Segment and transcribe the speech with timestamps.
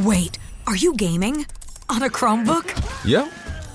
[0.00, 1.44] Wait, are you gaming?
[1.90, 3.04] On a Chromebook?
[3.04, 3.30] Yep.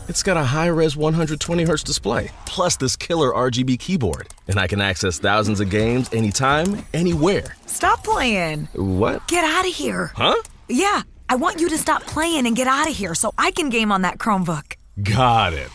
[0.07, 4.29] It's got a high res 120Hz display, plus this killer RGB keyboard.
[4.47, 7.55] And I can access thousands of games anytime, anywhere.
[7.67, 8.67] Stop playing.
[8.73, 9.27] What?
[9.27, 10.11] Get out of here.
[10.15, 10.41] Huh?
[10.67, 13.69] Yeah, I want you to stop playing and get out of here so I can
[13.69, 14.73] game on that Chromebook.
[15.03, 15.69] Got it.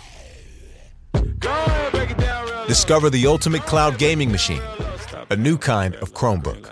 [2.66, 4.62] Discover the ultimate cloud gaming machine,
[5.30, 6.68] a new kind of Chromebook.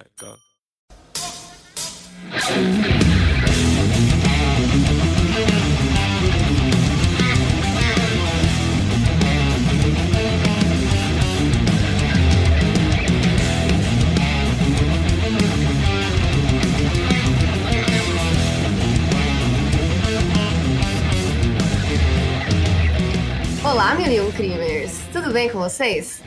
[23.80, 24.93] Olá, mil e um crimers!
[25.11, 26.23] Tudo bem com vocês?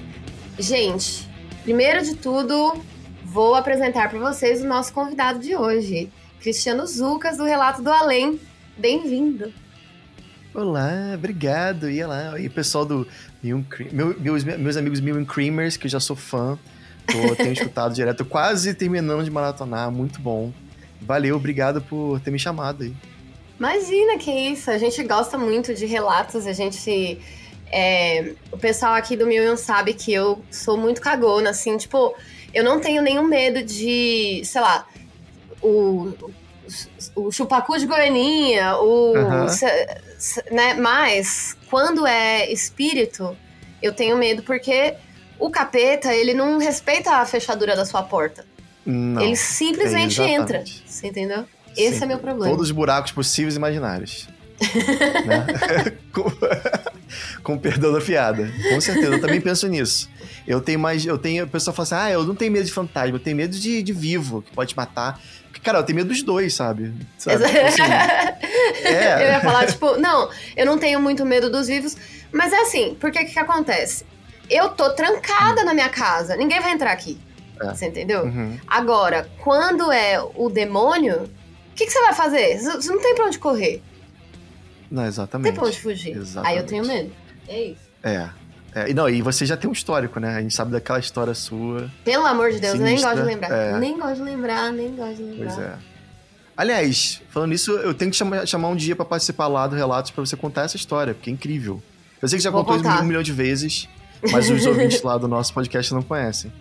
[0.58, 1.30] Gente,
[1.62, 2.82] primeiro de tudo,
[3.24, 6.12] vou apresentar para vocês o nosso convidado de hoje,
[6.42, 8.40] Cristiano Zucas, do Relato do Além.
[8.76, 9.54] Bem-vindo!
[10.52, 11.92] Olá, obrigado.
[11.92, 13.08] E lá, e pessoal do
[13.44, 16.58] Mil meu, meus, meus amigos Mil Creamers, que eu já sou fã,
[17.06, 20.52] tô, tenho escutado direto, quase terminando de maratonar, muito bom.
[21.00, 22.96] Valeu, obrigado por ter me chamado aí.
[23.60, 27.22] Imagina que isso, a gente gosta muito de relatos, a gente.
[27.76, 32.16] É, o pessoal aqui do Million sabe que eu sou muito cagona, assim, tipo,
[32.54, 34.86] eu não tenho nenhum medo de, sei lá,
[35.60, 36.14] o,
[37.16, 39.14] o chupacu de goianinha, o.
[40.52, 40.76] Né?
[40.76, 43.36] Mas, quando é espírito,
[43.82, 44.94] eu tenho medo porque
[45.40, 48.46] o capeta, ele não respeita a fechadura da sua porta.
[48.86, 49.22] Não.
[49.22, 50.64] ele simplesmente é, entra.
[50.86, 51.46] Você entendeu?
[51.76, 52.52] Esse Sim, é meu problema.
[52.52, 54.28] Todos os buracos possíveis e imaginários.
[55.26, 55.94] né?
[56.14, 56.24] com,
[57.44, 58.52] com perdão da piada.
[58.70, 60.10] Com certeza, eu também penso nisso.
[60.48, 61.06] Eu tenho mais.
[61.06, 61.44] Eu tenho.
[61.44, 63.82] A pessoa fala assim: ah, eu não tenho medo de fantasma, eu tenho medo de,
[63.82, 65.20] de vivo, que pode matar.
[65.64, 66.94] Cara, eu tenho medo dos dois, sabe?
[67.18, 67.46] sabe?
[67.46, 67.82] Tipo assim,
[68.84, 69.24] é.
[69.24, 71.96] Eu ia falar, tipo, não, eu não tenho muito medo dos vivos,
[72.34, 74.06] mas é assim, porque o que, que acontece?
[74.50, 77.18] Eu tô trancada na minha casa, ninguém vai entrar aqui.
[77.62, 77.74] É.
[77.74, 78.24] Você entendeu?
[78.24, 78.60] Uhum.
[78.68, 82.60] Agora, quando é o demônio, o que, que você vai fazer?
[82.60, 83.82] Você não tem pra onde correr,
[84.92, 85.54] Não, exatamente.
[85.56, 86.16] pra onde fugir.
[86.16, 86.52] Exatamente.
[86.52, 87.12] Aí eu tenho medo.
[87.48, 87.82] É isso.
[88.04, 88.30] É.
[88.76, 90.36] É, e não, e você já tem um histórico, né?
[90.36, 91.92] A gente sabe daquela história sua.
[92.04, 93.52] Pelo amor de Deus, nem Sinistra, gosto de lembrar.
[93.52, 93.78] é.
[93.80, 95.54] Nem gosto de lembrar, nem gosto de lembrar.
[95.56, 95.74] Pois é.
[96.58, 100.12] Aliás, falando nisso, eu tenho que chamar, chamar um dia pra participar lá do Relatos
[100.12, 101.82] pra você contar essa história, porque é incrível.
[102.22, 103.02] Eu sei que já Vou contou isso contar.
[103.02, 103.88] um milhão de vezes,
[104.32, 106.52] mas os ouvintes lá do nosso podcast não conhecem.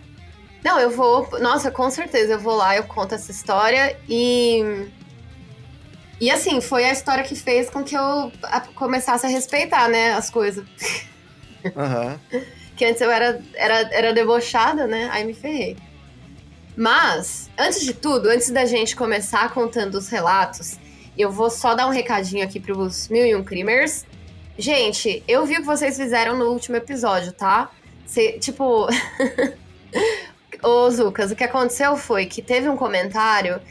[0.63, 1.27] Não, eu vou.
[1.39, 4.85] Nossa, com certeza eu vou lá, eu conto essa história e.
[6.23, 8.31] E assim, foi a história que fez com que eu
[8.75, 10.65] começasse a respeitar, né, as coisas.
[11.75, 12.17] Aham.
[12.75, 15.07] Que antes eu era, era, era debochada, né?
[15.11, 15.77] Aí me ferrei.
[16.75, 20.79] Mas, antes de tudo, antes da gente começar contando os relatos,
[21.15, 24.07] eu vou só dar um recadinho aqui pros mil e um crimers.
[24.57, 27.69] Gente, eu vi o que vocês fizeram no último episódio, tá?
[28.07, 28.87] Cê, tipo.
[30.63, 33.61] Ô, Zucas, o que aconteceu foi que teve um comentário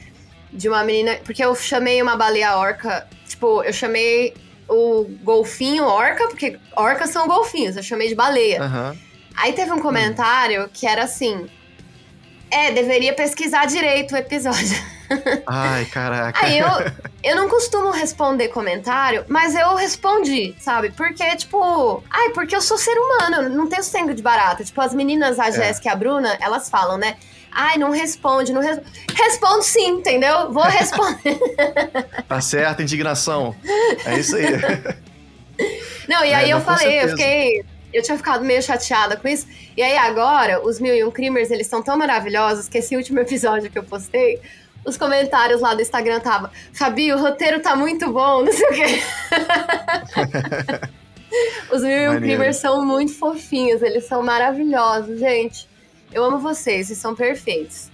[0.53, 1.19] de uma menina.
[1.25, 3.07] Porque eu chamei uma baleia orca.
[3.27, 4.35] Tipo, eu chamei
[4.69, 8.63] o golfinho orca, porque orcas são golfinhos, eu chamei de baleia.
[8.63, 8.97] Aham.
[9.37, 11.47] Aí teve um comentário que era assim:
[12.51, 14.77] É, deveria pesquisar direito o episódio.
[15.47, 16.45] Ai, caraca.
[16.45, 16.69] Aí eu,
[17.23, 20.91] eu não costumo responder comentário, mas eu respondi, sabe?
[20.91, 24.65] Porque, tipo, ai, porque eu sou ser humano, eu não tenho sangue de barata.
[24.65, 27.17] Tipo, as meninas, a Jéssica e a Bruna, elas falam, né?
[27.55, 28.91] Ai, não responde, não responde.
[29.15, 30.51] Respondo sim, entendeu?
[30.53, 31.39] Vou responder.
[32.29, 33.55] Tá certo, indignação.
[34.07, 34.47] É isso aí.
[36.09, 37.65] Não, e É, aí eu não, com falei, eu fiquei.
[37.93, 39.47] Eu tinha ficado meio chateada com isso.
[39.77, 43.21] E aí agora, os Mil e Um Crimers, eles são tão maravilhosos que esse último
[43.21, 44.41] episódio que eu postei,
[44.85, 48.73] os comentários lá do Instagram tava Fabi, o roteiro tá muito bom, não sei o
[48.73, 49.03] quê.
[51.71, 52.21] os Mil e Um.
[52.21, 55.69] Crimers são muito fofinhos, eles são maravilhosos, gente.
[56.13, 57.91] Eu amo vocês, vocês são perfeitos.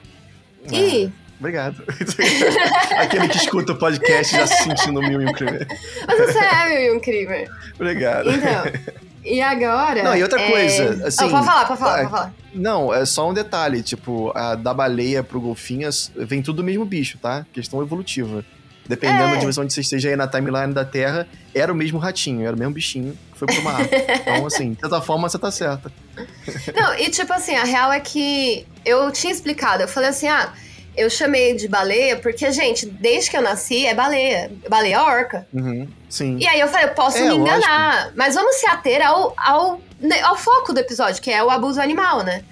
[0.72, 1.82] E, Obrigado.
[2.98, 5.58] Aquele que escuta o podcast já se sentindo mil e um crime.
[6.06, 7.48] mas você é Mil e Um Crimer.
[7.76, 8.28] Obrigado.
[8.30, 8.64] Então,
[9.24, 10.02] e agora...
[10.02, 12.34] Não, e outra é- coisa, assim, Ah, pode falar, pode falar, ah, pode falar.
[12.52, 16.64] Não, é só um detalhe, tipo, a da baleia pro golfinho é- vem tudo do
[16.64, 17.46] mesmo bicho, tá?
[17.52, 18.44] Questão evolutiva.
[18.88, 19.30] Dependendo É.
[19.32, 22.56] da dimensão onde você esteja aí na timeline da Terra, era o mesmo ratinho, era
[22.56, 23.80] o mesmo bichinho que foi pro mar.
[24.22, 25.92] então, assim, de certa forma você tá certa.
[26.74, 30.52] Não, e tipo assim, a real é que eu tinha explicado, eu falei assim, ah,
[30.96, 35.46] eu chamei de baleia porque, gente, desde que eu nasci é baleia, baleia orca.
[35.52, 36.38] Uhum, sim.
[36.40, 39.80] E aí eu falei, eu posso É, me enganar, mas vamos se ater ao, ao,
[40.00, 42.42] né, ao foco do episódio, que é o abuso animal, né?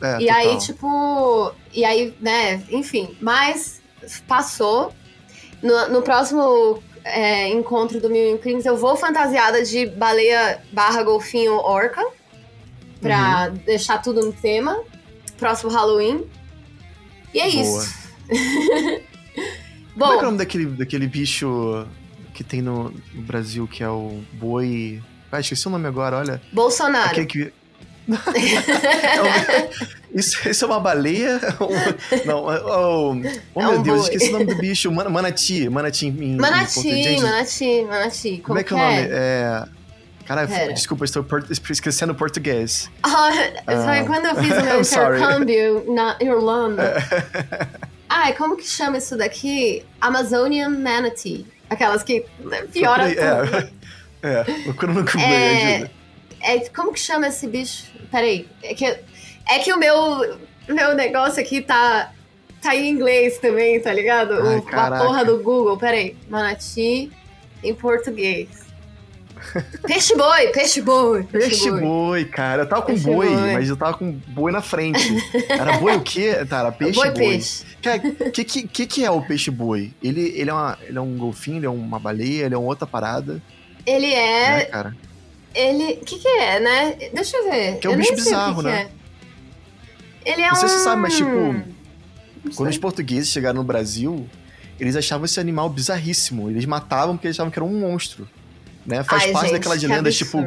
[0.00, 0.36] É, e total.
[0.36, 3.82] aí, tipo, e aí, né, enfim, mas
[4.28, 4.94] passou.
[5.62, 10.60] No, no próximo é, encontro do Mil e um Crimes, eu vou fantasiada de baleia
[10.72, 12.04] barra golfinho orca.
[13.00, 13.56] Pra Uhum.
[13.66, 14.80] deixar tudo no tema.
[15.36, 16.24] Próximo Halloween.
[17.34, 17.82] E é Boa.
[17.82, 17.94] isso.
[19.98, 21.86] Como é que é o Bom, nome daquele, daquele bicho
[22.32, 25.02] que tem no, no Brasil, que é o boi.
[25.30, 26.40] Ah, esqueci o nome agora, olha.
[26.52, 27.10] Bolsonaro.
[27.10, 27.52] Aquele que.
[28.08, 31.40] É um- isso, isso é uma baleia?
[32.26, 33.14] Não, oh,
[33.54, 34.08] oh, É meu um Deus, boi.
[34.14, 34.90] esqueci o nome do bicho.
[34.92, 37.22] Man- Manati, manati em, em Manati, português.
[37.22, 38.36] Manati, Manati.
[38.44, 39.08] Como é que é o nome?
[39.10, 39.64] É.
[40.26, 40.72] Caralho, Pera.
[40.72, 42.90] desculpa, estou por- esquecendo português.
[43.02, 43.30] Ah,
[43.66, 44.04] foi Ah.
[44.06, 46.94] quando eu fiz o meu intercâmbio na Irlanda.
[48.08, 49.84] Ai, como que chama isso daqui?
[50.00, 51.46] Amazonian Manatee.
[51.70, 52.24] Aquelas que
[52.72, 53.72] piora Procurei- tudo.
[54.22, 55.90] É, é, procura no Google É, ajuda.
[56.42, 57.84] É, como que chama esse bicho?
[58.10, 62.12] Peraí, é que, é que o meu, meu negócio aqui tá,
[62.60, 64.34] tá em inglês também, tá ligado?
[64.34, 65.76] Ai, O- a porra do Google.
[65.78, 67.10] Peraí, Manati
[67.62, 68.48] em português.
[69.86, 71.80] Peixe boi, peixe boi, peixe, Peixe boi.
[71.80, 72.62] boi, cara.
[72.62, 73.52] Eu tava com boi, boi.
[73.54, 75.00] mas eu tava com boi na frente.
[75.48, 76.44] Era boi o quê?
[76.48, 77.18] Tá, era peixe boi, boi.
[77.18, 77.64] peixe.
[78.20, 79.92] O que, que, que, que é o peixe boi?
[80.00, 82.68] Ele, ele, é uma, ele é um golfinho, ele é uma baleia, ele é uma
[82.68, 83.42] outra parada,
[83.84, 84.64] Ele né, é.
[84.66, 84.96] cara?
[85.54, 85.94] Ele.
[86.00, 86.96] O que, que é, né?
[87.12, 87.78] Deixa eu ver.
[87.78, 88.84] Que é um eu bicho bizarro, que né?
[90.24, 90.32] que é.
[90.32, 90.56] Ele é Não um.
[90.56, 91.64] sei se você sabe, mas, tipo, Não
[92.54, 94.28] Quando os portugueses chegaram no Brasil,
[94.78, 96.48] eles achavam esse animal bizarríssimo.
[96.50, 98.28] Eles matavam porque eles achavam que era um monstro.
[98.86, 99.02] Né?
[99.04, 100.38] Faz Ai, parte gente, daquelas que lendas, tipo,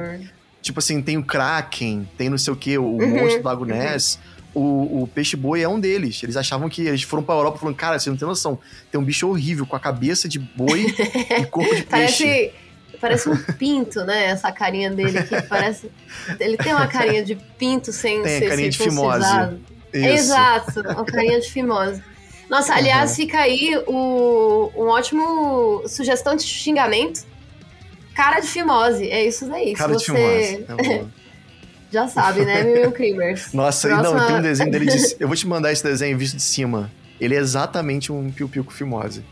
[0.61, 3.65] tipo assim, tem o Kraken, tem não sei o que, o Uhum, monstro do Lago
[3.65, 4.19] Ness.
[4.53, 6.21] O, o peixe-boi é um deles.
[6.23, 8.57] Eles achavam que eles foram pra Europa falando, cara, você não tem noção.
[8.89, 10.85] Tem um bicho horrível com a cabeça de boi
[11.39, 12.23] e corpo de peixe.
[12.23, 12.51] Parece.
[12.99, 14.25] Parece um pinto, né?
[14.25, 15.91] Essa carinha dele que parece.
[16.39, 19.25] Ele tem uma carinha de pinto sem Tem ser carinha de fimose.
[19.93, 22.01] Exato, uma carinha de fimose.
[22.49, 27.25] Nossa, aliás, fica aí o, um ótimo sugestão de xingamento.
[28.13, 29.73] Cara de fimose, é isso daí.
[29.73, 30.89] Cara Se de você fimose.
[30.89, 31.05] É
[31.91, 33.51] já sabe, né, Mil Creamers?
[33.53, 35.15] Nossa, e não, Próxima- tem um desenho dele de.
[35.19, 36.91] Eu vou te mandar esse desenho visto de cima.
[37.19, 39.23] Ele é exatamente um piu-piu com fimose.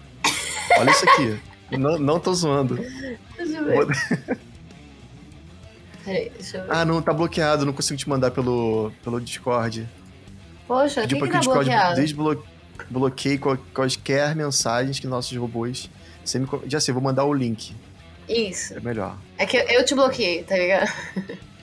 [0.78, 1.38] Olha isso aqui.
[1.78, 2.80] Não, não tô zoando.
[3.44, 4.40] Deixa eu ver.
[6.06, 6.72] Peraí, deixa eu ver.
[6.72, 9.88] Ah, não, tá bloqueado, não consigo te mandar pelo, pelo Discord.
[10.68, 12.42] Poxa, Pedi que, pra que que tá Discord
[12.80, 13.40] desbloqueie
[13.74, 15.90] quaisquer mensagens que nossos robôs.
[16.36, 17.76] Me, já sei, vou mandar o link.
[18.28, 18.74] Isso.
[18.76, 19.18] É melhor.
[19.38, 20.92] É que eu- te bloqueei, tá ligado?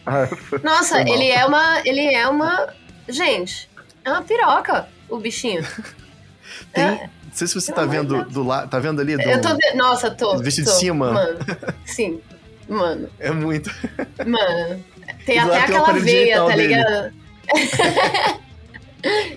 [0.07, 0.29] Ah,
[0.63, 1.81] Nossa, ele é uma.
[1.87, 2.73] Ele é uma.
[3.09, 3.69] Gente,
[4.05, 5.63] é uma piroca, o bichinho.
[6.73, 7.11] tem, É.
[7.31, 8.69] não sei se você tá de vendo do lado.
[8.69, 9.17] Tá vendo ali?
[9.17, 9.77] Do, Eu tô vendo.
[9.77, 10.39] Nossa, tô.
[10.39, 10.71] Visto de tô.
[10.73, 11.13] cima?
[11.13, 11.39] Mano.
[11.87, 12.21] Sim.
[12.69, 13.09] Mano.
[13.19, 13.71] É muito.
[14.27, 14.85] Mano.
[15.27, 17.13] Tem até tem aquela veia, tá ligado?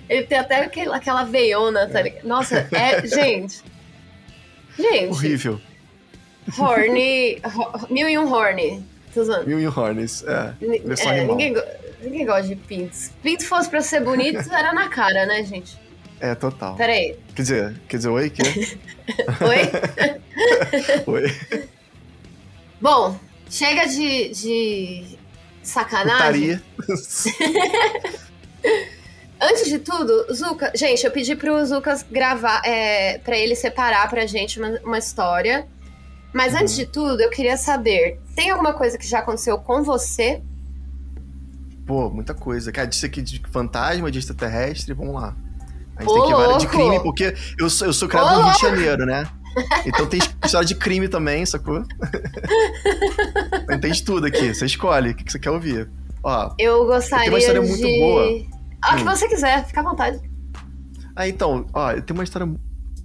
[0.10, 2.26] ele tem até aquele- aquela veiona, tá ligado?
[2.28, 3.06] Nossa, é.
[3.08, 3.62] Gente.
[4.78, 5.10] Gente.
[5.12, 5.62] Horrível.
[6.58, 7.40] Horny.
[7.44, 8.84] ho- Mil e um horny.
[9.46, 10.24] Mil e.
[10.24, 10.54] É.
[10.60, 11.38] Ni- Versão é, animal.
[11.38, 11.64] ninguém,
[12.02, 13.12] ninguém gosta de pintos.
[13.22, 15.78] Pinto fosse pra ser bonito, era na cara, né, gente?
[16.24, 16.76] É, total.
[16.78, 17.18] Peraí.
[17.36, 18.30] Quer dizer, quer dizer, oi?
[18.30, 18.44] Quê?
[19.44, 19.60] Oi?
[21.06, 21.24] oi.
[22.80, 25.18] Bom, chega de, de
[25.62, 26.62] sacanagem.
[29.42, 34.26] Antes de tudo, Zuka, gente, eu pedi pro Zucas gravar, é, para ele separar pra
[34.26, 35.68] gente uma, uma história.
[36.32, 40.42] Mas antes de tudo, eu queria saber: tem alguma coisa que já aconteceu com você?
[41.86, 42.72] Pô, muita coisa.
[42.72, 45.36] Cara, disse aqui de fantasma, de extraterrestre, vamos lá.
[45.96, 48.40] A gente Ô, tem que várias de crime, porque eu sou, eu sou criado Ô,
[48.40, 49.28] no Rio de Janeiro, né?
[49.86, 51.84] Então tem história de crime também, sacou?
[53.64, 54.54] Então tem de tudo aqui.
[54.54, 55.90] Você escolhe o que você quer ouvir.
[56.24, 57.68] Ó, Eu gostaria uma história de.
[57.68, 58.24] muito boa.
[58.82, 59.06] Ah, o que Hum.
[59.06, 60.20] você quiser, fica à vontade.
[61.16, 62.52] Ah, então, ó, eu tenho uma história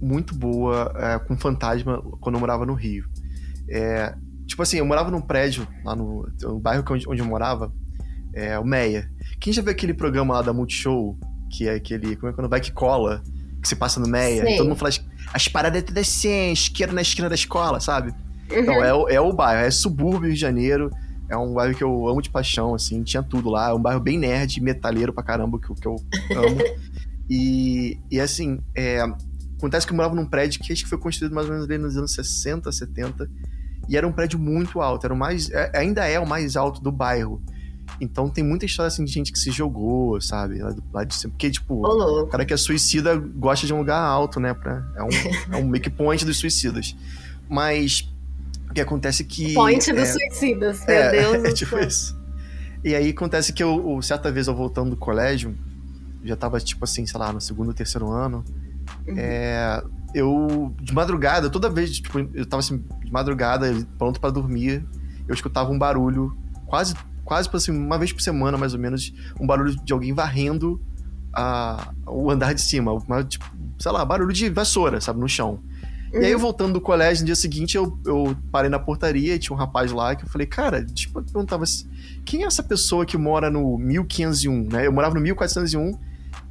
[0.01, 3.05] muito boa é, com fantasma quando eu morava no Rio.
[3.69, 4.15] É,
[4.47, 7.71] tipo assim, eu morava num prédio lá no, no bairro onde, onde eu morava,
[8.33, 9.09] é, o Meia.
[9.39, 11.17] Quem já viu aquele programa lá da Multishow,
[11.49, 13.23] que é aquele, como é que é, vai que cola,
[13.61, 14.53] que se passa no Meia, Sei.
[14.53, 15.03] e todo mundo fala as,
[15.33, 18.11] as paradas tudo assim, isqueira na esquina da escola, sabe?
[18.51, 18.59] Uhum.
[18.59, 20.89] Então, é, o- é o bairro, é subúrbio Rio de Janeiro.
[21.29, 23.69] É um bairro que eu amo de paixão, assim, tinha tudo lá.
[23.69, 25.95] É um bairro bem nerd, metaleiro pra caramba, que, eu- que eu
[26.35, 26.57] amo.
[27.29, 29.01] e, e assim, é,
[29.57, 31.77] acontece que eu morava num prédio que acho que foi construído mais ou menos ali
[31.77, 33.29] nos anos 60, 70.
[33.87, 35.49] E era um prédio muito alto, era o mais.
[35.51, 37.41] é- ainda é o mais alto do bairro.
[38.01, 40.59] Então tem muita história assim de gente que se jogou, sabe?
[40.59, 41.31] Lá, do- lá de cima.
[41.31, 44.53] Porque, tipo, Ô, o cara que é suicida gosta de um lugar alto, né?
[44.53, 45.09] Pra, é, um,
[45.51, 46.95] é um make point dos suicidas.
[47.49, 48.09] Mas
[48.69, 49.53] o que acontece é que.
[49.53, 51.33] Point dos é, suicidas, meu é, Deus.
[51.45, 52.17] é do tipo isso.
[52.83, 55.53] E aí acontece que eu, eu- certa vez eu voltando do colégio,
[56.23, 58.43] já tava tipo assim, sei lá, no segundo ou terceiro ano.
[59.07, 59.15] Uhum.
[59.17, 59.83] é,
[60.15, 64.83] eu, de madrugada, toda vez, tipo, eu tava assim, de madrugada, pronto para dormir,
[65.27, 66.95] eu escutava um barulho, quase,
[67.29, 70.81] quase assim, uma vez por semana, mais ou menos, um barulho de alguém varrendo
[71.31, 73.45] a, o andar de cima, uma, tipo,
[73.77, 75.59] sei lá, barulho de vassoura, sabe, no chão.
[76.11, 76.21] Uhum.
[76.23, 79.39] E aí, eu voltando do colégio, no dia seguinte, eu, eu parei na portaria e
[79.39, 81.87] tinha um rapaz lá que eu falei, cara, tipo, eu perguntava assim,
[82.25, 84.87] quem é essa pessoa que mora no 1501, né?
[84.87, 85.99] Eu morava no 1401,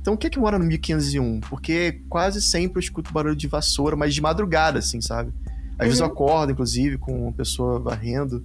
[0.00, 1.40] então quem é que mora no 1501?
[1.40, 5.32] Porque quase sempre eu escuto barulho de vassoura, mas de madrugada, assim, sabe?
[5.72, 5.84] Às uhum.
[5.86, 6.12] vezes eu uhum.
[6.12, 8.44] acordo, inclusive, com uma pessoa varrendo.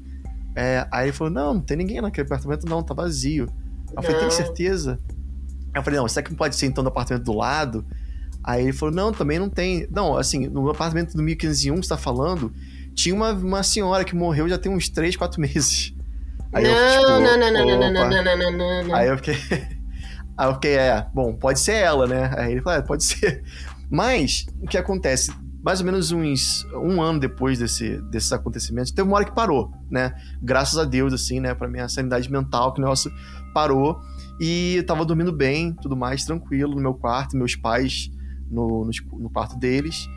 [0.55, 3.47] É, aí ele falou, não, não tem ninguém naquele apartamento, não, tá vazio.
[3.89, 4.99] Aí eu falei, tem certeza?
[5.73, 7.85] Aí eu falei, não, será que não pode ser então do apartamento do lado?
[8.43, 9.87] Aí ele falou, não, também não tem.
[9.89, 12.53] Não, assim, no apartamento do 1501 que você tá falando,
[12.93, 15.93] tinha uma, uma senhora que morreu já tem uns 3, 4 meses.
[16.51, 18.95] Aí não, eu, tipo, não, não, não, não, não, não, não, não, não, não.
[18.95, 19.35] Aí eu fiquei.
[20.35, 22.31] Aí eu fiquei, é, bom, pode ser ela, né?
[22.35, 23.43] Aí ele falou, é, pode ser.
[23.89, 25.31] Mas, o que acontece?
[25.63, 29.71] Mais ou menos uns um ano depois desse, desses acontecimentos, teve uma hora que parou,
[29.89, 30.13] né?
[30.41, 31.53] Graças a Deus, assim, né?
[31.53, 33.11] Pra minha sanidade mental, que o negócio
[33.53, 33.99] parou.
[34.39, 38.11] E eu tava dormindo bem, tudo mais, tranquilo, no meu quarto, meus pais
[38.51, 40.07] no, no, no quarto deles.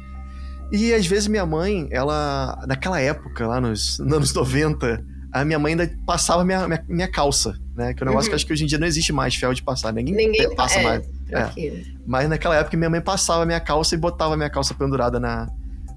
[0.73, 5.59] E às vezes minha mãe, ela, naquela época, lá nos, nos anos 90, a minha
[5.59, 7.95] mãe ainda passava minha, minha, minha calça, né?
[7.95, 8.31] Que é um negócio uhum.
[8.31, 9.93] que acho que hoje em dia não existe mais ferro de passar.
[9.93, 11.16] Ninguém, Ninguém passa é, mais.
[11.31, 11.83] É.
[12.07, 15.49] Mas naquela época minha mãe passava minha calça e botava minha calça pendurada na,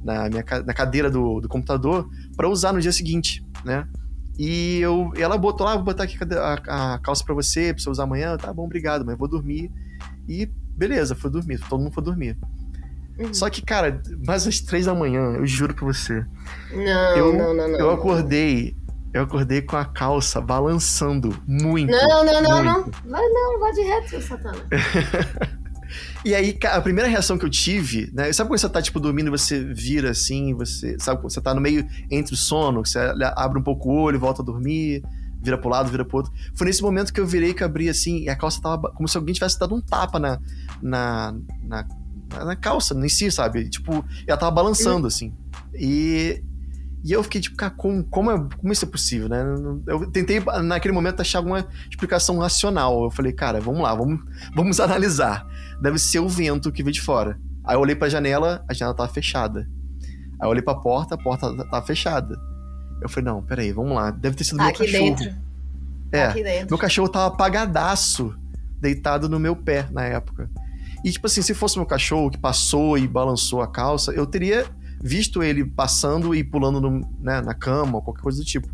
[0.03, 3.88] na, minha, na cadeira do, do computador para usar no dia seguinte, né?
[4.38, 7.83] E eu, ela botou lá, ah, vou botar aqui a, a calça para você, pra
[7.83, 8.38] você usar amanhã.
[8.38, 9.69] Tá bom, obrigado, mas vou dormir.
[10.29, 12.38] E beleza, foi dormir, todo mundo foi dormir.
[13.19, 13.33] Uhum.
[13.33, 16.25] Só que, cara, mais às três da manhã, eu juro pra você.
[16.71, 17.79] Não, eu, não, não, não.
[17.79, 18.77] Eu acordei,
[19.13, 21.91] eu acordei com a calça balançando muito.
[21.91, 23.01] Não, não, não, muito.
[23.05, 23.11] não.
[23.11, 24.59] Vai não, vai de reto, Satana.
[26.23, 28.31] e aí, a primeira reação que eu tive, né?
[28.33, 30.97] Sabe quando você tá, tipo, dormindo e você vira assim, você.
[30.99, 32.99] Sabe quando você tá no meio entre o sono, você
[33.35, 35.03] abre um pouco o olho, volta a dormir
[35.41, 36.33] vira pro lado, vira pro outro.
[36.53, 39.17] Foi nesse momento que eu virei que abri assim, e a calça tava como se
[39.17, 40.39] alguém tivesse dado um tapa na,
[40.81, 41.87] na, na,
[42.45, 43.69] na calça em si, sabe?
[43.69, 45.33] Tipo, ela tava balançando, assim.
[45.73, 46.43] E,
[47.03, 49.41] e eu fiquei tipo, cara, como, como, é, como isso é possível, né?
[49.87, 53.03] Eu tentei, naquele momento, achar alguma explicação racional.
[53.03, 54.19] Eu falei, cara, vamos lá, vamos,
[54.53, 55.45] vamos analisar.
[55.81, 57.39] Deve ser o vento que veio de fora.
[57.63, 59.69] Aí eu olhei pra janela, a janela tava fechada.
[60.39, 62.35] Aí eu olhei pra porta, a porta tava fechada.
[63.01, 64.11] Eu falei, não, peraí, vamos lá.
[64.11, 65.15] Deve ter sido tá meu aqui cachorro.
[65.15, 65.35] Dentro.
[66.11, 66.67] É, aqui dentro.
[66.69, 68.35] meu cachorro tava apagadaço,
[68.81, 70.49] deitado no meu pé na época.
[71.03, 74.65] E, tipo assim, se fosse meu cachorro que passou e balançou a calça, eu teria
[75.01, 78.67] visto ele passando e pulando no, né, na cama ou qualquer coisa do tipo.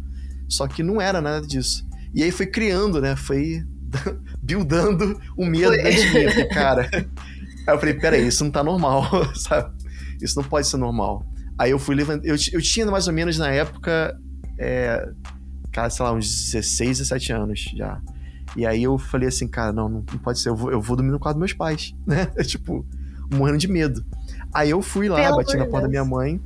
[0.48, 1.86] Só que não era nada disso.
[2.14, 3.16] E aí foi criando, né?
[3.16, 3.64] Foi
[4.42, 5.92] buildando o medo foi.
[5.92, 6.48] de mim.
[6.50, 6.90] cara.
[7.68, 9.04] Aí eu falei, peraí, isso não tá normal,
[9.36, 9.74] sabe?
[10.22, 11.26] Isso não pode ser normal.
[11.58, 12.26] Aí eu fui levantar.
[12.26, 14.20] Eu, eu tinha mais ou menos na época.
[14.58, 15.10] É,
[15.72, 18.02] cara, sei lá, uns 16, 17 anos já.
[18.56, 21.12] E aí eu falei assim, cara, não, não pode ser, eu vou, eu vou dormir
[21.12, 22.26] no quarto dos meus pais, né?
[22.44, 22.86] tipo,
[23.34, 24.06] morrendo de medo.
[24.56, 26.40] Aí eu fui lá, Pelo bati na porta da minha mãe.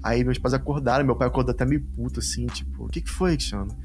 [0.00, 3.10] Aí meus pais acordaram, meu pai acordou até meio puto, assim, tipo, o que que
[3.10, 3.76] foi, Cristiano?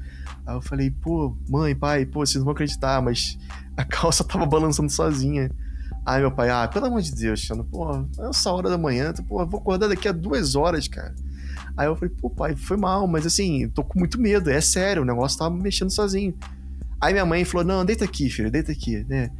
[0.46, 3.36] Aí eu falei, pô, mãe, pai, pô, vocês não vão acreditar, mas
[3.76, 5.50] a calça tava balançando sozinha.
[6.06, 9.12] Aí meu pai, ah, pelo amor de Deus, Xano, pô, é essa hora da manhã,
[9.28, 11.12] pô, vou acordar daqui a duas horas, cara.
[11.76, 15.02] Aí eu falei, pô, pai, foi mal, mas assim, tô com muito medo, é sério,
[15.02, 16.32] o negócio tava mexendo sozinho.
[17.00, 19.32] Aí minha mãe falou, não, deita aqui, filho, deita aqui, né?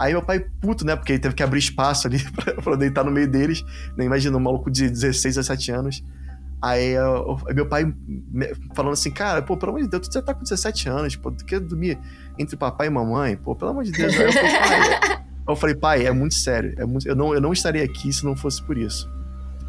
[0.00, 3.04] Aí meu pai, puto, né, porque ele teve que abrir espaço ali pra, pra deitar
[3.04, 3.62] no meio deles,
[3.98, 6.02] né, imagina, um maluco de 16, 17 anos.
[6.62, 7.92] Aí eu, meu pai
[8.74, 11.30] falando assim, cara, pô, pelo amor de Deus, tu já tá com 17 anos, pô,
[11.30, 11.98] tu quer dormir
[12.38, 13.36] entre papai e mamãe?
[13.36, 14.14] Pô, pelo amor de Deus.
[14.14, 16.74] Aí eu falei, pai, eu falei, pai, é muito sério.
[16.78, 19.08] É muito, eu, não, eu não estaria aqui se não fosse por isso.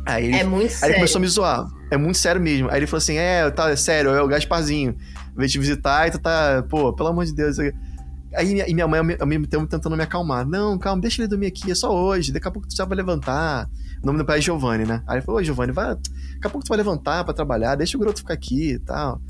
[0.05, 0.93] Aí ele, é muito aí sério.
[0.93, 1.67] ele começou a me zoar.
[1.91, 2.69] É muito sério mesmo.
[2.69, 4.95] Aí ele falou assim: é, tá, é sério, é o Gasparzinho.
[5.35, 7.57] Veio te visitar e tu tá, pô, pelo amor de Deus.
[8.33, 10.47] Aí e minha mãe, ao mesmo tempo, tentando me acalmar.
[10.47, 12.31] Não, calma, deixa ele dormir aqui, é só hoje.
[12.31, 13.69] Daqui a pouco tu já vai levantar.
[14.01, 15.03] O nome do pai é Giovanni, né?
[15.05, 17.97] Aí ele falou: Ô, Giovanni, vai, daqui a pouco tu vai levantar pra trabalhar, deixa
[17.97, 19.21] o garoto ficar aqui e tal.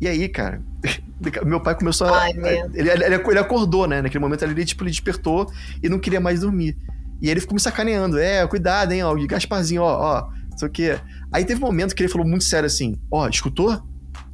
[0.00, 0.62] E aí, cara,
[1.44, 2.22] meu pai começou a.
[2.22, 2.32] Ai,
[2.74, 4.02] ele, ele, ele, acordou, né?
[4.02, 5.50] Naquele momento ele, tipo, ele despertou
[5.82, 6.76] e não queria mais dormir.
[7.20, 8.18] E ele ficou me sacaneando.
[8.18, 9.14] É, cuidado, hein, ó.
[9.14, 10.30] Gasparzinho, ó, ó.
[10.50, 10.98] Não sei o quê.
[11.32, 13.80] Aí teve um momento que ele falou muito sério assim: Ó, escutou?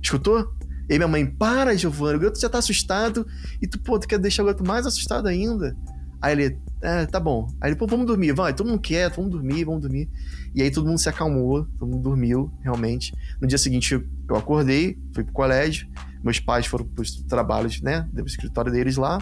[0.02, 0.50] Escutou?
[0.90, 3.24] E minha mãe, para, Giovanni, o garoto já tá assustado.
[3.62, 5.76] E tu, pô, tu quer deixar o garoto mais assustado ainda?
[6.20, 7.46] Aí ele, é, tá bom.
[7.60, 10.10] Aí ele, pô, vamos dormir, vai, todo mundo quer, vamos dormir, vamos dormir.
[10.52, 13.14] E aí todo mundo se acalmou, todo mundo dormiu, realmente.
[13.40, 13.94] No dia seguinte
[14.28, 15.88] eu acordei, fui pro colégio,
[16.24, 19.18] meus pais foram pros trabalhos, né, do escritório deles lá.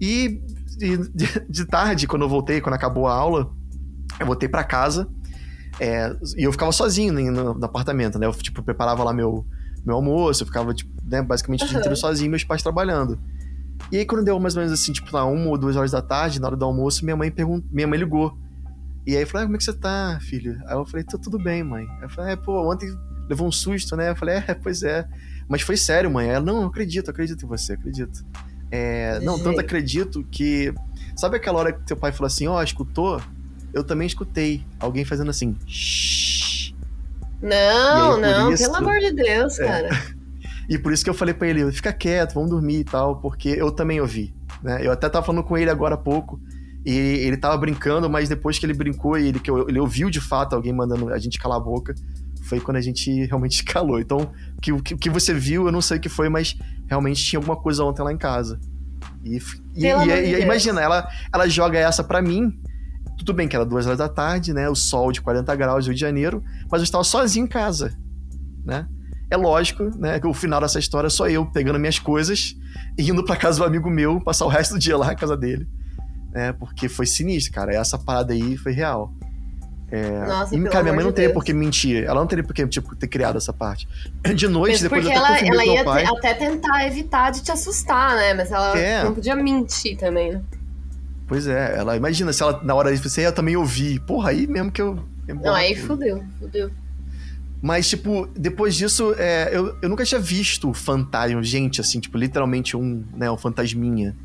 [0.00, 0.42] E,
[0.80, 3.50] e de, de tarde, quando eu voltei, quando acabou a aula,
[4.18, 5.08] eu voltei para casa.
[5.80, 8.26] É, e eu ficava sozinho né, no, no, apartamento, né?
[8.26, 9.46] Eu, tipo, preparava lá meu,
[9.84, 11.66] meu almoço, eu ficava, tipo, né, basicamente uhum.
[11.66, 13.18] o dia inteiro sozinho, meus pais trabalhando.
[13.90, 16.02] E aí, quando deu mais ou menos assim, tipo, lá, uma ou duas horas da
[16.02, 18.36] tarde, na hora do almoço, minha mãe perguntou, minha mãe ligou.
[19.06, 20.60] E aí falou, ah, como é que você tá, filho?
[20.66, 21.86] Aí eu falei, tô tudo bem, mãe.
[22.02, 22.94] Eu falei, é, pô, ontem
[23.28, 24.10] levou um susto, né?
[24.10, 25.08] Eu falei, é, pois é.
[25.48, 26.28] Mas foi sério, mãe.
[26.28, 28.22] Ela, não, eu acredito, acredito em você, acredito.
[28.70, 30.74] É, não, tanto acredito que.
[31.16, 33.20] Sabe aquela hora que teu pai falou assim, ó, oh, escutou?
[33.72, 35.56] Eu também escutei alguém fazendo assim.
[35.66, 36.27] Shhh.
[37.40, 39.88] Não, aí, não, isso, pelo amor de Deus, é, cara.
[40.68, 43.50] e por isso que eu falei para ele, fica quieto, vamos dormir e tal, porque
[43.50, 44.34] eu também ouvi.
[44.62, 44.80] Né?
[44.82, 46.40] Eu até tava falando com ele agora há pouco.
[46.84, 50.20] E ele tava brincando, mas depois que ele brincou e ele, que ele ouviu de
[50.20, 51.94] fato alguém mandando a gente calar a boca,
[52.44, 54.00] foi quando a gente realmente calou.
[54.00, 56.56] Então, o que, que, que, você viu, eu não sei o que foi, mas
[56.88, 58.58] realmente tinha alguma coisa ontem lá em casa.
[59.22, 59.36] E,
[59.74, 62.58] e, e, e imagina, ela, ela joga essa para mim.
[63.18, 64.68] Tudo bem que era duas horas da tarde, né?
[64.68, 67.92] O sol de 40 graus, Rio de Janeiro, mas eu estava sozinho em casa,
[68.64, 68.86] né?
[69.30, 70.18] É lógico, né?
[70.18, 72.56] Que o final dessa história é só eu pegando minhas coisas
[72.96, 75.36] e indo para casa do amigo meu, passar o resto do dia lá na casa
[75.36, 75.68] dele.
[76.32, 76.52] Né?
[76.52, 77.74] Porque foi sinistro, cara.
[77.74, 79.12] Essa parada aí foi real.
[79.90, 80.26] É...
[80.26, 82.04] Nossa, e, cara, minha mãe não teria por que mentir.
[82.04, 83.88] Ela não teria por que, tipo, ter criado essa parte.
[84.34, 86.04] De noite, Mesmo depois porque eu ela, ela ia pai...
[86.04, 88.34] até tentar evitar de te assustar, né?
[88.34, 89.04] Mas ela é.
[89.04, 90.42] não podia mentir também, né?
[91.28, 94.00] Pois é, ela imagina se ela na hora de você eu também ouvi.
[94.00, 94.98] Porra, aí mesmo que eu.
[95.28, 96.70] não, aí fudeu, fudeu.
[97.60, 102.76] Mas, tipo, depois disso, é, eu, eu nunca tinha visto fantasma, gente, assim, tipo, literalmente
[102.76, 104.16] um, né, um fantasminha.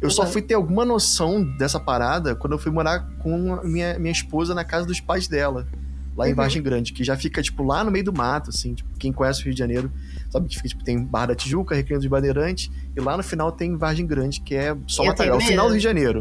[0.00, 0.10] Eu uhum.
[0.10, 4.12] só fui ter alguma noção dessa parada quando eu fui morar com a minha, minha
[4.12, 5.66] esposa na casa dos pais dela,
[6.14, 6.36] lá em uhum.
[6.36, 8.74] Vargem Grande, que já fica, tipo, lá no meio do mato, assim.
[8.74, 9.90] Tipo, quem conhece o Rio de Janeiro
[10.28, 13.50] sabe que fica, tipo, tem Barra da Tijuca, Recreio dos Bandeirantes, e lá no final
[13.50, 16.20] tem Vargem Grande, que é só Matagal, o final do Rio de Janeiro.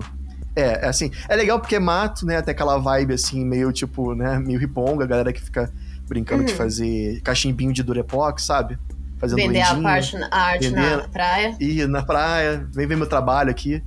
[0.56, 2.42] É, é assim, é legal porque é mato, né?
[2.42, 4.40] Tem aquela vibe assim, meio tipo, né?
[4.40, 5.72] Meio riponga, a galera que fica
[6.08, 6.48] brincando uhum.
[6.48, 8.78] de fazer cachimbinho de Durepox, sabe?
[9.22, 11.56] fazendo Vender a, parte, a arte vender, na praia.
[11.60, 13.84] E na praia, vem ver meu trabalho aqui.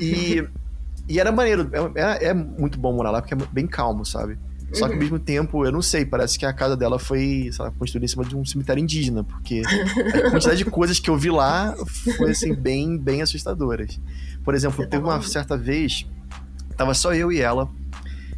[0.00, 0.44] E,
[1.08, 4.36] e era maneiro, é, é, muito bom morar lá, porque é bem calmo, sabe?
[4.72, 4.98] Só que ao uhum.
[4.98, 8.24] mesmo tempo, eu não sei, parece que a casa dela foi, sabe, construída em cima
[8.24, 11.74] de um cemitério indígena, porque a quantidade de coisas que eu vi lá
[12.16, 14.00] foi, assim, bem, bem assustadoras.
[14.42, 16.06] Por exemplo, teve uma certa vez,
[16.76, 17.68] tava só eu e ela,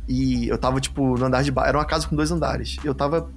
[0.09, 2.77] e eu tava, tipo, no andar de baixo, era uma casa com dois andares.
[2.85, 3.31] Eu tava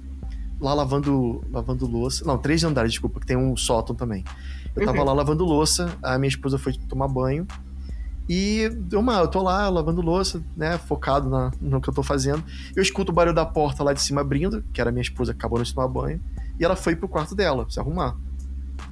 [0.60, 2.24] lá lavando, lavando louça.
[2.24, 4.24] Não, três andares, desculpa, que tem um sótão também.
[4.74, 5.04] Eu tava uhum.
[5.04, 7.46] lá lavando louça, a minha esposa foi tomar banho.
[8.28, 12.44] E uma, eu tô lá lavando louça, né, focado na, no que eu tô fazendo.
[12.76, 15.38] Eu escuto o barulho da porta lá de cima abrindo, que era minha esposa que
[15.38, 16.20] acabou de tomar banho.
[16.60, 18.16] E ela foi pro quarto dela, se arrumar.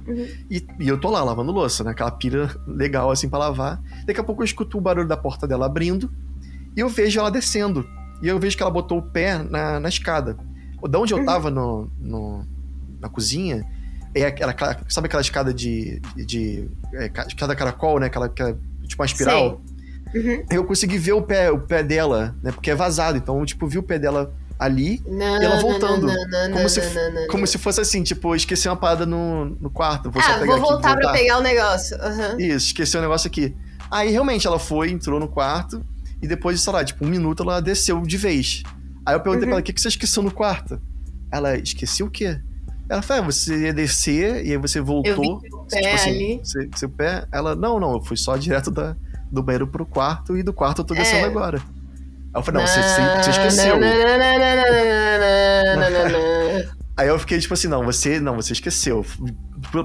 [0.07, 0.27] Uhum.
[0.49, 1.91] E, e, eu tô lá lavando louça, né?
[1.91, 3.81] Aquela pira legal assim para lavar.
[4.05, 6.09] Daqui a pouco eu escuto o barulho da porta dela abrindo
[6.75, 7.87] e eu vejo ela descendo.
[8.21, 10.37] E eu vejo que ela botou o pé na, na escada.
[10.89, 11.25] Da onde eu uhum.
[11.25, 12.45] tava no, no,
[12.99, 13.65] na cozinha,
[14.15, 14.55] é aquela,
[14.87, 15.99] sabe aquela escada de.
[16.15, 18.07] de, de é, escada caracol, né?
[18.07, 19.61] Aquela, aquela tipo uma espiral.
[20.13, 20.45] Uhum.
[20.49, 22.51] Eu consegui ver o pé, o pé dela, né?
[22.51, 23.17] Porque é vazado.
[23.17, 26.07] Então, tipo, vi o pé dela ali não, e ela voltando.
[26.07, 26.81] Não, não, como, se,
[27.29, 30.09] como se fosse assim, tipo, esqueci uma parada no, no quarto.
[30.09, 31.97] Vou ah, vou voltar aqui, pra pegar o negócio.
[31.97, 32.39] Uhum.
[32.39, 33.55] Isso, esqueci o negócio aqui.
[33.91, 35.85] Aí realmente ela foi, entrou no quarto
[36.21, 38.63] e depois, sei lá, tipo, um minuto ela desceu de vez.
[39.05, 39.49] Aí eu perguntei uhum.
[39.49, 40.81] pra ela, o que, que você esqueceu no quarto?
[41.31, 42.39] Ela, esqueci o quê?
[42.89, 45.41] Ela falou, ah, você ia descer e aí você voltou.
[45.43, 46.41] Eu pé tipo assim, ali.
[46.43, 47.25] Seu, seu pé?
[47.31, 48.95] Ela, não, não, eu fui só direto da,
[49.31, 51.29] do banheiro pro quarto e do quarto eu tô descendo é.
[51.29, 51.57] agora.
[51.57, 53.75] Aí eu falei, não, você, você esqueceu.
[56.95, 59.05] Aí eu fiquei tipo assim, não, você, não, você esqueceu.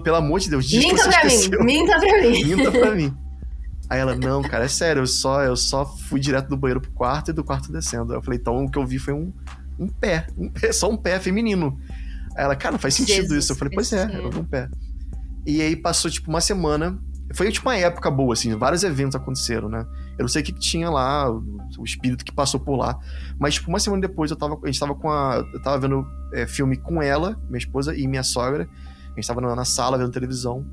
[0.03, 1.65] Pelo amor de Deus, diz Minta que você pra esqueceu.
[1.65, 2.45] mim, minta pra mim.
[2.45, 3.17] Minta pra mim.
[3.91, 6.91] Aí ela, não, cara, é sério, eu só, eu só fui direto do banheiro pro
[6.93, 8.13] quarto e do quarto descendo.
[8.13, 9.31] Aí eu falei, então o que eu vi foi um,
[9.79, 11.79] um pé, um pé, só um pé feminino.
[12.37, 13.53] Aí ela, cara, não faz sentido Jesus isso.
[13.53, 14.69] Eu falei, pois é, era um pé.
[15.47, 16.99] E aí passou, tipo, uma semana.
[17.35, 19.87] Foi, tipo, uma época boa, assim, vários eventos aconteceram, né?
[20.19, 21.43] Eu não sei o que, que tinha lá, o,
[21.79, 22.99] o, espírito que passou por lá.
[23.39, 25.45] Mas, tipo, uma semana depois eu tava, a gente tava com a.
[25.53, 28.69] Eu tava vendo é, filme com ela, minha esposa e minha sogra.
[29.13, 30.67] A gente tava na, na sala vendo televisão.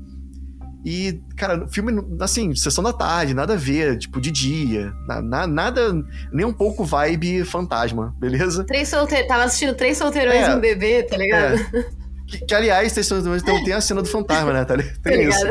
[0.84, 4.92] E, cara, filme, assim, sessão da tarde, nada a ver, tipo, de dia.
[5.06, 5.92] Na, na, nada,
[6.32, 8.64] nem um pouco vibe fantasma, beleza?
[8.64, 11.56] Três solteiros, tava assistindo Três Solteirões é, e um Bebê, tá ligado?
[11.56, 11.84] É.
[12.26, 14.64] Que, que, aliás, Três Solteirões então, tem a cena do fantasma, né?
[14.64, 15.46] Tá, tem tá isso.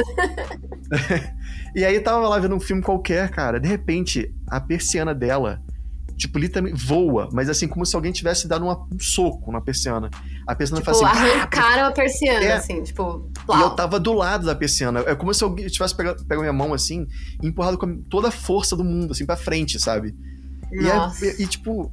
[1.76, 3.60] e aí tava lá vendo um filme qualquer, cara.
[3.60, 5.62] De repente, a persiana dela
[6.20, 10.10] tipo, literalmente voa, mas assim, como se alguém tivesse dado uma, um soco na persiana.
[10.46, 11.30] A persiana tipo, faz assim.
[11.30, 13.32] arrancaram a persiana, é, assim, tipo.
[13.46, 13.58] Plau.
[13.58, 15.00] E eu tava do lado da persiana.
[15.08, 17.08] É como se eu tivesse pegado, pegado minha mão assim
[17.42, 20.14] e empurrado com toda a força do mundo, assim, pra frente, sabe?
[20.72, 21.26] Nossa.
[21.26, 21.90] E, e, e tipo,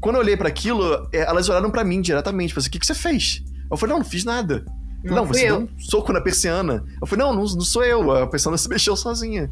[0.00, 2.52] quando eu olhei pra aquilo, é, elas olharam pra mim diretamente.
[2.52, 3.44] Falei, assim, o que, que você fez?
[3.70, 4.64] Eu falei, não, não fiz nada.
[5.04, 5.58] Não, Não, você eu.
[5.58, 6.84] deu um soco na persiana.
[7.00, 8.10] Eu falei, não, não, não sou eu.
[8.10, 9.48] A persiana se mexeu sozinha.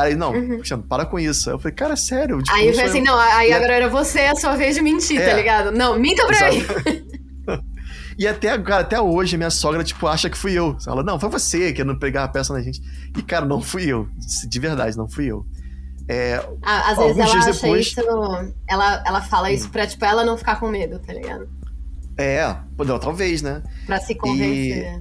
[0.00, 1.48] Aí, não, Cristiano, para com isso.
[1.48, 2.42] Aí eu falei, cara, sério.
[2.42, 2.56] Tipo, Uhum.
[2.58, 3.04] Aí não eu falei assim, eu.
[3.04, 5.28] não, aí E a- agora era você, a sua vez de mentir, É.
[5.30, 5.72] tá ligado?
[5.72, 6.62] Não, minta pra mim.
[8.18, 10.76] E até, cara, até hoje, a minha sogra, tipo, acha que fui eu.
[10.88, 12.82] Ela, não, foi você querendo pegar a peça na gente.
[13.16, 14.08] E, cara, não fui eu.
[14.48, 15.46] De verdade, não fui eu.
[16.08, 18.00] É, Ah, Às vezes ela acha depois- isso.
[18.68, 21.48] Ela, ela fala isso pra, tipo, ela não ficar com medo, tá ligado?
[22.18, 23.62] é, não, talvez, né?
[23.86, 25.00] Pra se convencer.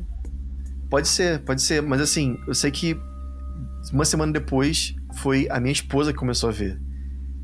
[0.88, 1.82] Pode ser, pode ser.
[1.82, 2.96] Mas assim, eu sei que
[3.94, 6.80] uma semana depois foi a minha esposa que começou a ver.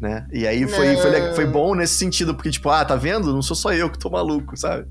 [0.02, 0.28] Né?
[0.34, 3.34] E aí foi, foi, foi bom nesse sentido, porque, tipo, ah, tá vendo?
[3.34, 4.86] Não sou só eu que tô maluco, sabe?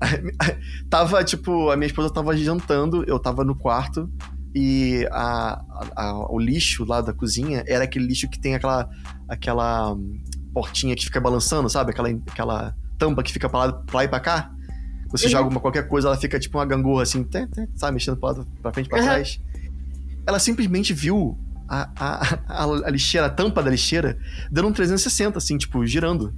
[0.90, 4.10] tava, tipo, a minha esposa tava jantando, eu tava no quarto,
[4.54, 5.60] e a,
[5.96, 8.88] a- o lixo lá da cozinha era aquele lixo que tem aquela,
[9.28, 10.18] aquela hum,
[10.54, 11.90] portinha que fica balançando, sabe?
[11.90, 14.50] Aquela, aquela tampa que fica pra lá, pra lá e pra cá.
[15.10, 15.30] Você Uhum.
[15.30, 17.26] joga uma, qualquer coisa, ela fica tipo uma gangorra assim,
[17.76, 17.94] sabe?
[17.94, 19.04] Mexendo pra, pra frente e pra Uhum.
[19.04, 19.40] trás.
[20.26, 24.18] Ela simplesmente viu a, a, a, lixeira, a tampa da lixeira,
[24.50, 26.34] dando um 360, assim, tipo, girando.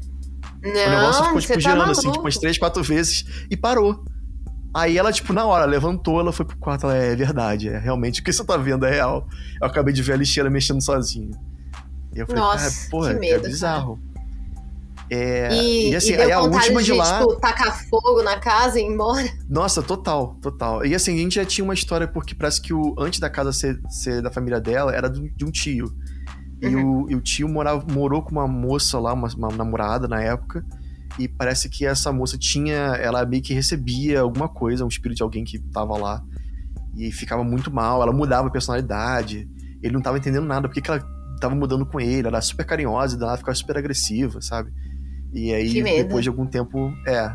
[0.62, 1.98] Não, o negócio ficou, tipo, tá girando, maluco.
[1.98, 4.04] assim, tipo, umas três, quatro vezes e parou.
[4.74, 8.20] Aí ela, tipo, na hora, levantou, ela foi pro quarto, ela, é verdade, é realmente,
[8.20, 9.26] o que você tá vendo é real.
[9.60, 11.30] Eu acabei de ver a lixeira mexendo sozinha.
[12.14, 13.98] E eu falei, Nossa, cara, porra, que medo, é bizarro.
[15.10, 17.18] É, E, e, assim, e aí a última de, de lá...
[17.20, 19.26] tipo, tacar fogo na casa e ir embora.
[19.48, 20.84] Nossa, total, total.
[20.84, 23.52] E assim, a gente já tinha uma história porque parece que o antes da casa
[23.52, 25.86] ser, ser da família dela, era de um tio.
[26.60, 27.04] E, Uhum.
[27.04, 30.64] o, e o tio morava, morou com uma moça lá, uma, uma namorada na época.
[31.18, 32.74] E parece que essa moça tinha.
[32.96, 36.22] Ela meio que recebia alguma coisa, um espírito de alguém que tava lá.
[36.96, 38.02] E ficava muito mal.
[38.02, 39.48] Ela mudava a personalidade.
[39.82, 40.68] Ele não tava entendendo nada.
[40.68, 41.02] Porque que ela
[41.40, 42.26] tava mudando com ele?
[42.28, 44.70] Ela era super carinhosa e ela ficava super agressiva, sabe?
[45.32, 46.92] E aí, depois de algum tempo.
[47.06, 47.30] É.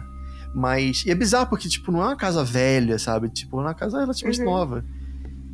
[0.54, 1.04] Mas.
[1.06, 3.30] E é bizarro porque, tipo, não é uma casa velha, sabe?
[3.30, 4.46] Tipo, é uma casa relativamente Uhum.
[4.46, 4.86] nova.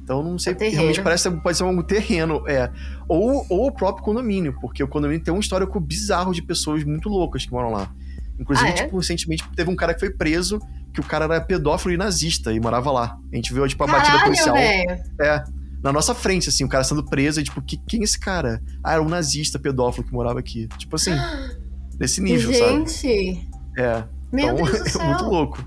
[0.04, 2.72] Então não sei, É realmente parece pode ser um terreno, é.
[3.08, 7.08] Ou, ou o próprio condomínio, porque o condomínio tem um histórico bizarro de pessoas muito
[7.08, 7.92] loucas que moram lá.
[8.40, 8.74] Inclusive, Ah, é?
[8.74, 10.60] tipo, recentemente teve um cara que foi preso,
[10.92, 13.20] que o cara era pedófilo e nazista e morava lá.
[13.32, 14.56] A gente viu, tipo, a batida Caralho, policial.
[14.56, 15.00] velho.
[15.22, 15.44] É.
[15.84, 18.62] Na nossa frente, assim, o cara sendo preso, e tipo, que, quem é esse cara?
[18.84, 20.68] Ah, era um nazista pedófilo que morava aqui.
[20.80, 21.12] Tipo assim,
[22.00, 22.72] nesse nível, sabe?
[22.90, 24.04] Gente, É.
[24.32, 25.66] meu então, Deus é muito louco.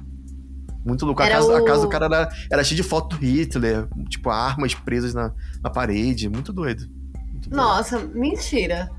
[0.84, 1.22] Muito louco.
[1.22, 4.30] A casa, a o- casa do cara era, era cheia de foto do Hitler, tipo,
[4.30, 6.28] armas presas na, na parede.
[6.28, 6.88] Muito doido.
[7.30, 7.56] Muito doido.
[7.56, 8.90] Nossa, mentira.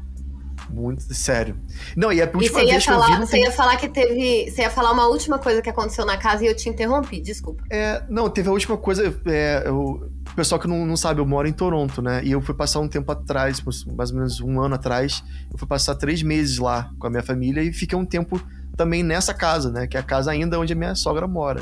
[0.74, 1.56] Muito sério.
[1.96, 3.02] Não, e a E última ia, vez que eu vi.
[3.02, 3.44] falar, você tem...
[3.44, 4.50] ia falar que teve.
[4.50, 7.64] Você ia falar uma última coisa que aconteceu na casa e eu te interrompi, desculpa.
[7.70, 9.14] É, não, teve a última coisa.
[9.26, 12.22] É, eu, o pessoal que não, não sabe, eu moro em Toronto, né?
[12.24, 13.62] E eu fui passar um tempo atrás,
[13.96, 15.24] mais ou menos um ano atrás.
[15.52, 18.42] Eu fui passar três meses lá com a minha família e fiquei um tempo
[18.76, 19.86] também nessa casa, né?
[19.86, 21.62] Que é a casa ainda onde a minha sogra mora.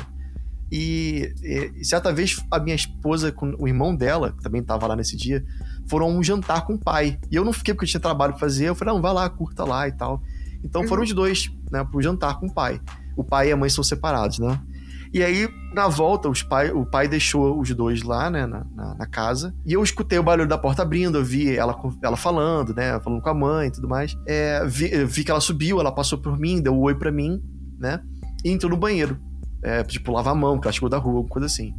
[0.74, 4.96] E, e certa vez a minha esposa com o irmão dela, que também tava lá
[4.96, 5.44] nesse dia,
[5.86, 7.18] foram a um jantar com o pai.
[7.30, 8.70] E eu não fiquei porque eu tinha trabalho pra fazer.
[8.70, 10.22] Eu falei, não, vai lá, curta lá e tal.
[10.64, 12.80] Então foram os dois, né, pro jantar com o pai.
[13.14, 14.58] O pai e a mãe são separados, né?
[15.12, 18.94] E aí, na volta, os pai, o pai deixou os dois lá, né, na, na,
[18.94, 19.54] na casa.
[19.66, 23.20] E eu escutei o barulho da porta abrindo, eu vi ela, ela falando, né, falando
[23.20, 24.16] com a mãe e tudo mais.
[24.26, 27.42] É, vi, vi que ela subiu, ela passou por mim, deu um oi pra mim,
[27.78, 28.00] né,
[28.42, 29.20] e entrou no banheiro.
[29.62, 31.74] É, tipo, lavar a mão, porque ela chegou da rua, alguma coisa assim.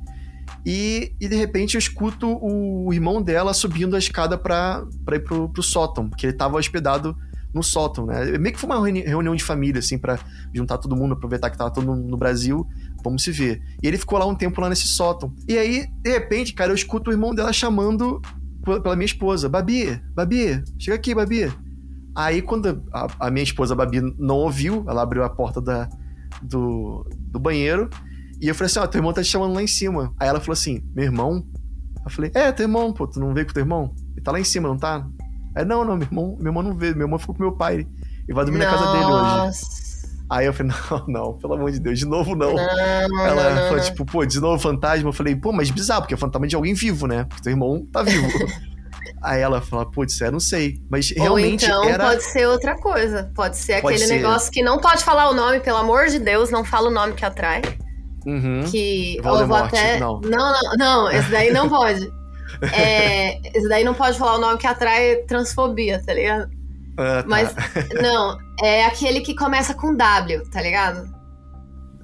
[0.66, 5.24] E, e de repente eu escuto o irmão dela subindo a escada pra, pra ir
[5.24, 7.16] pro, pro sótão, porque ele tava hospedado
[7.54, 8.38] no sótão, né?
[8.38, 10.18] Meio que foi uma reuni- reunião de família, assim, pra
[10.54, 12.66] juntar todo mundo, aproveitar que tava todo mundo no Brasil,
[13.04, 13.62] vamos se ver.
[13.82, 15.34] E ele ficou lá um tempo lá nesse sótão.
[15.48, 18.22] E aí, de repente, cara, eu escuto o irmão dela chamando
[18.64, 21.52] pela minha esposa: Babi, Babi, chega aqui, Babi.
[22.16, 25.90] Aí, quando a, a minha esposa, Babi, não ouviu, ela abriu a porta da,
[26.42, 27.90] do, do banheiro.
[28.40, 30.14] E eu falei assim: Ó, teu irmão tá te chamando lá em cima.
[30.20, 31.44] Aí ela falou assim: Meu irmão?
[32.06, 33.94] Eu falei: É, teu irmão, pô, tu não veio com teu irmão?
[34.14, 35.06] Ele tá lá em cima, não tá?
[35.56, 37.76] Aí, não, não, meu irmão, meu irmão não veio, meu irmão ficou com meu pai.
[37.76, 39.38] Ele vai dormir na casa dele hoje.
[39.38, 39.84] Nossa.
[40.30, 42.54] Aí eu falei, não, não, pelo amor de Deus, de novo não.
[42.54, 45.10] Não, Ela não, não, falou, tipo, pô, de novo fantasma.
[45.10, 47.26] Eu falei, pô, mas bizarro, porque é fantasma de alguém vivo, né?
[47.26, 48.28] Porque teu irmão tá vivo.
[49.22, 50.80] Aí ela falou, putz, eu não sei.
[50.90, 52.04] Mas Ou realmente então era.
[52.06, 53.32] pode ser outra coisa.
[53.36, 54.16] Pode ser Pode aquele ser.
[54.16, 57.14] negócio que não pode falar o nome, pelo amor de Deus, não fala o nome
[57.14, 57.62] que atrai.
[58.26, 58.64] Uhum.
[58.70, 60.00] Que Voldemort, até.
[60.00, 60.20] não.
[60.22, 62.10] não, não, não, esse daí não pode.
[62.74, 66.50] É, esse daí não pode falar o nome que atrai transfobia, tá ligado?
[66.98, 67.26] Ah, tá.
[67.28, 67.54] Mas,
[68.02, 71.12] não, é aquele que começa com W, tá ligado?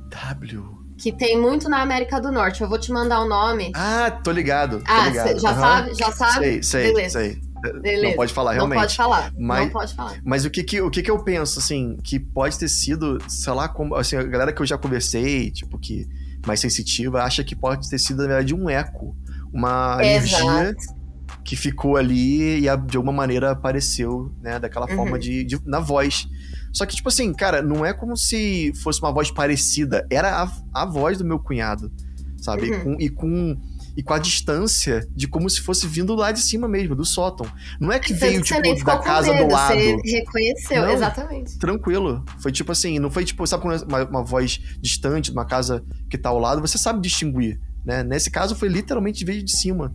[0.10, 0.79] W.
[1.02, 2.62] Que tem muito na América do Norte.
[2.62, 3.72] Eu vou te mandar o nome.
[3.74, 4.80] Ah, tô ligado.
[4.80, 5.40] tô Ah, ligado.
[5.40, 5.60] já Aham.
[5.62, 5.94] sabe?
[5.96, 6.34] Já sabe?
[6.46, 7.20] Sei, sei, Beleza.
[7.20, 7.42] sei.
[7.82, 8.08] Beleza.
[8.08, 8.76] Não pode falar, realmente.
[8.78, 9.34] Não pode falar.
[9.38, 10.18] Mas- Não pode falar.
[10.24, 13.52] Mas o que que, o que que eu penso, assim, que pode ter sido, sei
[13.54, 16.08] lá, como, assim, a galera que eu já conversei, tipo, que
[16.46, 19.16] mais sensitiva, acha que pode ter sido, na verdade, um eco.
[19.54, 21.00] Uma energia Exato.
[21.44, 24.96] que ficou ali e de alguma maneira apareceu, né, daquela Uhum.
[24.96, 26.28] forma de, de- na voz.
[26.74, 30.52] Só que, tipo assim, cara, não é como se fosse uma voz parecida, era a,
[30.74, 31.92] a voz do meu cunhado,
[32.38, 32.72] sabe?
[32.72, 32.84] Uhum.
[32.84, 33.58] Com- e, com,
[33.98, 37.46] e com a distância de como se fosse vindo lá de cima mesmo, do sótão.
[37.80, 39.74] Não é que veio, tipo, da casa medo, do lado.
[39.74, 40.92] Você reconheceu, Não.
[40.92, 41.58] exatamente.
[41.58, 42.24] Tranquilo.
[42.40, 45.84] Foi tipo assim, não foi tipo, sabe é uma, uma voz distante de uma casa
[46.10, 48.04] que tá ao lado, você sabe distinguir, né?
[48.04, 49.92] Nesse caso foi literalmente veio de cima.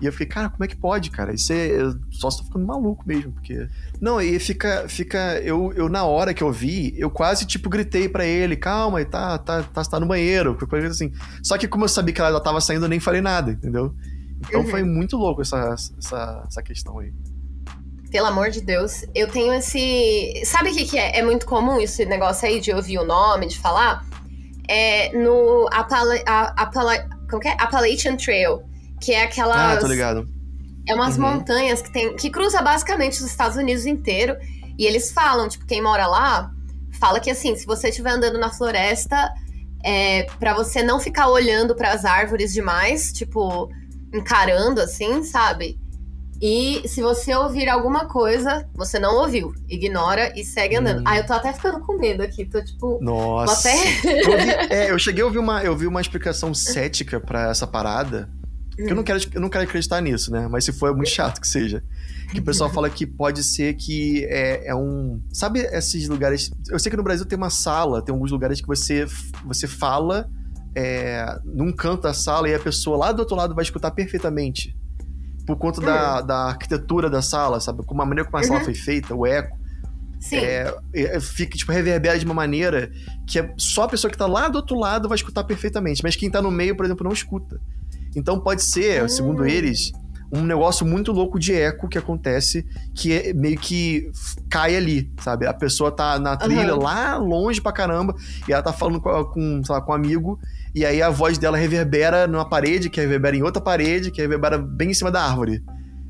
[0.00, 1.32] E eu fiquei, cara, como é que pode, cara?
[1.34, 1.66] Isso é.
[1.68, 3.68] Eu só estou ficando maluco mesmo, porque.
[4.00, 4.88] Não, e fica.
[4.88, 9.00] fica eu, eu, na hora que eu vi, eu quase, tipo, gritei pra ele, calma,
[9.00, 10.58] e tá, tá, tá, tá no banheiro,
[10.90, 11.12] assim.
[11.42, 13.94] Só que como eu sabia que ela já tava saindo, eu nem falei nada, entendeu?
[14.46, 14.66] Então Uhum.
[14.66, 17.12] foi muito louco essa, essa, essa questão aí.
[18.10, 20.42] Pelo amor de Deus, eu tenho esse.
[20.44, 21.18] Sabe o que, que é?
[21.18, 24.04] É muito comum esse negócio aí de ouvir o nome, de falar?
[24.68, 26.14] É no Appala...
[27.28, 27.56] Como que é?
[27.58, 28.62] Appalachian Trail,
[29.00, 29.56] que é aquelas.
[29.56, 30.26] Ah, tô ligado.
[30.88, 31.22] É umas Uhum.
[31.22, 32.14] montanhas que tem.
[32.16, 34.36] que cruza basicamente os Estados Unidos inteiro.
[34.78, 36.50] E eles falam, tipo, quem mora lá,
[36.98, 39.32] fala que assim, se você estiver andando na floresta,
[39.84, 43.68] é para você não ficar olhando para as árvores demais, tipo,
[44.12, 45.78] encarando assim, sabe?
[46.42, 49.54] E se você ouvir alguma coisa, você não ouviu.
[49.68, 51.00] Ignora e segue andando.
[51.00, 51.04] Hum.
[51.06, 52.44] Ah, eu tô até ficando com medo aqui.
[52.44, 52.98] Tô tipo.
[53.00, 53.68] Nossa.
[53.70, 57.50] até- eu, vi- é, eu cheguei a ouvir uma, eu vi uma explicação cética pra
[57.50, 58.28] essa parada.
[58.76, 60.48] Que eu não, quero, eu não quero acreditar nisso, né?
[60.50, 61.82] Mas se for, é muito chato que seja.
[62.32, 65.20] Que o pessoal fala que pode ser que é, é um.
[65.32, 66.50] Sabe esses lugares.
[66.68, 69.06] Eu sei que no Brasil tem uma sala, tem alguns lugares que você,
[69.44, 70.28] você fala
[70.74, 74.76] é, num canto da sala e a pessoa lá do outro lado vai escutar perfeitamente.
[75.46, 77.84] Por conta da, da arquitetura da sala, sabe?
[77.84, 78.64] Com a maneira como a sala Uhum.
[78.64, 79.56] foi feita, o eco
[80.18, 80.36] Sim.
[80.36, 82.90] é, é, fica, tipo, reverbera de uma maneira
[83.26, 86.16] que é só a pessoa que tá lá do outro lado vai escutar perfeitamente, mas
[86.16, 87.60] quem tá no meio, por exemplo, não escuta.
[88.16, 89.08] Então pode ser, Ah.
[89.08, 89.92] segundo eles,
[90.32, 94.10] um negócio muito louco de eco que acontece, que é meio que
[94.50, 95.46] cai ali, sabe?
[95.46, 96.82] A pessoa tá na trilha Aham.
[96.82, 98.14] lá longe pra caramba,
[98.48, 100.38] e ela tá falando com, com, lá, com um amigo,
[100.74, 104.58] e aí a voz dela reverbera numa parede, que reverbera em outra parede, que reverbera
[104.58, 105.62] bem em cima da árvore.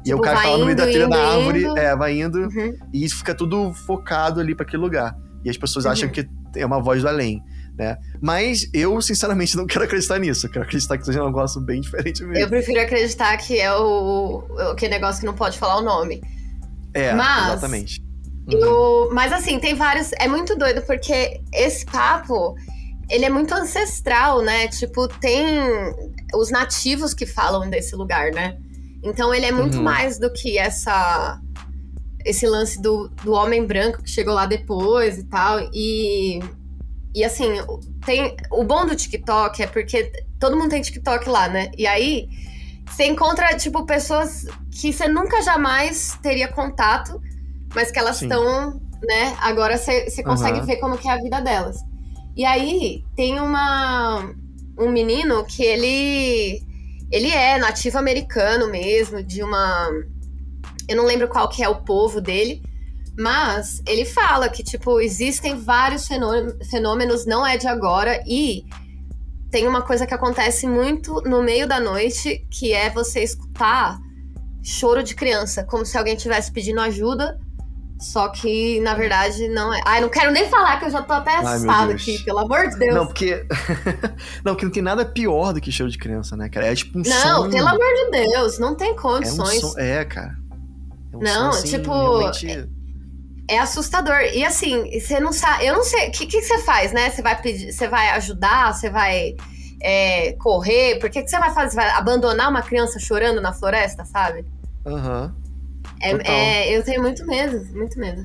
[0.07, 1.65] e aí o Tipo, cara tá lá no meio da indo, trilha da indo, árvore,
[1.65, 1.79] indo.
[1.79, 2.75] é, vai indo, Uhum.
[2.93, 5.15] e isso fica tudo focado ali pra aquele lugar.
[5.45, 5.91] E as pessoas Uhum.
[5.93, 7.43] acham que é uma voz do além,
[7.77, 7.97] né?
[8.21, 10.47] Mas eu, sinceramente, não quero acreditar nisso.
[10.47, 12.49] Eu quero acreditar que seja um negócio bem diferente Eu mesmo.
[12.49, 14.45] prefiro acreditar que é o.
[14.73, 16.23] aquele negócio que não pode falar o nome.
[16.93, 18.03] É, Mas- exatamente.
[18.47, 18.59] Uhum.
[18.59, 20.11] Eu- mas assim, tem vários.
[20.19, 22.55] É muito doido porque esse papo.
[23.11, 24.67] Ele é muito ancestral, né?
[24.69, 25.47] Tipo, tem
[26.35, 28.57] os nativos que falam desse lugar, né?
[29.03, 29.83] Então ele é muito Uhum.
[29.83, 31.39] mais do que essa
[32.25, 35.61] esse lance do, do homem branco que chegou lá depois e tal.
[35.75, 36.41] E,
[37.15, 37.53] e assim,
[38.05, 41.71] tem o bom do TikTok é porque todo mundo tem TikTok lá, né?
[41.79, 42.29] E aí
[42.87, 47.21] você encontra, tipo, pessoas que você nunca jamais teria contato,
[47.75, 49.37] mas que elas estão, né?
[49.41, 50.67] Agora você você consegue Aham.
[50.67, 51.77] ver como que é a vida delas.
[52.37, 54.35] E aí tem uma
[54.77, 56.63] um menino que ele
[57.13, 59.89] ele é nativo americano mesmo, de uma
[60.89, 62.61] eu não lembro qual que é o povo dele,
[63.19, 68.65] mas ele fala que tipo existem vários fenô- fenômenos, não é de agora e
[69.51, 73.99] tem uma coisa que acontece muito no meio da noite, que é você escutar
[74.63, 77.39] choro de criança, como se alguém estivesse pedindo ajuda,
[78.01, 79.81] só que na verdade não é.
[79.87, 82.79] Ai, não quero nem falar que eu já tô até assustada aqui, pelo amor de
[82.79, 82.95] Deus.
[82.95, 83.47] Não, porque.
[84.45, 86.67] não, porque não tem nada pior do que cheiro de criança, né, cara?
[86.67, 89.61] É tipo um Não, pelo amor de Deus, não tem é um condições.
[89.61, 89.79] som.
[89.79, 90.35] É, cara.
[91.13, 92.69] É um Não, assim, tipo, realmente-
[93.49, 94.21] É assustador.
[94.33, 95.67] E assim, você não sabe.
[95.67, 96.09] Eu não sei.
[96.09, 97.11] O que, que você faz, né?
[97.11, 97.73] Você vai pedir.
[97.73, 98.73] Você vai ajudar?
[98.73, 99.35] Você vai
[99.83, 100.99] é, correr?
[100.99, 101.71] Por que, que você vai fazer?
[101.71, 104.47] Você vai abandonar uma criança chorando na floresta, sabe?
[104.87, 105.35] Aham.
[106.01, 106.35] É, Total.
[106.35, 108.25] é, eu tenho muito medo, muito medo.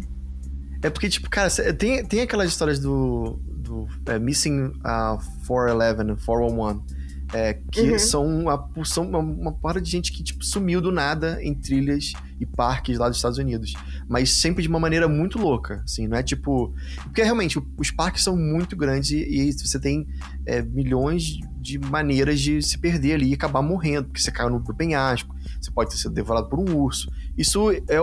[0.81, 6.81] É porque, tipo, cara, tem, tem aquelas histórias do, do é, Missing uh, 411, 411,
[7.33, 7.99] é, que Uhum.
[7.99, 12.13] são, uma, são uma, uma porra de gente que, tipo, sumiu do nada em trilhas
[12.39, 13.73] e parques lá dos Estados Unidos.
[14.07, 16.73] Mas sempre de uma maneira muito louca, assim, não é tipo...
[17.03, 20.07] Porque, realmente, os parques são muito grandes e, e você tem
[20.45, 24.63] é, milhões de maneiras de se perder ali e acabar morrendo, porque você caiu no
[24.73, 27.11] penhasco, você pode ter sido devorado por um urso.
[27.37, 27.99] Isso é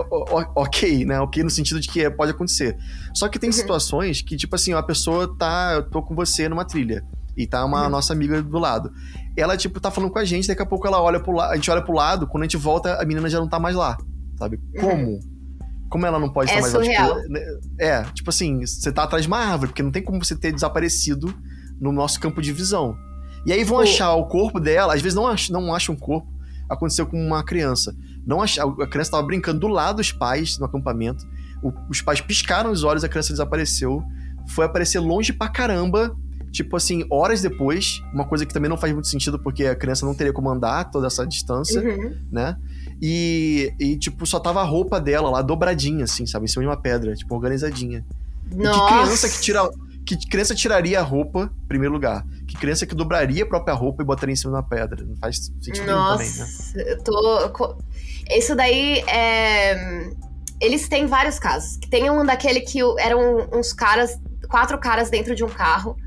[0.55, 1.19] ok, né?
[1.19, 2.77] Ok no sentido de que é, pode acontecer.
[3.13, 3.53] Só que tem Uhum.
[3.53, 5.73] situações que, tipo assim, a pessoa tá.
[5.75, 7.03] Eu tô com você numa trilha.
[7.37, 7.89] E tá uma Uhum.
[7.89, 8.91] nossa amiga do lado.
[9.37, 11.51] Ela, tipo, tá falando com a gente, daqui a pouco ela olha pro lado.
[11.51, 13.75] A gente olha pro lado, quando a gente volta, a menina já não tá mais
[13.75, 13.95] lá.
[14.39, 14.59] sabe?
[14.79, 15.19] Como?
[15.89, 17.15] Como ela não pode É estar mais surreal.
[17.21, 17.39] Tipo, né,
[17.79, 20.51] é, tipo assim, você tá atrás de uma árvore, porque não tem como você ter
[20.51, 21.33] desaparecido
[21.79, 22.95] no nosso campo de visão.
[23.45, 25.97] E aí vão O- achar o corpo dela, às vezes não acham, não acham o
[25.97, 26.27] corpo.
[26.69, 27.95] Aconteceu com uma criança.
[28.25, 31.25] Não ach, a criança tava brincando do lado dos pais no acampamento.
[31.63, 34.03] O- os pais piscaram os olhos, a criança desapareceu.
[34.49, 36.13] Foi aparecer longe pra caramba.
[36.51, 38.01] Tipo assim, horas depois.
[38.13, 40.85] Uma coisa que também não faz muito sentido, porque a criança não teria como andar
[40.91, 42.15] toda essa distância Uhum.
[42.31, 42.57] né?
[43.01, 46.45] E, e, tipo, só tava a roupa dela lá, dobradinha, assim, sabe?
[46.45, 48.03] Em cima de uma pedra, tipo, organizadinha.
[48.51, 49.03] E que Nossa.
[49.03, 49.69] criança que tira.
[50.05, 52.25] Que criança tiraria a roupa, em primeiro lugar?
[52.47, 55.05] Que criança que dobraria a própria roupa e botaria em cima de uma pedra?
[55.05, 56.39] Não faz sentido nenhum também, né?
[56.39, 57.75] Nossa, eu tô.
[58.31, 60.09] Isso daí é.
[60.61, 61.75] Eles têm vários casos.
[61.77, 64.17] Que Tem um daquele que eram uns caras,
[64.49, 65.97] quatro caras dentro de um carro,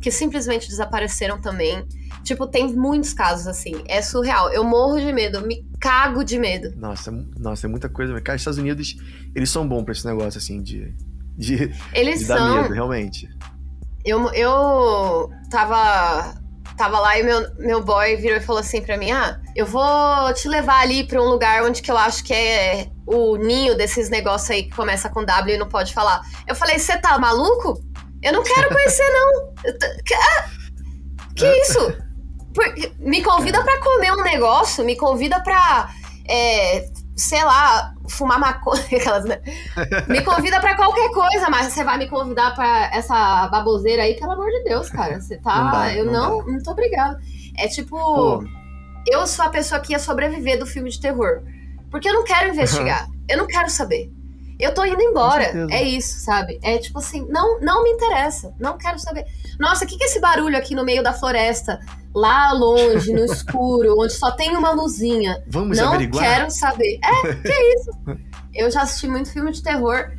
[0.00, 1.86] que simplesmente desapareceram também.
[2.22, 3.82] Tipo, tem muitos casos assim.
[3.88, 4.50] É surreal.
[4.50, 6.72] Eu morro de medo, me cago de medo.
[6.76, 8.20] Nossa, nossa, é muita coisa.
[8.20, 8.96] Cara, os Estados Unidos,
[9.34, 10.94] eles são bons pra esse negócio, assim, de,
[11.36, 12.62] de, Eles de dar são.
[12.62, 13.28] medo, realmente.
[14.04, 16.34] Eu, eu tava,
[16.76, 20.32] tava lá e meu, meu boy virou e falou assim pra mim: Ah, eu vou
[20.34, 24.08] te levar ali pra um lugar onde que eu acho que é o ninho desses
[24.08, 26.20] negócios aí que começa com W e não pode falar.
[26.46, 27.82] Eu falei: Você tá maluco?
[28.22, 29.54] Eu não quero conhecer, não.
[30.16, 30.44] Ah,
[31.36, 31.78] que isso?
[32.54, 35.88] Por- me convida pra comer um negócio, me convida pra.
[36.28, 39.40] é, sei lá, fumar maconha, aquelas, né?
[40.08, 44.32] Me convida pra qualquer coisa, mas você vai me convidar pra essa baboseira aí, pelo
[44.32, 45.20] amor de Deus, cara.
[45.20, 45.62] Você tá.
[45.64, 47.16] Não dá, eu não não, não tô obrigado.
[47.56, 48.44] É tipo, Pô,
[49.06, 51.42] eu sou a pessoa que ia sobreviver do filme de terror.
[51.90, 53.08] Porque eu não quero investigar.
[53.28, 54.10] eu não quero saber.
[54.58, 55.44] Eu tô indo embora.
[55.70, 56.58] É isso, sabe?
[56.62, 58.52] É tipo assim, não, não me interessa.
[58.58, 59.24] Não quero saber.
[59.58, 61.78] Nossa, o que, que é esse barulho aqui no meio da floresta?
[62.14, 65.42] Lá longe, no escuro, onde só tem uma luzinha.
[65.48, 66.24] vamos não averiguar?
[66.24, 66.98] quero saber.
[67.04, 67.90] É, que isso?
[68.54, 70.10] Eu já assisti muito filme de terror.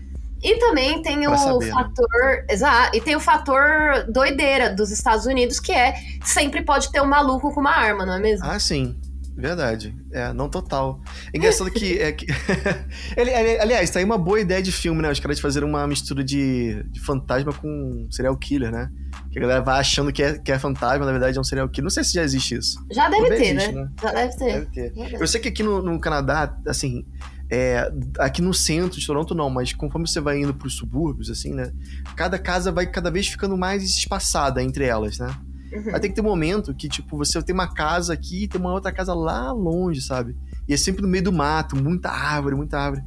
[0.42, 1.72] E também tem Pra o saber, né?
[1.74, 2.46] fator.
[2.50, 2.96] Exato.
[2.96, 7.54] E tem o fator doideira dos Estados Unidos, que é sempre pode ter um maluco
[7.54, 8.46] com uma arma, não é mesmo?
[8.46, 8.98] Ah, sim.
[9.40, 9.96] Verdade.
[10.12, 11.02] É, não total.
[11.34, 11.98] É engraçado que.
[11.98, 12.26] É que...
[13.62, 15.12] Aliás, tá aí uma boa ideia de filme, né?
[15.12, 18.92] Os caras fazerem uma mistura de, de fantasma com serial killer, né?
[19.32, 21.70] Que a galera vai achando que é, que é fantasma, na verdade é um serial
[21.70, 21.86] killer.
[21.86, 22.86] Não sei se já existe isso.
[22.92, 23.82] Já deve ter, existe, né?
[23.84, 23.90] né?
[24.02, 24.54] Já deve ter.
[24.54, 25.22] Deve ter.
[25.22, 27.06] Eu sei que aqui no, no Canadá, assim,
[27.50, 31.54] é, aqui no centro de Toronto não, mas conforme você vai indo pros subúrbios, assim,
[31.54, 31.72] né?
[32.16, 35.34] Cada casa vai cada vez ficando mais espaçada entre elas, né?
[35.72, 35.94] Uhum.
[35.94, 38.60] Aí tem que ter um momento que, tipo, você tem uma casa aqui e tem
[38.60, 40.36] uma outra casa lá longe, sabe?
[40.68, 43.04] E é sempre no meio do mato, muita árvore, muita árvore.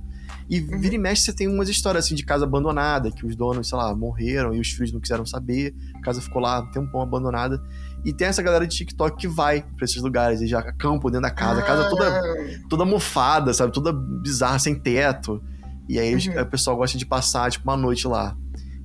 [0.48, 0.78] E Uhum.
[0.80, 3.78] vira e mexe, você tem umas histórias assim de casa abandonada, que os donos, sei
[3.78, 7.62] lá, morreram e os filhos não quiseram saber, a casa ficou lá um tempão abandonada.
[8.04, 11.22] E tem essa galera de TikTok que vai pra esses lugares e já acampam dentro
[11.22, 12.22] da casa, a casa toda Ah,
[12.68, 13.72] toda mofada, sabe?
[13.72, 15.42] Toda bizarra, sem teto.
[15.88, 16.42] E aí Uhum.
[16.42, 18.36] o pessoal gosta de passar, tipo, uma noite lá.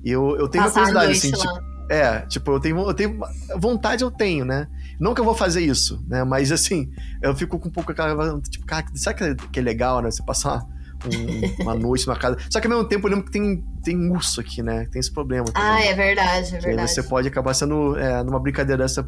[0.04, 1.36] E eu, eu tenho uma Passar a curiosidade, assim, lá.
[1.38, 3.18] tipo, é, tipo, eu tenho, eu tenho.
[3.56, 4.68] Vontade eu tenho, né?
[5.00, 6.24] Não que eu vou fazer isso, né?
[6.24, 6.90] Mas assim,
[7.22, 8.40] eu fico com um pouco aquela.
[8.42, 10.10] Tipo, cara, será que é, que é legal, né?
[10.10, 10.64] Você passar
[11.04, 12.36] um- uma noite numa casa.
[12.50, 14.86] Só que ao mesmo tempo eu lembro que tem, tem urso aqui, né?
[14.90, 15.46] Tem esse problema.
[15.54, 15.88] Ah, também.
[15.88, 16.90] é verdade, é verdade.
[16.90, 17.96] você pode acabar sendo.
[17.96, 19.04] É, numa brincadeira dessa,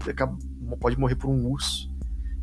[0.80, 1.90] pode morrer por um urso.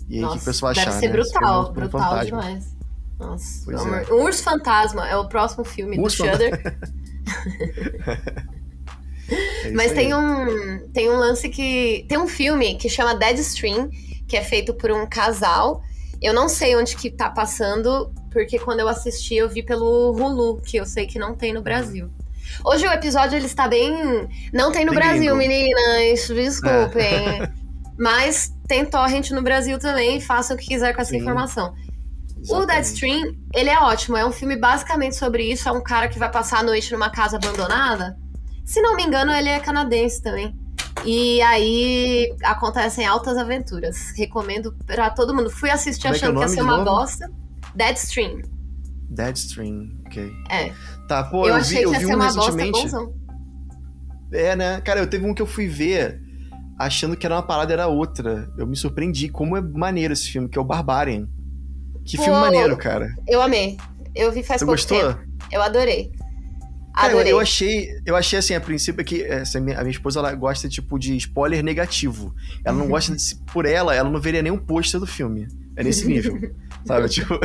[0.10, 1.14] E aí o que o pessoal achar, deve ser né?
[1.14, 2.26] brutal, Por um brutal fantasma.
[2.26, 2.78] demais.
[3.20, 4.14] Nossa, é.
[4.14, 6.78] Um Urso Fantasma é o próximo filme Urso do Shudder.
[9.30, 12.06] É Mas tem um, tem um lance que.
[12.08, 13.90] Tem um filme que chama Deadstream,
[14.28, 15.82] que é feito por um casal.
[16.22, 20.62] Eu não sei onde que tá passando, porque quando eu assisti eu vi pelo Hulu,
[20.62, 22.10] que eu sei que não tem no Brasil.
[22.66, 24.28] Hoje o episódio ele está bem.
[24.54, 27.42] Não tem no Brasil, meninas, desculpem.
[28.00, 31.18] Mas tem torrent no Brasil também, façam o que quiser com essa Sim.
[31.18, 31.74] informação.
[32.38, 32.68] O Exatamente.
[32.68, 34.16] Deadstream, ele é ótimo.
[34.16, 35.68] É um filme basicamente sobre isso.
[35.68, 38.16] É um cara que vai passar a noite numa casa abandonada.
[38.68, 40.54] Se não me engano, ele é canadense também.
[41.06, 44.12] E aí acontecem altas aventuras.
[44.18, 45.50] Recomendo pra todo mundo.
[45.50, 46.98] Fui assistir Como é que é achando que ia ser uma novo?
[46.98, 47.32] bosta.
[47.74, 48.42] Deadstream.
[49.10, 50.30] Deadstream, ok.
[50.50, 50.74] É.
[51.08, 52.82] Tá, pô, eu, eu, achei vi, que ia ser um uma bosta recentemente.
[52.82, 53.14] bonzão.
[54.34, 54.82] É, né?
[54.82, 56.22] Cara, eu teve um que eu fui ver
[56.78, 58.52] achando que era uma parada, era outra.
[58.58, 59.30] Eu me surpreendi.
[59.30, 61.26] Como é maneiro esse filme, que é o Barbarian.
[62.04, 63.16] Que Pô, filme maneiro, cara.
[63.26, 63.78] Eu amei.
[64.14, 65.14] Eu vi faz Você pouco gostou?
[65.14, 65.22] tempo.
[65.54, 66.12] Eu adorei.
[67.02, 70.34] Cara, eu, achei, eu achei assim, a princípio que essa minha- a minha esposa ela
[70.34, 72.34] gosta tipo de spoiler negativo.
[72.66, 75.48] Ela não gosta de, por ela, ela não veria nenhum pôster do filme.
[75.76, 76.38] É nesse nível.
[76.86, 77.08] sabe?
[77.10, 77.40] Tipo,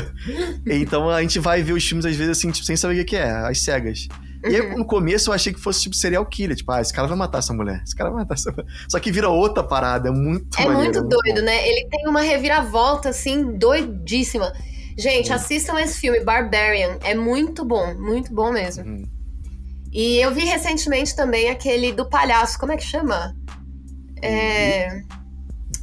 [0.66, 3.16] então a gente vai ver os filmes às vezes assim, tipo, sem saber o que
[3.16, 4.09] é, às cegas.
[4.44, 7.07] E aí, no começo eu achei que fosse tipo serial killer, tipo, ah, esse cara
[7.07, 8.66] vai matar essa mulher, esse cara vai matar essa mulher.
[8.88, 11.68] Só que vira outra parada, é muito É maneiro, muito é doido, né?
[11.68, 14.53] Ele tem uma reviravolta, assim, doidíssima.
[14.98, 16.98] Gente, assistam esse filme, Barbarian.
[17.03, 18.84] É muito bom, muito bom mesmo.
[18.84, 19.05] Uhum.
[19.93, 23.36] E eu vi recentemente também aquele do palhaço, como é que chama?
[24.22, 25.03] É...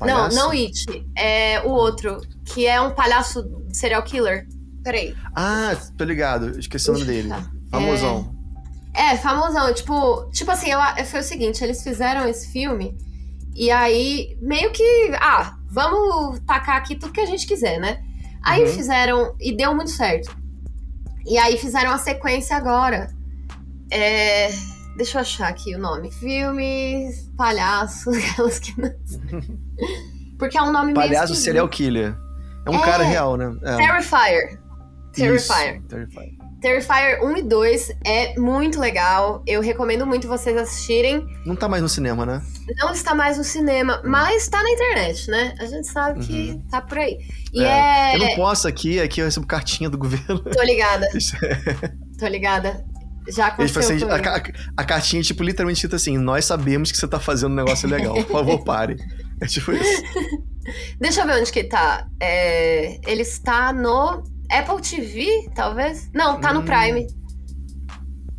[0.01, 0.85] Não, não It.
[1.15, 4.47] É o outro, que é um palhaço serial killer.
[4.83, 5.15] Peraí.
[5.35, 6.57] Ah, tô ligado.
[6.57, 7.29] Esqueci o nome dele.
[7.29, 7.45] Tá.
[7.69, 8.33] Famosão.
[8.93, 9.73] É, famosão.
[9.73, 12.97] Tipo, tipo assim, eu, foi o seguinte, eles fizeram esse filme
[13.53, 18.01] e aí meio que, ah, vamos tacar aqui tudo que a gente quiser, né?
[18.41, 18.73] Aí Uhum.
[18.73, 20.33] fizeram, e deu muito certo.
[21.25, 23.13] E aí fizeram a sequência agora.
[23.91, 24.49] É,
[24.97, 26.11] deixa eu achar aqui o nome.
[26.11, 28.91] Filme, palhaço, aquelas que não...
[30.37, 31.43] Porque é um nome meio Palhaço esquisito.
[31.45, 32.15] serial killer.
[32.65, 32.81] É um É.
[32.85, 33.53] cara real, né?
[33.63, 33.75] É.
[33.77, 34.59] Terrifier.
[35.13, 35.75] Terrifier.
[35.77, 36.29] Isso, Terrifier.
[36.61, 39.41] Terrifier 1 e 2 é muito legal.
[39.47, 41.25] Eu recomendo muito vocês assistirem.
[41.45, 42.41] Não tá mais no cinema, né?
[42.77, 45.55] Não está mais no cinema, mas tá na internet, né?
[45.59, 47.17] A gente sabe que tá por aí.
[47.53, 48.15] E é.
[48.15, 50.39] Eu não posso aqui, aqui eu recebo cartinha do governo.
[50.39, 51.35] Tô ligada, Isso-
[52.17, 52.85] tô ligada.
[53.31, 54.41] Já aconteceu assim, a,
[54.77, 58.13] a- cartinha, tipo, literalmente escrita assim: Nós sabemos que você tá fazendo um negócio legal.
[58.15, 58.97] Por favor, pare.
[59.41, 60.03] É tipo isso.
[60.99, 62.07] Deixa eu ver onde que tá.
[62.21, 66.09] É, Ele está no Apple TV, talvez?
[66.13, 67.07] Não, tá no Hum, Prime.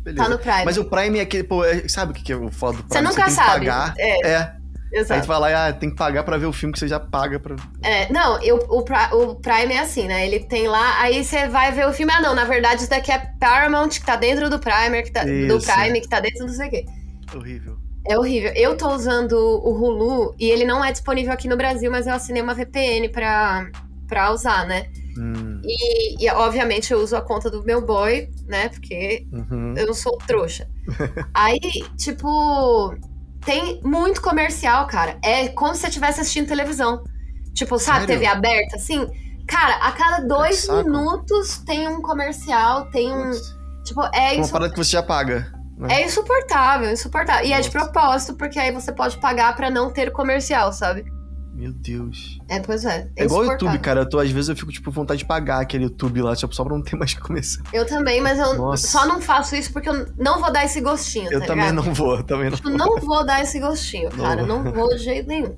[0.03, 0.23] Beleza.
[0.23, 0.65] Tá no Prime.
[0.65, 2.83] Mas o Prime é aquele, pô, é- sabe o que que é o foda do
[2.83, 3.01] Prime?
[3.03, 3.65] Você nunca tem sabe.
[3.67, 3.93] Pagar.
[3.97, 4.55] É, É.
[4.93, 5.21] Aí exato.
[5.21, 6.99] tu vai lá e ah, tem que pagar pra ver o filme que você já
[6.99, 7.55] paga pra.
[7.81, 10.27] É, não, eu, o, o Prime é assim, né?
[10.27, 12.11] Ele tem lá, aí você vai ver o filme.
[12.13, 15.23] Ah, não, na verdade, isso daqui é Paramount, que tá dentro do Primer, que tá,
[15.23, 15.71] do Isso.
[15.71, 16.85] Prime, que tá dentro do sei quê.
[17.33, 17.77] Horrível.
[18.07, 18.51] É horrível.
[18.55, 22.13] Eu tô usando o Hulu e ele não é disponível aqui no Brasil, mas eu
[22.13, 23.69] assinei uma VPN pra,
[24.07, 24.87] pra usar, né?
[25.17, 28.69] Hum, E, e, obviamente eu uso a conta do meu boy, né?
[28.69, 29.73] Porque uhum.
[29.77, 30.67] eu não sou trouxa.
[31.33, 31.59] Aí,
[31.97, 32.95] tipo,
[33.45, 35.17] tem muito comercial, cara.
[35.23, 37.03] É como se você estivesse assistindo televisão.
[37.53, 38.15] Tipo, sabe, Sério?
[38.15, 39.07] TV aberta, assim?
[39.47, 40.83] Cara, a cada dois saco.
[40.83, 43.31] minutos tem um comercial, tem um.
[43.31, 43.55] Putz.
[43.85, 45.51] Tipo, é, Uma insu- parada que você já paga.
[45.77, 45.95] né?
[46.01, 47.45] é insuportável, insuportável.
[47.45, 47.91] E é de Nossa.
[47.91, 51.03] propósito, porque aí você pode pagar pra não ter comercial, sabe?
[51.61, 52.39] Meu Deus.
[52.49, 53.07] É, pois é.
[53.15, 53.51] É igual o.
[53.51, 53.99] YouTube, cara.
[54.01, 56.55] Eu tô, às vezes eu fico, tipo, com vontade de pagar aquele YouTube lá, tipo,
[56.55, 57.61] só pra não ter mais que começar.
[57.71, 58.87] Eu também, mas eu Nossa.
[58.87, 61.85] só não faço isso porque eu não vou dar esse gostinho, Eu tá também ligado?
[61.85, 62.77] não vou, também não Tipo, vou.
[62.79, 64.43] não vou dar esse gostinho, cara.
[64.43, 64.63] Não.
[64.63, 65.55] Não vou de jeito nenhum.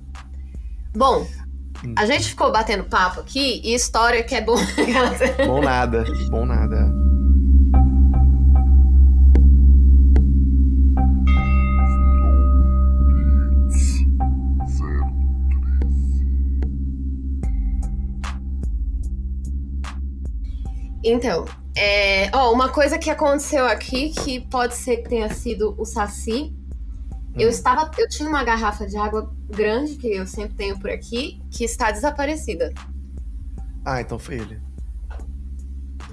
[0.93, 1.25] Bom,
[1.85, 1.95] Hum.
[1.97, 4.55] a gente ficou batendo papo aqui e história que é bom.
[5.47, 7.12] Bom nada, bom nada.
[21.03, 21.45] Então,
[21.75, 26.53] é, ó, uma coisa que aconteceu aqui que pode ser que tenha sido o Saci.
[27.35, 27.51] Eu Hum.
[27.51, 31.63] estava, eu tinha uma garrafa de água grande que eu sempre tenho por aqui que
[31.63, 32.71] está desaparecida.
[33.83, 34.61] Ah, então foi ele.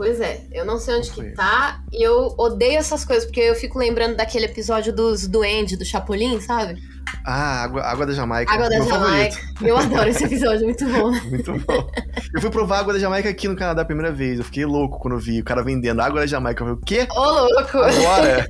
[0.00, 1.82] Pois é, eu não sei onde que tá.
[1.92, 6.40] E eu odeio essas coisas, porque eu fico lembrando daquele episódio dos Duende, do Chapolin,
[6.40, 6.80] sabe?
[7.26, 8.50] Ah, água, água da Jamaica.
[8.50, 9.36] Água da meu Jamaica.
[9.36, 9.66] favorito.
[9.66, 11.10] Eu adoro esse episódio, muito bom.
[11.28, 11.90] Muito bom.
[12.34, 14.38] Eu fui provar água da Jamaica aqui no Canadá a primeira vez.
[14.38, 16.62] Eu fiquei louco quando eu vi o cara vendendo água da Jamaica.
[16.62, 17.06] Eu falei, o quê?
[17.14, 17.76] Ô, louco!
[17.76, 18.48] Agora?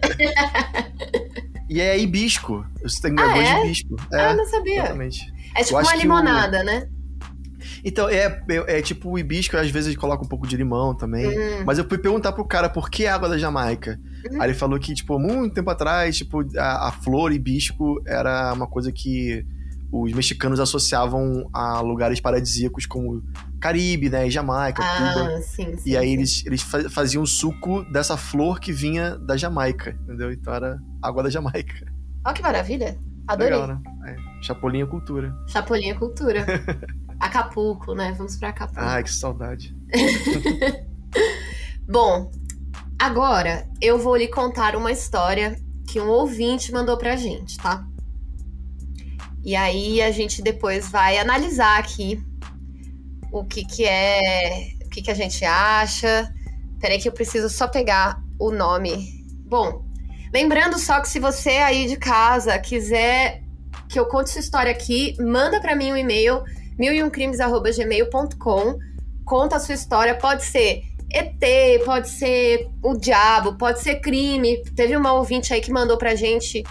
[1.69, 2.65] e é hibisco.
[2.83, 3.55] Você tem Ah, gosto é?
[3.55, 3.97] de hibisco.
[4.13, 4.75] É, Ah, eu não sabia.
[4.83, 5.21] exatamente.
[5.57, 6.87] É tipo Eu uma limonada, né?
[7.85, 11.27] Então, é, é, é tipo o hibisco, às vezes coloca um pouco de limão também.
[11.27, 11.65] Hum.
[11.65, 13.99] Mas eu fui perguntar pro cara por que água da Jamaica.
[14.31, 14.41] Uhum.
[14.43, 18.67] Aí ele falou que, tipo, muito tempo atrás, tipo, a, a flor hibisco era uma
[18.67, 19.45] coisa que
[19.93, 23.23] os mexicanos associavam a lugares paradisíacos como
[23.61, 24.31] Caribe, né?
[24.31, 25.35] Jamaica, Cuba.
[25.37, 25.91] Ah, sim, sim.
[25.91, 26.13] E aí sim.
[26.13, 30.31] eles, eles fa- faziam suco dessa flor que vinha da Jamaica, entendeu?
[30.33, 31.75] Então era água da Jamaica.
[32.25, 32.97] Ó, que maravilha.
[33.31, 33.53] Adorei.
[33.53, 33.81] Legal, né?
[34.07, 35.33] É, Chapolin é cultura.
[35.47, 36.45] Chapolin é cultura.
[37.21, 38.13] Acapulco, né?
[38.17, 38.81] Vamos pra Acapulco.
[38.81, 39.77] Ai, que saudade.
[41.89, 42.31] Bom,
[42.99, 45.57] agora eu vou lhe contar uma história
[45.87, 47.87] que um ouvinte mandou pra gente, tá?
[49.45, 52.21] E aí a gente depois vai analisar aqui
[53.31, 56.35] o que que é, o que que a gente acha.
[56.81, 59.25] Peraí que eu preciso só pegar o nome.
[59.47, 59.85] Bom,
[60.33, 63.43] lembrando só que se você aí de casa quiser
[63.89, 66.43] que eu conte sua história aqui, manda pra mim um e-mail
[66.79, 68.79] milioncrimes@gmail.com.
[69.25, 74.63] Conta a sua história, pode ser ET, pode ser o diabo, pode ser crime.
[74.77, 76.63] Teve uma ouvinte aí que mandou pra gente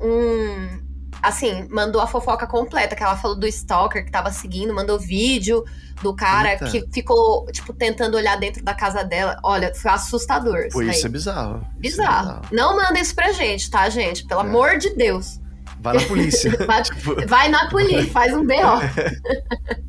[0.00, 0.85] um.
[1.22, 5.64] Assim, mandou a fofoca completa, que ela falou do stalker que tava seguindo, mandou vídeo
[6.02, 6.66] do cara Eita.
[6.70, 9.38] que ficou, tipo, tentando olhar dentro da casa dela.
[9.42, 10.68] Olha, foi assustador.
[10.70, 11.10] Pô, isso isso aí.
[11.10, 11.66] é bizarro.
[11.76, 12.42] É Bizarro.
[12.52, 14.26] Não manda isso pra gente, tá, gente?
[14.26, 14.44] Pelo É.
[14.44, 15.40] amor de Deus.
[15.80, 16.50] Vai na polícia.
[16.66, 18.52] Vai- Tipo, Vai na polícia, faz um BO.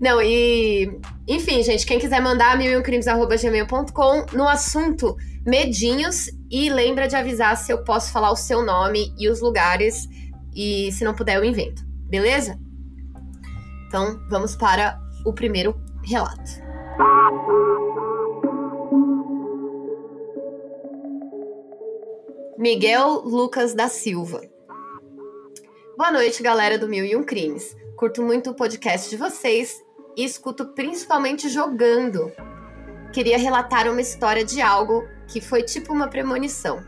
[0.00, 0.90] Não, e,
[1.26, 7.84] Enfim, gente, quem quiser mandar milioncrimes.gmail.com no assunto medinhos e lembra de avisar se eu
[7.84, 10.08] posso falar o seu nome e os lugares
[10.54, 12.58] e se não puder eu invento, beleza?
[13.86, 16.68] Então, vamos para o primeiro relato.
[22.58, 24.40] Miguel Lucas da Silva.
[25.96, 27.76] Boa noite, galera do Mil e Um Crimes.
[27.96, 29.80] Curto muito o podcast de vocês
[30.16, 32.32] e escuto principalmente jogando.
[33.12, 36.84] Queria relatar uma história de algo que foi tipo uma premonição.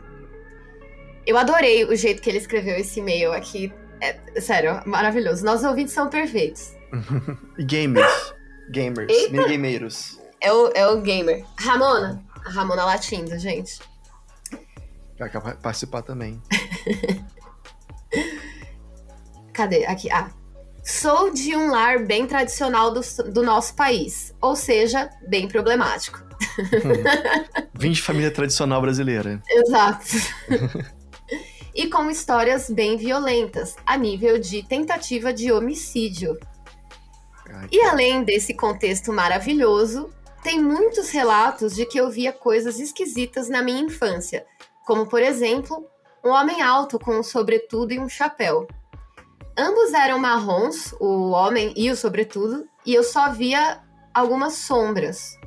[1.25, 3.71] Eu adorei o jeito que ele escreveu esse e-mail aqui.
[4.01, 5.45] É, sério, maravilhoso.
[5.45, 6.73] Nossos ouvintes são perfeitos.
[7.59, 8.33] Gamers.
[8.71, 9.09] Gamers.
[9.09, 9.47] Eita.
[9.47, 10.19] Gameiros.
[10.41, 11.45] É o, é o gamer.
[11.59, 12.23] Ramona.
[12.43, 13.79] A Ramona latindo, gente.
[15.19, 16.41] Vai participar também.
[19.53, 19.85] Cadê?
[19.85, 20.09] Aqui.
[20.11, 20.31] Ah,
[20.83, 26.19] Sou de um lar bem tradicional do, do nosso país, ou seja, bem problemático.
[26.59, 27.69] Hum.
[27.73, 29.41] Vim de família tradicional brasileira.
[29.49, 30.15] Exato.
[31.73, 36.37] e com histórias bem violentas, a nível de tentativa de homicídio.
[37.49, 40.09] Ai, e além desse contexto maravilhoso,
[40.43, 44.45] tem muitos relatos de que eu via coisas esquisitas na minha infância,
[44.85, 45.85] como por exemplo,
[46.23, 48.67] um homem alto com um sobretudo e um chapéu.
[49.57, 53.81] Ambos eram marrons, o homem e o sobretudo, e eu só via
[54.13, 55.37] algumas sombras.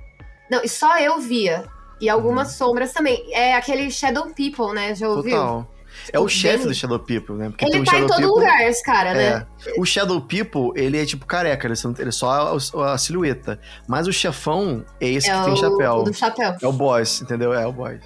[0.50, 1.64] Não, e só eu via.
[2.00, 2.68] E algumas uhum.
[2.68, 3.32] sombras também.
[3.32, 4.94] É aquele Shadow People, né?
[4.94, 5.36] Já ouviu?
[5.36, 5.74] Total.
[6.12, 7.48] É o chefe do Shadow People, né?
[7.48, 9.14] Porque ele tá em todo People, lugar, esse cara, é.
[9.14, 9.46] né?
[9.78, 13.60] O Shadow People, ele é tipo careca, ele é só a, a silhueta.
[13.88, 15.94] Mas o chefão é esse é que o, tem chapéu.
[15.94, 16.56] O do chapéu.
[16.60, 17.52] É o boss, entendeu?
[17.52, 18.00] É o boss.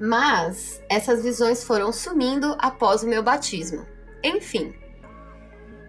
[0.00, 3.86] Mas essas visões foram sumindo após o meu batismo.
[4.22, 4.74] Enfim.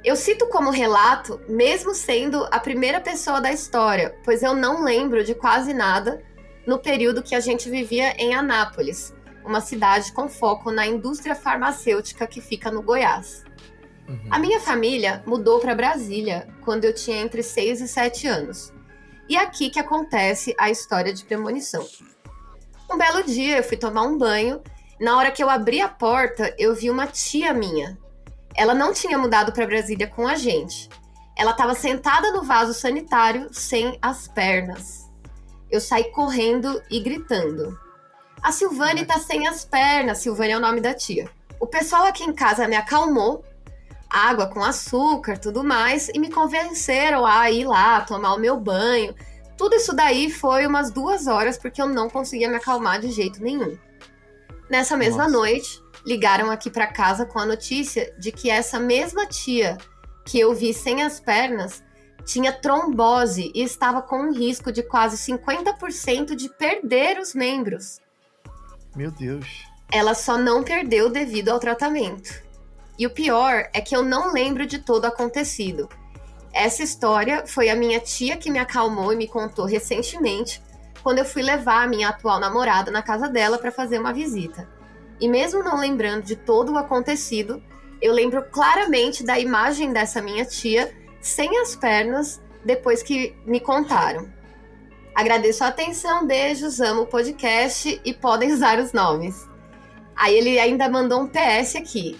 [0.05, 5.23] Eu cito como relato, mesmo sendo a primeira pessoa da história, pois eu não lembro
[5.23, 6.21] de quase nada
[6.63, 9.11] no período que a gente vivia em Anápolis,
[9.43, 13.43] uma cidade com foco na indústria farmacêutica que fica no Goiás.
[14.07, 14.27] Uhum.
[14.29, 18.71] A minha família mudou para Brasília quando eu tinha entre 6 e 7 anos.
[19.27, 21.83] E é aqui que acontece a história de premonição.
[22.91, 24.61] Um belo dia eu fui tomar um banho.
[25.01, 27.97] Na hora que eu abri a porta, eu vi uma tia minha,
[28.55, 30.89] ela não tinha mudado para Brasília com a gente.
[31.35, 35.09] Ela estava sentada no vaso sanitário sem as pernas.
[35.69, 37.77] Eu saí correndo e gritando.
[38.41, 40.19] A Silvane tá sem as pernas.
[40.19, 41.29] Silvane é o nome da tia.
[41.59, 43.43] O pessoal aqui em casa me acalmou,
[44.09, 49.15] água com açúcar, tudo mais, e me convenceram a ir lá tomar o meu banho.
[49.57, 53.41] Tudo isso daí foi umas duas horas porque eu não conseguia me acalmar de jeito
[53.41, 53.77] nenhum.
[54.69, 55.37] Nessa mesma Nossa.
[55.37, 59.77] noite, ligaram aqui para casa com a notícia de que essa mesma tia
[60.25, 61.83] que eu vi sem as pernas
[62.25, 67.99] tinha trombose e estava com um risco de quase 50% de perder os membros.
[68.95, 69.45] Meu Deus.
[69.91, 72.43] Ela só não perdeu devido ao tratamento.
[72.97, 75.87] E o pior é que eu não lembro de todo acontecido.
[76.53, 80.63] Essa história foi a minha tia que me acalmou e me contou recentemente,
[81.03, 84.67] quando eu fui levar a minha atual namorada na casa dela para fazer uma visita.
[85.19, 87.61] E mesmo não lembrando de todo o acontecido,
[88.01, 94.27] eu lembro claramente da imagem dessa minha tia sem as pernas depois que me contaram.
[95.13, 99.47] Agradeço a atenção, beijos, amo o podcast e podem usar os nomes.
[100.15, 102.19] Aí ele ainda mandou um PS aqui.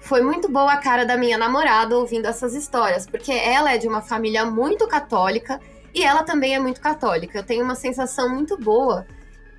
[0.00, 3.88] Foi muito boa a cara da minha namorada ouvindo essas histórias, porque ela é de
[3.88, 5.60] uma família muito católica
[5.92, 7.38] e ela também é muito católica.
[7.38, 9.06] Eu tenho uma sensação muito boa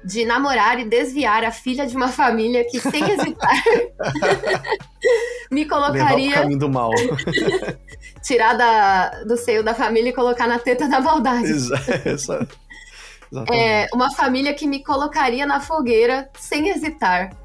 [0.07, 3.61] de namorar e desviar a filha de uma família que, sem hesitar,
[5.51, 6.29] me colocaria.
[6.29, 6.91] Levar caminho do mal.
[8.23, 11.51] tirar da, do seio da família e colocar na teta da maldade.
[11.51, 12.57] Exato.
[13.51, 17.35] É, uma família que me colocaria na fogueira sem hesitar.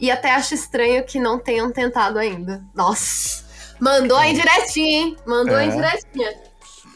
[0.00, 2.64] E até acho estranho que não tenham tentado ainda.
[2.74, 3.44] Nossa!
[3.78, 5.16] Mandou a indiretinha, hein?
[5.26, 5.66] Mandou é.
[5.66, 6.32] indiretinha.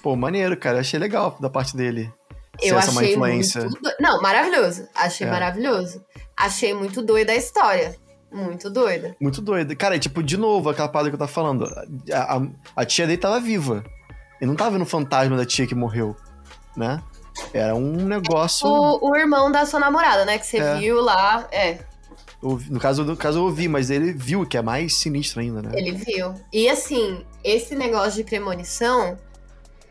[0.03, 0.81] Pô, maneiro, cara.
[0.81, 2.11] Achei legal da parte dele.
[2.63, 3.63] Eu achei uma influência.
[3.63, 3.81] Muito...
[4.01, 4.89] Não, maravilhoso.
[4.95, 5.31] Achei é.
[5.31, 6.05] maravilhoso.
[6.37, 7.97] Achei muito doida a história.
[8.33, 9.17] Muito doida.
[9.21, 9.75] Muito doida.
[9.75, 11.65] Cara, tipo, de novo, aquela parada que eu tava falando.
[12.13, 12.43] A, a,
[12.77, 13.85] a tia dele tava viva.
[14.41, 16.17] Ele não tava vendo o fantasma da tia que morreu,
[16.77, 17.03] né?
[17.53, 18.67] Era um negócio.
[18.67, 20.39] O, o irmão da sua namorada, né?
[20.39, 20.79] Que você é.
[20.79, 21.47] viu lá.
[21.51, 21.79] É.
[22.43, 25.73] No caso, no caso eu ouvi, mas ele viu, que é mais sinistro ainda, né?
[25.75, 26.35] Ele viu.
[26.51, 29.19] E assim, esse negócio de premonição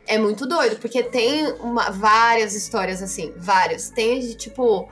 [0.10, 3.92] é muito doido, porque tem uma, várias histórias assim, várias.
[3.92, 4.92] Tem de tipo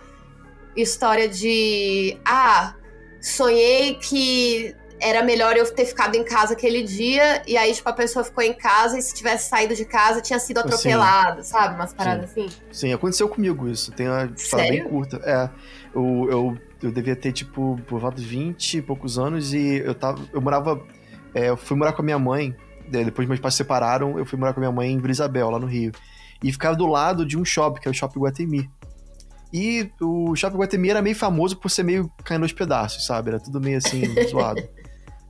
[0.75, 2.75] história de ah,
[3.19, 7.93] sonhei que era melhor eu ter ficado em casa aquele dia, e aí, tipo, a
[7.93, 11.75] pessoa ficou em casa e se tivesse saído de casa tinha sido atropelada, sabe?
[11.75, 12.47] Umas paradas assim.
[12.71, 13.91] Sim, aconteceu comigo isso.
[13.91, 14.89] Tem uma história bem Sério?
[14.89, 15.17] curta.
[15.23, 15.49] É,
[15.95, 19.95] eu, eu, eu devia ter, tipo, por volta de 20 e poucos anos e eu
[19.95, 20.23] tava.
[20.31, 20.83] Eu morava.
[21.33, 22.55] é, eu fui morar com a minha mãe.
[22.89, 25.11] Daí Depois meus pais se separaram, eu fui morar com a minha mãe em Vila
[25.11, 25.91] Isabel, lá no Rio.
[26.43, 28.69] E ficava do lado de um shopping, que é o Shopping Guatemi.
[29.51, 33.29] E o Shopping Guatemi era meio famoso por ser meio caindo aos pedaços, sabe?
[33.29, 34.61] Era tudo meio assim, zoado.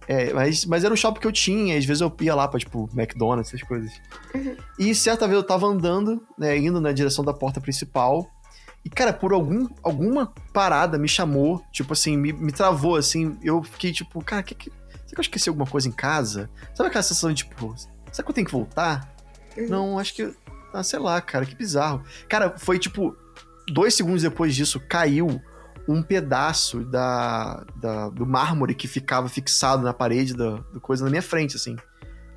[0.08, 2.58] É, mas, mas era um shopping que eu tinha, às vezes eu ia lá pra,
[2.60, 3.92] tipo, McDonald's, essas coisas.
[4.80, 8.26] E certa vez eu tava andando, né, indo na direção da porta principal.
[8.86, 13.38] E, cara, por algum, alguma parada me chamou, tipo assim, me, me travou, assim.
[13.44, 14.72] Eu fiquei tipo, cara, que, que,
[15.08, 16.50] será que eu esqueci alguma coisa em casa?
[16.76, 17.74] Sabe aquela sensação de, tipo,
[18.12, 19.12] será que eu tenho que voltar?
[19.70, 20.32] Não, acho que.
[20.74, 22.04] Ah, sei lá, cara, que bizarro.
[22.30, 23.16] Cara, foi tipo,
[23.68, 25.42] dois segundos depois disso, caiu
[25.88, 31.22] um pedaço da, da- do mármore que ficava fixado na parede da, coisa na minha
[31.22, 31.76] frente, assim.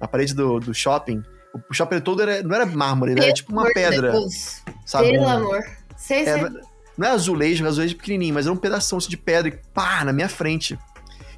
[0.00, 1.22] Na parede do, do shopping.
[1.68, 4.12] O shopping todo era, não era mármore, era tipo uma pedra.
[4.12, 4.62] Deus.
[4.86, 5.10] Sabe?
[5.10, 5.60] Pelo amor.
[5.96, 6.42] Sei, é, sei.
[6.48, 6.60] não-
[6.96, 10.04] não é azulejo, é azulejo pequenininho, mas era um pedação assim, de pedra e pá,
[10.04, 10.78] na minha frente.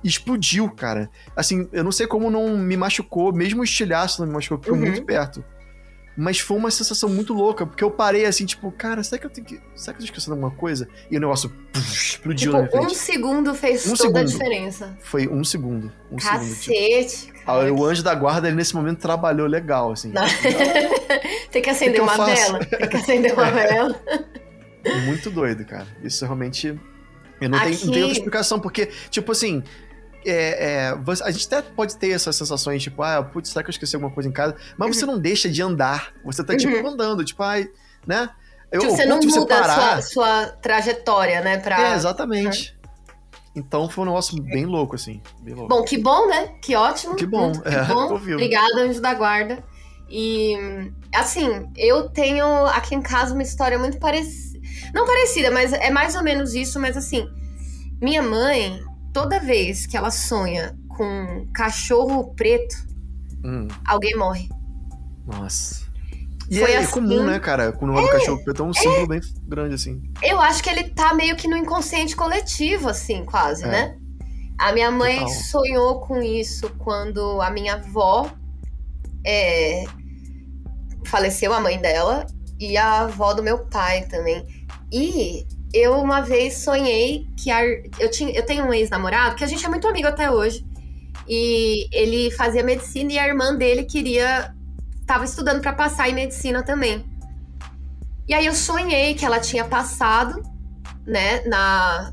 [0.05, 1.09] Explodiu, cara.
[1.37, 4.73] Assim, eu não sei como não me machucou, mesmo o estilhaço não me machucou, porque
[4.73, 4.79] Uhum.
[4.81, 5.45] muito perto.
[6.15, 9.31] Mas foi uma sensação muito louca, porque eu parei assim, tipo, cara, será que eu
[9.31, 9.59] tenho que.
[9.75, 10.87] Será que eu tô esquecendo alguma coisa?
[11.11, 14.31] E o negócio puf, explodiu na minha Tipo, um segundo fez Um toda a segundo.
[14.31, 14.99] diferença.
[15.01, 15.91] Foi um segundo.
[16.11, 16.41] Um segundo.
[16.55, 17.33] Tipo, Cacete.
[17.43, 17.73] Ah, cara.
[17.73, 20.13] o anjo da guarda, ele nesse momento trabalhou legal, assim.
[21.51, 22.35] Tem que acender que eu uma faço?
[22.53, 22.59] vela.
[22.67, 24.03] Tem que acender uma vela.
[25.07, 25.87] Muito doido, cara.
[26.03, 26.79] Isso realmente.
[27.41, 29.63] Eu não, Aqui- tenho, não tenho outra explicação, porque, tipo assim.
[30.25, 33.69] É, é, você- a gente até pode ter essas sensações, tipo, ah, putz, será que
[33.69, 34.57] eu esqueci alguma coisa em casa?
[34.77, 36.13] Mas você não deixa de andar.
[36.25, 37.69] Você tá, tipo, andando, tipo, ai,
[38.07, 38.31] né?
[38.71, 41.59] Eu, Tipo, você não muda a parar- sua, sua trajetória, né?
[41.59, 41.91] Pra...
[41.91, 42.75] É, exatamente.
[43.55, 45.21] Então foi um negócio bem louco, assim.
[45.43, 45.69] Bem louco.
[45.69, 46.55] Bom, que bom, né?
[46.63, 47.15] Que ótimo.
[47.15, 48.15] Que bom, Muito é, que bom.
[48.15, 49.63] Obrigada, anjo da guarda.
[50.09, 50.57] E,
[51.15, 54.59] assim, eu tenho aqui em casa uma história muito parecida.
[54.95, 56.81] Não parecida, mas é mais ou menos isso.
[56.81, 57.29] Mas, assim,
[58.01, 62.75] minha mãe, toda vez que ela sonha com um cachorro preto,
[63.45, 64.49] Hum, alguém morre.
[65.27, 65.83] nossa.
[66.51, 67.73] E Foi é, é assim- comum, né, cara?
[67.73, 70.03] Com o nome do cachorro preto é um símbolo bem grande, assim.
[70.23, 73.69] Eu acho que ele tá meio que no inconsciente coletivo, assim, quase, É.
[73.69, 73.99] né?
[74.59, 75.35] A minha mãe Total.
[75.35, 78.31] sonhou com isso quando a minha avó
[79.25, 79.85] é,
[81.07, 82.27] faleceu, a mãe dela,
[82.61, 84.45] e a avó do meu pai também.
[84.93, 89.47] E eu uma vez sonhei que a, eu, tinha, eu tenho um ex-namorado que a
[89.47, 90.65] gente é muito amigo até hoje.
[91.29, 94.55] E ele fazia medicina e a irmã dele queria.
[95.07, 97.05] tava estudando pra passar em medicina também.
[98.29, 100.43] E aí eu sonhei que ela tinha passado,
[101.07, 102.13] né, na,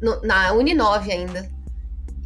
[0.00, 1.48] no- na Uninove ainda.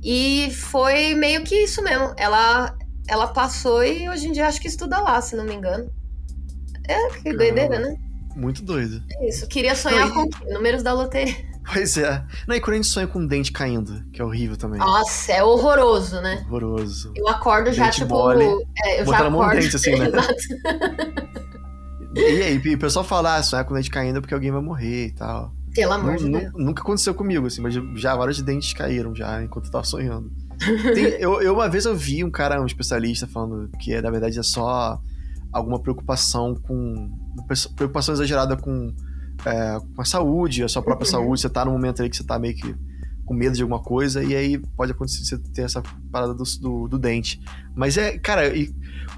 [0.03, 2.15] E foi meio que isso mesmo.
[2.17, 2.77] Ela,
[3.09, 5.91] ela passou e hoje em dia acho que estuda lá, se não me engano.
[6.89, 7.39] É, que Caramba.
[7.39, 7.97] doideira, né?
[8.37, 9.03] Muito doido.
[9.13, 9.49] É isso.
[9.49, 11.35] Queria sonhar Não, com números da loteria.
[11.73, 12.23] Pois é.
[12.47, 14.79] Não, e quando a gente sonha com um dente caindo, que é horrível também.
[14.79, 16.45] Nossa, é horroroso, né?
[16.47, 17.13] Horroroso.
[17.17, 18.15] Eu acordo já, tipo.
[18.15, 18.45] mole,
[18.85, 19.63] é, eu botar já na mão no acordo.
[19.63, 20.07] dente, assim, né?
[22.17, 24.63] E aí, e o pessoal fala, ah, sonhar com dente caindo é porque alguém vai
[24.63, 25.53] morrer e tal.
[25.75, 26.53] Pelo amor de Deus.
[26.55, 30.33] nunca aconteceu comigo, assim, mas já vários dentes caíram já enquanto eu tava sonhando.
[30.95, 34.11] Tem- eu, eu, uma vez eu vi um cara, um especialista, falando que é, na
[34.11, 34.99] verdade é só
[35.57, 37.11] alguma preocupação com.
[37.77, 38.93] preocupação exagerada com,
[39.45, 41.11] é, com a saúde, a sua própria Uhum.
[41.13, 41.41] saúde.
[41.41, 42.75] Você tá num momento aí que você tá meio que
[43.25, 45.83] com medo de alguma coisa, e aí pode acontecer você ter essa
[46.13, 47.41] parada do, do, do dente.
[47.75, 48.43] Mas é, cara,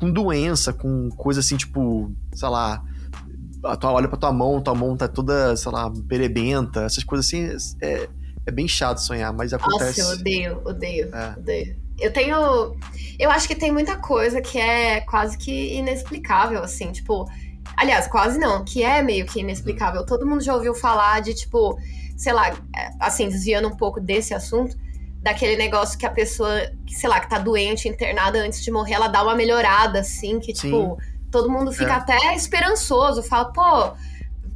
[0.01, 2.83] com doença, com coisa assim, tipo, sei lá,
[3.63, 7.27] a tua, olha pra tua mão, tua mão tá toda, sei lá, perebenta, essas coisas
[7.27, 7.51] assim,
[7.83, 8.09] é,
[8.47, 10.01] é bem chato sonhar, mas acontece.
[10.01, 11.35] Nossa, eu odeio, odeio, É.
[11.39, 11.77] odeio.
[11.99, 12.77] Eu tenho.
[13.19, 17.27] Eu acho que tem muita coisa que é quase que inexplicável, assim, tipo.
[17.77, 20.05] Aliás, quase não, que é meio que inexplicável.
[20.05, 21.79] Todo mundo já ouviu falar de, tipo,
[22.17, 24.77] sei lá, é, assim, desviando um pouco desse assunto,
[25.23, 26.51] daquele negócio que a pessoa,
[26.89, 30.55] sei lá, que tá doente, internada antes de morrer, ela dá uma melhorada, assim, que,
[30.55, 30.69] Sim.
[30.69, 30.99] tipo,
[31.31, 31.97] todo mundo fica É.
[31.97, 33.93] até esperançoso, fala, pô,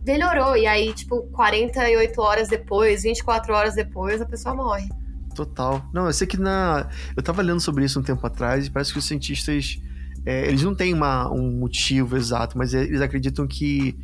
[0.04, 0.56] melhorou.
[0.56, 4.88] E aí, tipo, 48 horas depois, 24 horas depois, a pessoa morre.
[5.34, 5.84] Total.
[5.92, 6.88] Não, eu sei que na.
[7.16, 9.80] Eu tava lendo sobre isso um tempo atrás e parece que os cientistas.
[10.26, 13.96] é, eles não têm uma, um motivo exato, mas eles acreditam que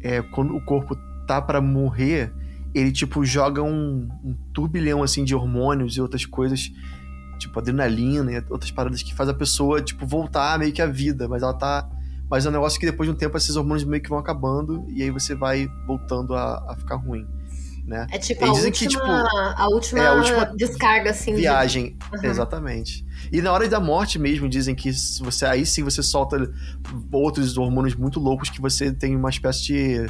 [0.00, 2.32] é, quando o corpo tá pra morrer,
[2.74, 6.72] ele, tipo, joga um, um turbilhão, assim, de hormônios e outras coisas,
[7.38, 11.28] tipo, adrenalina e outras paradas que faz a pessoa, tipo, voltar meio que à vida,
[11.28, 11.88] mas ela tá.
[12.30, 14.84] Mas é um negócio que depois de um tempo esses hormônios meio que vão acabando
[14.88, 17.26] e aí você vai voltando a, a ficar ruim.
[17.88, 18.06] Né?
[18.12, 21.34] É tipo, a última, que, tipo, a última, é a última descarga, assim.
[21.34, 22.30] de- Viagem, Uhum.
[22.30, 23.04] exatamente.
[23.32, 26.50] E na hora da morte mesmo, dizem que você aí sim você solta
[27.10, 30.06] outros hormônios muito loucos que você tem uma espécie de,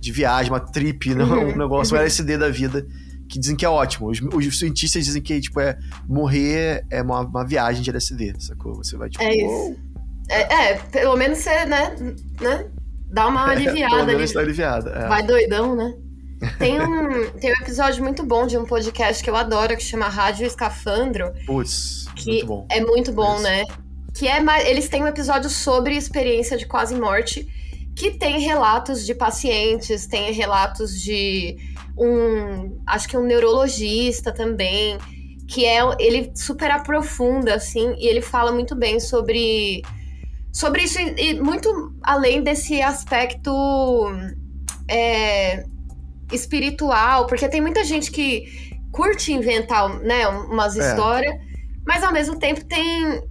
[0.00, 1.24] de viagem, uma trip, né?
[1.24, 2.02] Uhum, um negócio, um uhum.
[2.02, 2.86] LSD da vida.
[3.28, 4.08] Que dizem que é ótimo.
[4.08, 5.76] Os, os cientistas dizem que, tipo, é
[6.08, 8.76] morrer é uma, uma viagem de LSD, sacou?
[8.76, 9.76] Você vai, tipo, É isso.
[10.28, 11.94] É, é, pelo menos você, né,
[12.40, 12.66] né,
[13.10, 14.14] dá uma aliviada pelo ali.
[14.14, 14.90] menos tá aliviada.
[14.90, 15.08] é.
[15.08, 15.92] Vai doidão, né?
[16.58, 20.06] Tem um, tem um episódio muito bom de um podcast que eu adoro, que chama
[20.06, 22.66] Rádio Escafandro, Putz, que muito bom.
[22.70, 23.42] é muito bom, Isso.
[23.42, 23.64] né?
[24.14, 27.46] Que é eles têm um episódio sobre experiência de quase morte,
[27.94, 31.56] que tem relatos de pacientes, tem relatos de
[31.96, 34.98] um, acho que um neurologista também,
[35.48, 39.82] que é ele super aprofunda assim, e ele fala muito bem sobre
[40.52, 43.52] sobre isso e, e muito além desse aspecto
[44.88, 45.64] é,
[46.32, 48.44] espiritual, porque tem muita gente que
[48.92, 50.88] curte inventar, né, umas É.
[50.88, 51.34] histórias,
[51.86, 53.22] mas ao mesmo tempo tem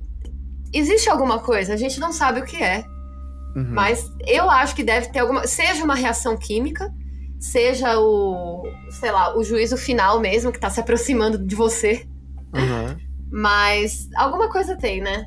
[0.74, 2.84] existe alguma coisa, a gente não sabe o que é,
[3.56, 3.68] Uhum.
[3.70, 6.94] mas eu acho que deve ter alguma, seja uma reação química,
[7.40, 12.06] seja o, sei lá, o juízo final mesmo que tá se aproximando de você,
[12.54, 12.98] Uhum.
[13.32, 15.26] mas alguma coisa tem, né?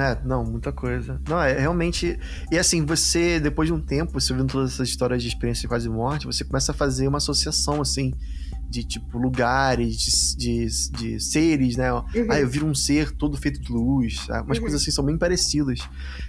[0.00, 1.20] É, não, muita coisa.
[1.28, 2.18] Não, é realmente.
[2.50, 5.68] E assim, você, depois de um tempo, você ouvindo todas essas histórias de experiência de
[5.68, 8.14] quase morte, você começa a fazer uma associação, assim,
[8.68, 9.96] de tipo, lugares,
[10.36, 11.92] de, de, de seres, né?
[11.92, 12.04] Uhum.
[12.30, 14.20] Ah, eu viro um ser todo feito de luz.
[14.26, 14.46] sabe?
[14.46, 14.62] Umas Uhum.
[14.62, 15.80] coisas assim são bem parecidas.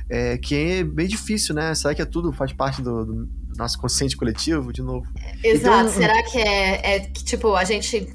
[0.10, 1.74] É, que é bem difícil, né?
[1.76, 5.06] Será que é tudo faz parte do, do nosso consciente coletivo, de novo?
[5.44, 5.90] Exato.
[5.90, 8.12] Então- Será que é, é que, tipo, a gente,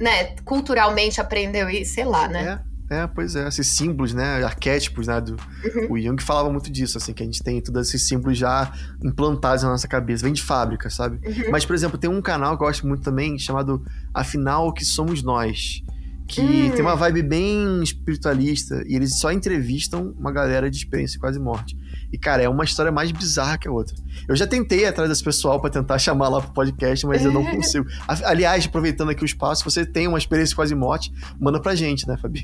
[0.00, 1.94] né, culturalmente aprendeu isso?
[1.94, 2.60] Sei lá, né?
[2.62, 3.48] É, é, pois é.
[3.48, 4.42] Esses símbolos, né?
[4.44, 5.20] Arquétipos, né?
[5.20, 5.92] Do, Uhum.
[5.92, 8.72] O Jung falava muito disso, assim, que a gente tem todos esses símbolos já
[9.04, 10.24] implantados na nossa cabeça.
[10.24, 11.16] Vem de fábrica, sabe?
[11.26, 11.50] Uhum.
[11.50, 13.84] Mas, por exemplo, tem um canal que eu gosto muito também, chamado
[14.14, 15.82] Afinal, o que somos nós?
[16.28, 16.70] Que Hum.
[16.72, 21.76] tem uma vibe bem espiritualista e eles só entrevistam uma galera de experiência quase morte.
[22.12, 23.94] E, cara, é uma história mais bizarra que a outra.
[24.28, 27.32] Eu já tentei ir atrás desse pessoal pra tentar chamar lá pro podcast, mas eu
[27.32, 27.86] não consigo.
[28.06, 32.06] Aliás, aproveitando aqui o espaço, se você tem uma experiência quase morte, manda pra gente,
[32.06, 32.42] né, Fabi?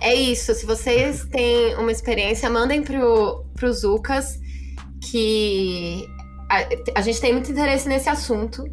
[0.00, 0.54] É isso.
[0.54, 4.38] Se vocês têm uma experiência, mandem pro, pro Zucas,
[5.00, 6.06] que
[6.50, 8.64] a, a gente tem muito interesse nesse assunto.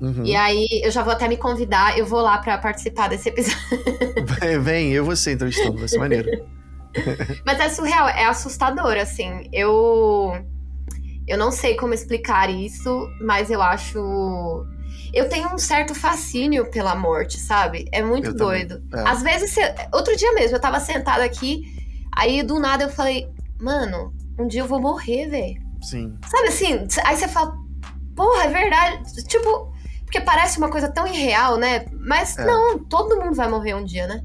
[0.00, 0.24] Uhum.
[0.24, 3.56] E aí eu já vou até me convidar, eu vou lá pra participar desse episódio.
[4.40, 6.28] Vem, vem, eu e você entrevistando, vai ser maneiro.
[7.44, 9.48] Mas é surreal, é assustador, assim.
[9.52, 10.32] Eu.
[11.26, 13.98] Eu não sei como explicar isso, mas eu acho.
[15.12, 17.86] Eu tenho um certo fascínio pela morte, sabe?
[17.92, 18.82] É muito Eu doido.
[18.94, 19.08] é.
[19.08, 21.62] Às vezes, você- outro dia mesmo, eu tava sentada aqui,
[22.14, 23.28] aí do nada eu falei,
[23.60, 25.60] mano, um dia eu vou morrer, velho.
[25.82, 26.16] Sim.
[26.28, 26.86] Sabe assim?
[27.04, 27.54] Aí você fala,
[28.14, 29.02] porra, é verdade.
[29.26, 29.72] Tipo,
[30.04, 31.86] porque parece uma coisa tão irreal, né?
[32.06, 32.44] Mas É.
[32.44, 34.22] não, todo mundo vai morrer um dia, né?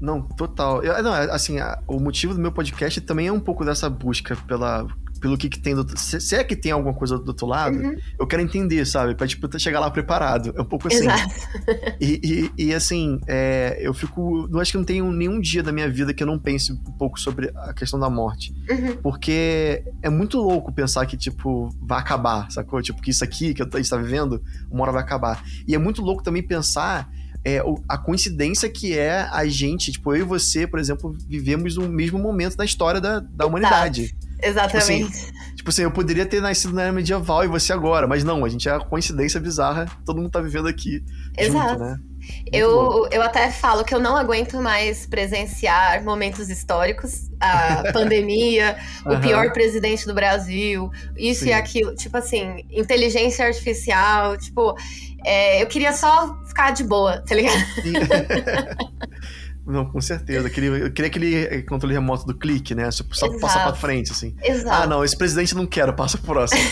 [0.00, 0.82] Não, total.
[0.82, 3.88] Eu- não, é, assim, a- o motivo do meu podcast também é um pouco dessa
[3.88, 4.86] busca pela,
[5.22, 5.98] pelo que, que tem do.
[5.98, 7.96] Se, se é que tem alguma coisa do outro lado, Uhum.
[8.20, 9.14] eu quero entender, sabe?
[9.14, 10.52] Pra tipo, chegar lá preparado.
[10.54, 10.98] É um pouco assim.
[11.08, 11.34] Exato.
[11.98, 14.46] E, e, e, assim, é, eu fico.
[14.52, 16.76] Eu acho que não tenho nenhum dia da minha vida que eu não pense um
[16.76, 18.52] pouco sobre a questão da morte.
[18.70, 18.96] Uhum.
[19.02, 22.82] Porque é muito louco pensar que, tipo, vai acabar, sacou?
[22.82, 25.42] Tipo, que isso aqui que a gente tá vivendo, uma hora vai acabar.
[25.66, 27.08] E é muito louco também pensar
[27.46, 31.76] é, o- a coincidência que é a gente, tipo, eu e você, por exemplo, vivemos
[31.76, 34.16] no mesmo momento da história da, da humanidade.
[34.42, 35.32] Exatamente.
[35.54, 38.48] Tipo assim, eu poderia ter nascido na era medieval e você agora, mas não, a
[38.48, 41.02] gente é a coincidência bizarra, todo mundo tá vivendo aqui
[41.38, 41.68] Exato.
[41.70, 41.96] junto, né?
[41.98, 42.16] Muito.
[42.52, 49.10] Eu, eu até falo que eu não aguento mais presenciar momentos históricos, a pandemia, o
[49.10, 49.20] Aham.
[49.20, 51.50] pior presidente do Brasil, isso Sim.
[51.50, 51.94] e aquilo.
[51.94, 54.36] Tipo assim, inteligência artificial.
[54.36, 54.74] Tipo,
[55.26, 57.56] é, eu queria só ficar de boa, tá ligado?
[59.66, 60.46] Não, com certeza.
[60.46, 62.88] Aquele, eu queria aquele controle remoto do clique, né?
[62.92, 63.40] Só só Exato.
[63.40, 64.36] passar pra frente, assim.
[64.40, 64.84] Exato.
[64.84, 66.62] Ah, não, esse presidente não quero, passa pro próximo.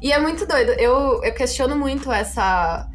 [0.00, 0.70] E é muito doido.
[0.72, 2.88] Eu, eu questiono muito essa.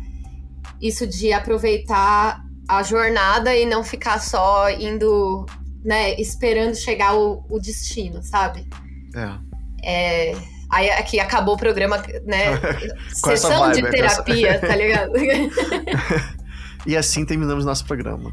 [0.81, 5.45] Isso de aproveitar a jornada e não ficar só indo,
[5.83, 8.65] né, esperando chegar o, o destino, sabe?
[9.13, 9.37] É.
[9.83, 10.37] É,
[10.73, 12.45] aí aqui acabou o programa, né?
[13.13, 15.11] Sessão vibe, de é, com essa- terapia, tá ligado?
[16.85, 18.29] E assim terminamos nosso programa.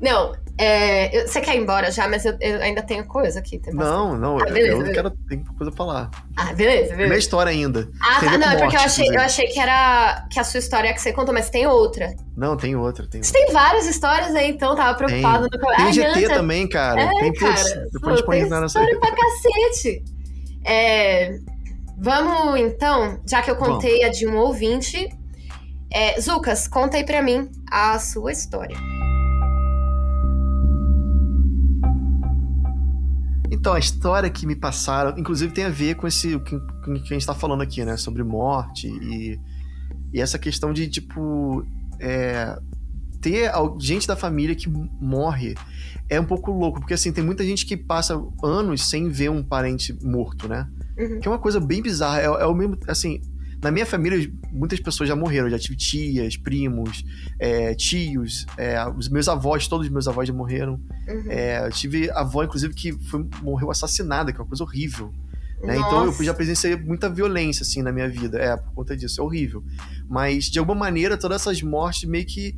[0.00, 3.58] Não, é, você quer ir embora já, mas eu, eu ainda tenho coisa aqui.
[3.58, 3.74] tem.
[3.74, 4.94] Não, não, Ah, beleza, eu beleza.
[4.94, 5.10] quero.
[5.28, 6.10] Tem coisa pra falar.
[6.36, 7.18] Ah, beleza, beleza.
[7.18, 7.86] história ainda.
[8.00, 10.58] Ah, Tem tá, não, é porque eu achei, eu achei que era que a sua
[10.58, 12.14] história que você contou, mas tem outra.
[12.36, 13.06] Não, tem outra.
[13.06, 15.48] Tem, Você tem várias histórias aí, então, tava preocupada.
[15.52, 15.76] no...
[15.76, 17.02] tem o GT não, tá- também, cara.
[17.02, 17.84] É, tem putz, cara.
[17.92, 20.02] Depois Pô, pode tem nessa história pra cacete.
[20.64, 21.38] É...
[22.00, 25.08] Vamos então, já que eu contei a de um ouvinte.
[25.90, 28.76] É, Zucas, conta aí pra mim a sua história.
[33.50, 37.18] Então, a história que me passaram, inclusive tem a ver com esse com que a
[37.18, 37.96] gente tá falando aqui, né?
[37.96, 39.40] Sobre morte e,
[40.12, 41.66] e essa questão de, tipo,
[41.98, 42.56] é,
[43.20, 45.54] ter gente da família que morre
[46.08, 49.42] é um pouco louco, porque assim, tem muita gente que passa anos sem ver um
[49.42, 50.66] parente morto, né?
[50.98, 51.20] Uhum.
[51.20, 52.20] Que é uma coisa bem bizarra.
[52.20, 53.20] É, é, o mesmo, assim,
[53.62, 55.50] na minha família, muitas pessoas já morreram.
[55.50, 57.04] Já tive tias, primos,
[57.38, 60.80] é, tios, é, os meus avós, todos os meus avós já morreram.
[61.06, 61.24] Uhum.
[61.28, 65.12] É, tive avó, inclusive, que foi, morreu assassinada, que é uma coisa horrível.
[65.62, 65.76] Né?
[65.76, 68.38] Então eu já presenciei muita violência, assim, na minha vida.
[68.38, 69.62] É, por conta disso, é horrível.
[70.08, 72.56] Mas, de alguma maneira, todas essas mortes meio que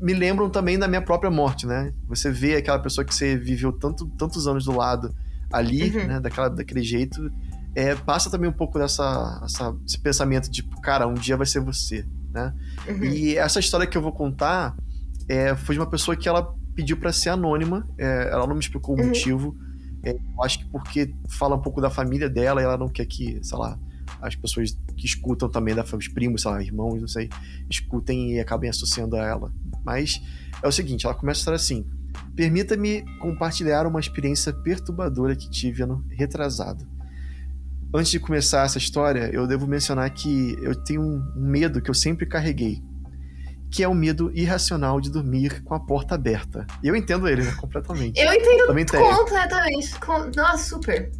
[0.00, 1.92] me lembram também da minha própria morte, né?
[2.08, 5.14] Você vê aquela pessoa que você viveu tanto, tantos anos do lado
[5.52, 6.06] ali, uhum.
[6.06, 6.20] né?
[6.20, 7.30] Daquela, daquele jeito.
[7.74, 11.60] É, passa também um pouco dessa essa, esse pensamento de, cara, um dia vai ser
[11.60, 12.52] você, né?
[12.88, 13.04] Uhum.
[13.04, 14.76] E essa história que eu vou contar
[15.28, 17.86] é, foi de uma pessoa que ela pediu para ser anônima.
[17.98, 19.06] É, ela não me explicou o uhum.
[19.06, 19.56] motivo.
[20.02, 23.06] É, eu acho que porque fala um pouco da família dela e ela não quer
[23.06, 23.78] que, sei lá,
[24.22, 27.28] as pessoas que escutam também, da, os primos, sei lá, irmãos, não sei,
[27.68, 29.52] escutem e acabem associando a ela.
[29.84, 30.22] Mas
[30.62, 31.84] é o seguinte, ela começa a estar assim.
[32.36, 36.86] Permita-me compartilhar uma experiência perturbadora que tive ano retrasado.
[37.94, 41.94] Antes de começar essa história, eu devo mencionar que eu tenho um medo que eu
[41.94, 42.82] sempre carreguei,
[43.70, 46.66] que é o medo irracional de dormir com a porta aberta.
[46.82, 48.18] E eu entendo ele, né, completamente.
[48.18, 48.66] Eu entendo
[49.18, 50.36] completamente.
[50.36, 51.10] Nossa, super.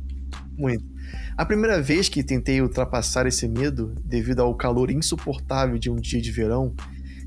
[0.56, 0.91] Muito.
[1.36, 6.20] A primeira vez que tentei ultrapassar esse medo, devido ao calor insuportável de um dia
[6.20, 6.74] de verão,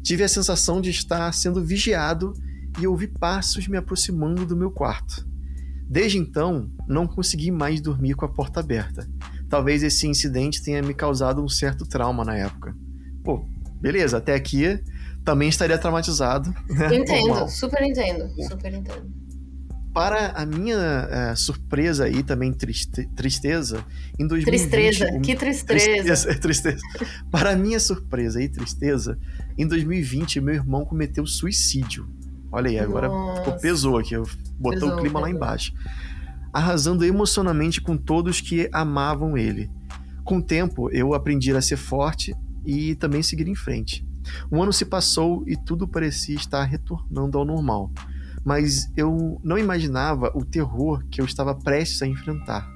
[0.04, 2.34] tive a sensação de estar sendo vigiado
[2.80, 5.28] e ouvi passos me aproximando do meu quarto.
[5.90, 9.08] Desde então, não consegui mais dormir com a porta aberta.
[9.50, 12.76] Talvez esse incidente tenha me causado um certo trauma na época.
[13.24, 13.46] Pô,
[13.80, 14.80] beleza, até aqui
[15.24, 16.54] também estaria traumatizado.
[16.70, 16.96] Né?
[16.96, 19.25] Entendo, super entendo, super entendo.
[19.96, 23.82] Para a minha uh, surpresa e também triste, tristeza,
[24.20, 24.70] em 2020...
[24.70, 25.86] Tristeza, um, que tristeza.
[25.86, 26.36] tristeza.
[26.36, 26.82] Tristeza,
[27.32, 29.18] Para a minha surpresa e tristeza,
[29.58, 32.10] em 2020 meu irmão cometeu suicídio.
[32.52, 34.18] Olha aí, agora ficou, pesou aqui,
[34.60, 35.22] botou pesou, o clima pesou.
[35.22, 35.72] lá embaixo.
[36.52, 39.72] Arrasando emocionalmente com todos que amavam ele.
[40.26, 42.36] Com o tempo, eu aprendi a ser forte
[42.66, 44.06] e também seguir em frente.
[44.52, 47.90] Um ano se passou e tudo parecia estar retornando ao normal
[48.46, 52.70] mas eu não imaginava o terror que eu estava prestes a enfrentar.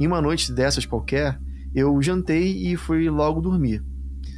[0.00, 1.38] Em uma noite dessas qualquer,
[1.72, 3.84] eu jantei e fui logo dormir,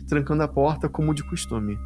[0.07, 1.79] trancando a porta como de costume.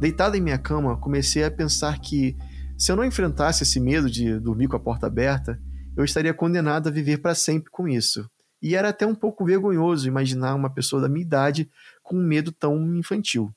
[0.00, 2.36] Deitado em minha cama, comecei a pensar que,
[2.76, 5.60] se eu não enfrentasse esse medo de dormir com a porta aberta,
[5.96, 8.28] eu estaria condenado a viver para sempre com isso.
[8.60, 11.70] E era até um pouco vergonhoso imaginar uma pessoa da minha idade
[12.02, 13.54] com um medo tão infantil.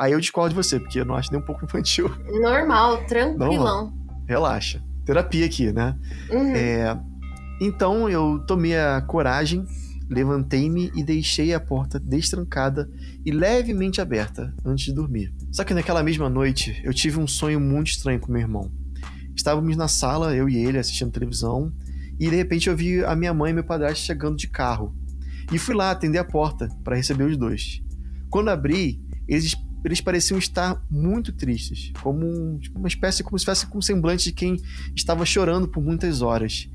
[0.00, 2.10] Aí eu discordo de você, porque eu não acho nem um pouco infantil.
[2.40, 3.54] Normal, tranquilão.
[3.54, 4.80] Normal relaxa.
[5.04, 5.98] Terapia aqui, né?
[6.30, 6.54] Uhum.
[6.54, 6.96] É,
[7.60, 9.66] então eu tomei a coragem,
[10.08, 12.88] levantei-me e deixei a porta destrancada
[13.26, 15.34] e levemente aberta antes de dormir.
[15.50, 18.70] Só que naquela mesma noite eu tive um sonho muito estranho com meu irmão.
[19.34, 21.72] Estávamos na sala, eu e ele, assistindo televisão,
[22.18, 24.94] e de repente eu vi a minha mãe e meu padrasto chegando de carro.
[25.52, 27.82] E fui lá atender a porta para receber os dois.
[28.28, 33.44] Quando abri, eles eles pareciam estar muito tristes, como um, tipo, uma espécie, como se
[33.44, 34.56] fosse com um semblante de quem
[34.94, 36.68] estava chorando por muitas horas.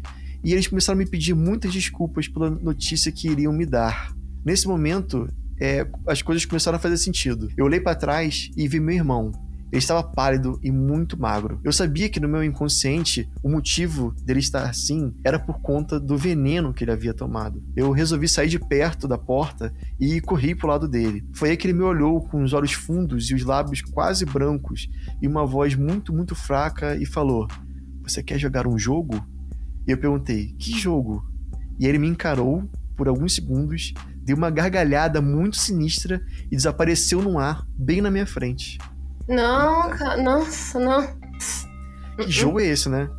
[0.43, 4.13] E eles começaram a me pedir muitas desculpas pela notícia que iriam me dar.
[4.43, 5.27] Nesse momento,
[5.59, 7.49] é, as coisas começaram a fazer sentido.
[7.57, 9.31] Eu olhei para trás e vi meu irmão,
[9.75, 11.59] ele estava pálido e muito magro.
[11.61, 16.17] Eu sabia que no meu inconsciente o motivo dele estar assim era por conta do
[16.17, 17.61] veneno que ele havia tomado.
[17.75, 21.27] Eu resolvi sair de perto da porta e corri para o lado dele.
[21.33, 24.89] Foi aí que ele me olhou com os olhos fundos e os lábios quase brancos
[25.21, 27.45] e uma voz muito, muito fraca e falou:
[28.03, 29.21] Você quer jogar um jogo?
[29.85, 31.21] E eu perguntei: Que jogo?
[31.77, 32.63] E ele me encarou
[32.95, 38.25] por alguns segundos, deu uma gargalhada muito sinistra e desapareceu no ar, bem na minha
[38.25, 38.77] frente.
[39.27, 41.07] Não, cara, nossa, não.
[42.17, 43.09] Que jogo é esse, né?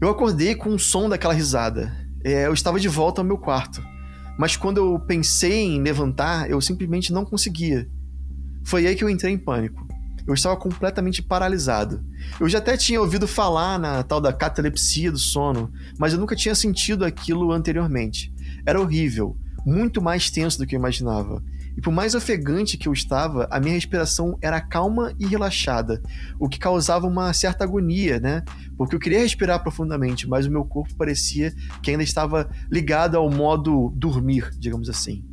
[0.00, 1.94] Eu acordei com o som daquela risada.
[2.24, 3.82] É, eu estava de volta ao meu quarto.
[4.38, 7.88] Mas quando eu pensei em levantar, eu simplesmente não conseguia.
[8.64, 9.86] Foi aí que eu entrei em pânico.
[10.26, 12.02] Eu estava completamente paralisado.
[12.38, 16.36] Eu já até tinha ouvido falar na tal da catalepsia do sono, mas eu nunca
[16.36, 18.32] tinha sentido aquilo anteriormente.
[18.64, 21.42] Era horrível, muito mais tenso do que eu imaginava.
[21.76, 26.02] E por mais ofegante que eu estava, a minha respiração era calma e relaxada,
[26.38, 28.42] o que causava uma certa agonia, né?
[28.76, 33.30] Porque eu queria respirar profundamente, mas o meu corpo parecia que ainda estava ligado ao
[33.30, 35.24] modo dormir, digamos assim.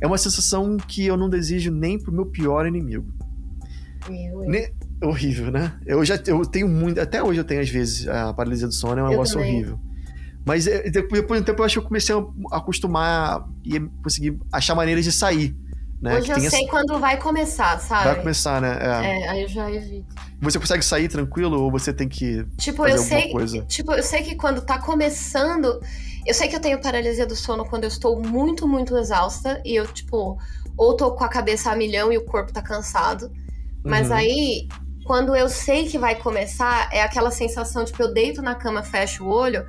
[0.00, 3.06] É uma sensação que eu não desejo nem pro meu pior inimigo.
[4.08, 4.40] Meu.
[4.40, 4.72] Ne-
[5.02, 5.72] Horrível, né?
[5.86, 6.98] Eu já eu tenho muito.
[7.00, 9.54] Até hoje eu tenho, às vezes, a paralisia do sono, é um Eu negócio também.
[9.54, 9.78] horrível.
[10.46, 13.80] Mas é, depois, depois de um tempo eu acho que eu comecei a acostumar e
[14.02, 15.56] conseguir achar maneiras de sair.
[16.04, 16.18] Né?
[16.18, 18.04] Hoje eu sei essa- quando vai começar, sabe?
[18.04, 18.78] Vai começar, né?
[18.78, 18.86] É.
[19.22, 20.14] É, aí eu já evito.
[20.40, 22.44] Você consegue sair tranquilo ou você tem que.
[22.58, 23.30] Tipo, Fazer eu alguma sei.
[23.32, 23.62] coisa.
[23.64, 25.80] Tipo, eu sei que quando tá começando.
[26.26, 29.62] Eu sei que eu tenho paralisia do sono quando eu estou muito, muito exausta.
[29.64, 30.36] E eu, tipo,
[30.76, 33.30] ou tô com a cabeça a milhão e o corpo tá cansado.
[33.82, 34.14] Mas Uhum.
[34.16, 34.68] aí,
[35.06, 39.24] quando eu sei que vai começar, é aquela sensação, tipo, eu deito na cama, fecho
[39.24, 39.66] o olho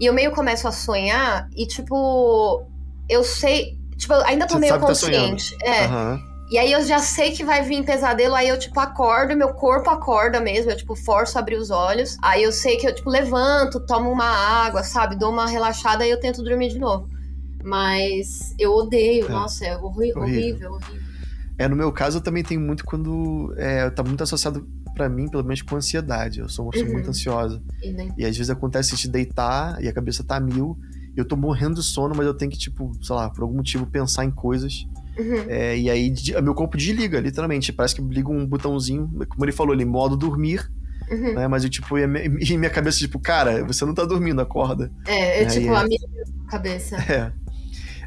[0.00, 2.64] e eu meio começo a sonhar e, tipo,
[3.08, 3.78] eu sei.
[3.96, 5.56] Tipo, eu ainda tô Você meio tá consciente.
[5.62, 5.84] é.
[5.84, 6.20] Aham.
[6.50, 9.88] E aí eu já sei que vai vir pesadelo, aí eu, tipo, acordo, meu corpo
[9.88, 12.16] acorda mesmo, eu, tipo, forço a abrir os olhos.
[12.22, 15.16] Aí eu sei que eu, tipo, levanto, tomo uma água, sabe?
[15.16, 17.08] Dou uma relaxada e eu tento dormir de novo.
[17.62, 19.28] Mas eu odeio, É.
[19.30, 20.22] nossa, é horri- Horrível.
[20.22, 21.02] horrível, horrível.
[21.58, 23.54] É, no meu caso, eu também tenho muito quando.
[23.56, 26.40] É, tá muito associado pra mim, pelo menos, com ansiedade.
[26.40, 26.94] Eu sou uma pessoa Uhum.
[26.94, 27.62] muito ansiosa.
[27.82, 30.76] E nem- E às vezes acontece de deitar e a cabeça tá a mil.
[31.16, 33.86] Eu tô morrendo de sono, mas eu tenho que, tipo, sei lá, por algum motivo
[33.86, 34.86] pensar em coisas.
[35.18, 35.44] Uhum.
[35.48, 36.12] É, e aí
[36.42, 37.72] meu corpo desliga, literalmente.
[37.72, 40.68] Parece que liga um botãozinho, como ele falou ali, modo dormir,
[41.10, 41.34] Uhum.
[41.34, 41.46] né?
[41.48, 44.90] Mas eu, tipo, e minha, cabeça, tipo, cara, você não tá dormindo, acorda.
[45.06, 45.76] É, é Aí tipo, é.
[45.76, 46.00] a minha
[46.48, 46.96] cabeça.
[46.96, 47.32] É.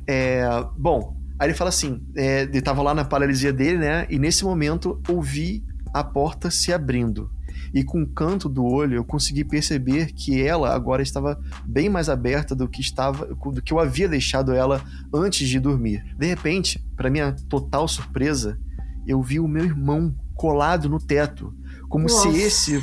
[0.09, 4.07] É, bom, aí ele fala assim: é, ele tava lá na paralisia dele, né?
[4.09, 7.29] E nesse momento ouvi a porta se abrindo.
[7.73, 12.09] E com o canto do olho eu consegui perceber que ela agora estava bem mais
[12.09, 16.03] aberta do que estava, do que eu havia deixado ela antes de dormir.
[16.17, 18.59] De repente, para minha total surpresa,
[19.05, 21.53] eu vi o meu irmão colado no teto,
[21.89, 22.31] como Nossa.
[22.31, 22.81] se esse,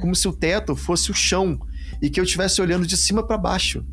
[0.00, 1.58] como se o teto fosse o chão
[2.00, 3.84] e que eu estivesse olhando de cima para baixo.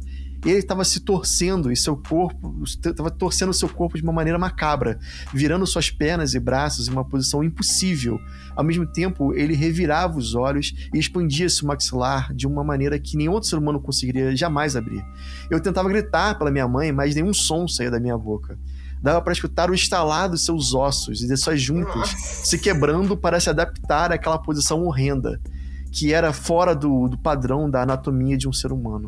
[0.46, 5.00] Ele estava se torcendo e seu corpo estava torcendo seu corpo de uma maneira macabra,
[5.34, 8.20] virando suas pernas e braços em uma posição impossível.
[8.54, 13.16] Ao mesmo tempo, ele revirava os olhos e expandia seu maxilar de uma maneira que
[13.16, 15.04] nenhum outro ser humano conseguiria jamais abrir.
[15.50, 18.60] Eu tentava gritar pela minha mãe, mas nenhum som saía da minha boca.
[19.02, 23.40] Dava para escutar o estalar dos seus ossos e de suas juntas se quebrando para
[23.40, 25.40] se adaptar àquela posição horrenda,
[25.92, 29.08] que era fora do, do padrão da anatomia de um ser humano.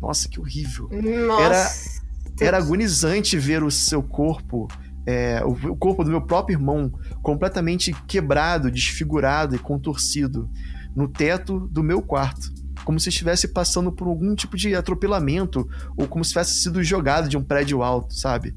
[0.00, 0.88] Nossa, que horrível.
[1.26, 2.02] Nossa.
[2.40, 4.68] Era agonizante ver o seu corpo,
[5.04, 6.92] é, o, o corpo do meu próprio irmão,
[7.22, 10.48] completamente quebrado, desfigurado e contorcido,
[10.94, 12.52] no teto do meu quarto.
[12.84, 17.28] Como se estivesse passando por algum tipo de atropelamento, ou como se tivesse sido jogado
[17.28, 18.54] de um prédio alto, sabe?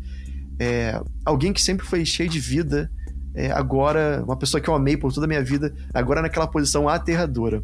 [0.60, 2.90] É, alguém que sempre foi cheio de vida,
[3.34, 6.88] é, agora, uma pessoa que eu amei por toda a minha vida, agora naquela posição
[6.88, 7.64] aterradora.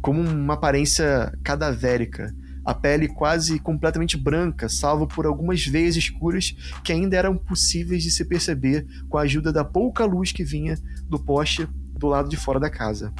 [0.00, 2.32] Como uma aparência cadavérica,
[2.64, 8.10] a pele quase completamente branca, salvo por algumas veias escuras que ainda eram possíveis de
[8.10, 10.76] se perceber com a ajuda da pouca luz que vinha
[11.08, 13.12] do poste do lado de fora da casa.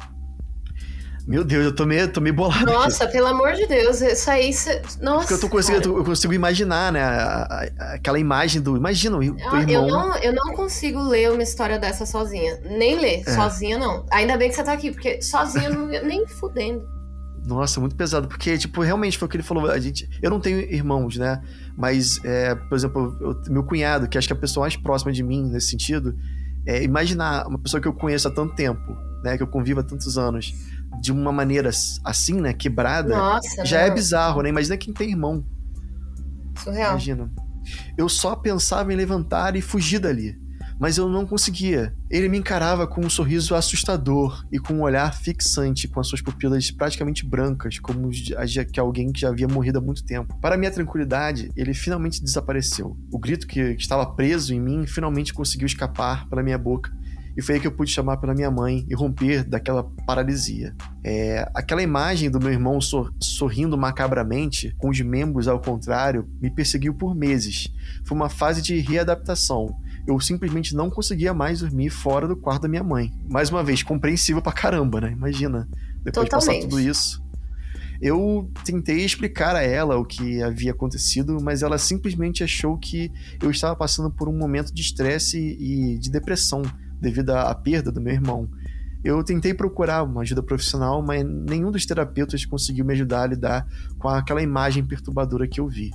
[1.27, 2.71] Meu Deus, eu tô meio, tô meio bolado aqui.
[2.71, 4.53] Nossa, pelo amor de Deus, isso aí.
[4.53, 5.21] cê- Nossa.
[5.21, 7.01] Porque eu, tô conseguindo, eu consigo imaginar, né?
[7.01, 7.47] a-
[7.79, 8.77] a- aquela imagem do.
[8.77, 9.87] Imagina o teu Ah, irmão.
[9.87, 12.59] Eu não, eu não consigo ler uma história dessa sozinha.
[12.69, 13.31] Nem ler, É.
[13.33, 14.05] sozinha não.
[14.11, 16.85] Ainda bem que você tá aqui, porque sozinha não, nem fudendo.
[17.45, 19.69] Nossa, muito pesado, porque, tipo, realmente foi o que ele falou.
[19.69, 21.41] A gente, eu não tenho irmãos, né?
[21.77, 25.11] Mas, é, por exemplo, eu- meu cunhado, que acho que é a pessoa mais próxima
[25.11, 26.15] de mim nesse sentido,
[26.65, 29.37] é imaginar uma pessoa que eu conheço há tanto tempo, né?
[29.37, 30.53] Que eu convivo há tantos anos,
[31.01, 31.69] de uma maneira
[32.03, 32.51] assim, né?
[32.53, 33.95] Quebrada, Nossa, já é não.
[33.95, 34.49] bizarro, né?
[34.49, 35.45] Imagina quem tem irmão.
[36.57, 36.91] Surreal.
[36.91, 37.31] Imagina.
[37.97, 40.37] Eu só pensava em levantar e fugir dali.
[40.79, 41.93] Mas eu não conseguia.
[42.09, 46.21] Ele me encarava com um sorriso assustador e com um olhar fixante, com as suas
[46.21, 50.37] pupilas praticamente brancas, como as de alguém que já havia morrido há muito tempo.
[50.39, 52.97] Para minha tranquilidade, ele finalmente desapareceu.
[53.11, 56.91] O grito que que estava preso em mim finalmente conseguiu escapar pela minha boca.
[57.37, 60.73] E foi aí que eu pude chamar pela minha mãe e romper daquela paralisia.
[61.03, 66.49] É, aquela imagem do meu irmão sor- sorrindo macabramente, com os membros ao contrário, me
[66.49, 67.67] perseguiu por meses.
[68.05, 69.75] Foi uma fase de readaptação.
[70.07, 73.11] Eu simplesmente não conseguia mais dormir fora do quarto da minha mãe.
[73.29, 75.11] Mais uma vez, compreensível pra caramba, né?
[75.11, 75.67] Imagina,
[76.03, 76.69] depois de passar Totalmente.
[76.69, 77.23] tudo isso.
[78.01, 83.49] Eu tentei explicar a ela o que havia acontecido, mas ela simplesmente achou que eu
[83.49, 86.61] estava passando por um momento de estresse e de depressão
[86.99, 88.49] devido à perda do meu irmão.
[89.03, 93.67] Eu tentei procurar uma ajuda profissional, mas nenhum dos terapeutas conseguiu me ajudar a lidar
[93.97, 95.91] com aquela imagem perturbadora que eu vi.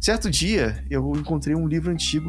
[0.00, 2.28] Certo dia, eu encontrei um livro antigo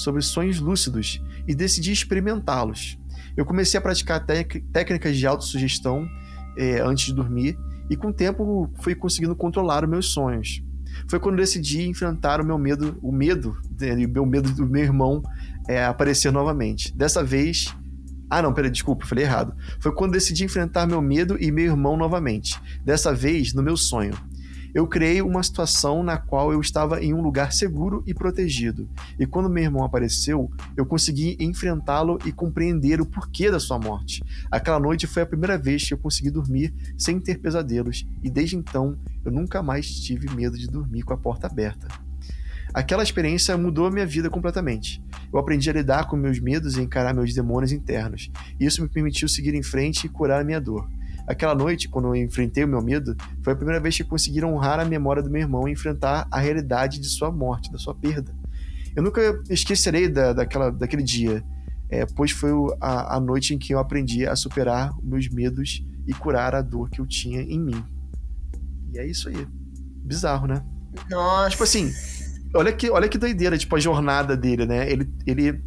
[0.00, 2.98] sobre sonhos lúcidos e decidi experimentá-los.
[3.36, 6.08] Eu comecei a praticar técnicas de autossugestão
[6.56, 10.62] é, antes de dormir e com o tempo fui conseguindo controlar os meus sonhos.
[11.08, 15.22] Foi quando decidi enfrentar o meu medo, o medo, o meu medo do meu irmão
[15.68, 16.96] é, aparecer novamente.
[16.96, 17.74] Dessa vez
[18.30, 19.52] ah, não, peraí, desculpa, falei errado.
[19.80, 22.60] Foi quando decidi enfrentar meu medo e meu irmão novamente.
[22.84, 24.14] Dessa vez, no meu sonho.
[24.74, 28.88] Eu criei uma situação na qual eu estava em um lugar seguro e protegido.
[29.18, 34.22] E quando meu irmão apareceu, eu consegui enfrentá-lo e compreender o porquê da sua morte.
[34.50, 38.56] Aquela noite foi a primeira vez que eu consegui dormir sem ter pesadelos, e desde
[38.56, 41.88] então eu nunca mais tive medo de dormir com a porta aberta.
[42.72, 45.02] Aquela experiência mudou a minha vida completamente.
[45.32, 48.30] Eu aprendi a lidar com meus medos e encarar meus demônios internos.
[48.60, 50.88] Isso me permitiu seguir em frente e curar a minha dor.
[51.30, 54.80] Aquela noite, quando eu enfrentei o meu medo, foi a primeira vez que consegui honrar
[54.80, 58.34] a memória do meu irmão e enfrentar a realidade de sua morte, da sua perda.
[58.96, 61.44] Eu nunca esquecerei da, daquela, daquele dia,
[61.88, 62.50] é, pois foi
[62.80, 66.90] a, a noite em que eu aprendi a superar meus medos e curar a dor
[66.90, 67.84] que eu tinha em mim.
[68.92, 69.46] E é isso aí.
[70.02, 70.64] Bizarro, né?
[71.08, 71.50] Nossa.
[71.50, 71.92] Tipo assim,
[72.54, 74.90] Olha que, olha que doideira, tipo, a jornada dele, né?
[74.90, 75.62] Ele, ele,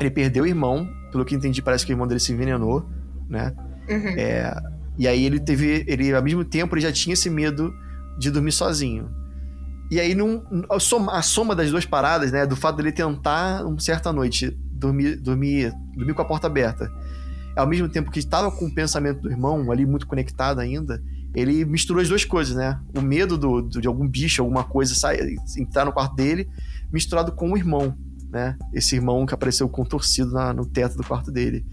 [0.00, 2.88] ele perdeu o irmão, pelo que entendi, parece que o irmão dele se envenenou,
[3.28, 3.54] né?
[3.88, 4.08] Uhum.
[4.16, 4.54] É,
[4.98, 5.84] e aí ele teve.
[5.86, 7.72] Ele, ao mesmo tempo, ele já tinha esse medo
[8.18, 9.10] de dormir sozinho.
[9.90, 12.46] E aí, num, a, soma, a soma das duas paradas, né?
[12.46, 16.90] Do fato dele tentar, uma certa noite, dormir, dormir, dormir com a porta aberta,
[17.56, 21.02] ao mesmo tempo que estava com o pensamento do irmão ali muito conectado ainda,
[21.34, 22.80] ele misturou as duas coisas, né?
[22.96, 26.48] O medo do, do, de algum bicho, alguma coisa sair, entrar no quarto dele,
[26.92, 27.96] misturado com o irmão,
[28.30, 28.56] né?
[28.72, 31.64] Esse irmão que apareceu contorcido na, no teto do quarto dele.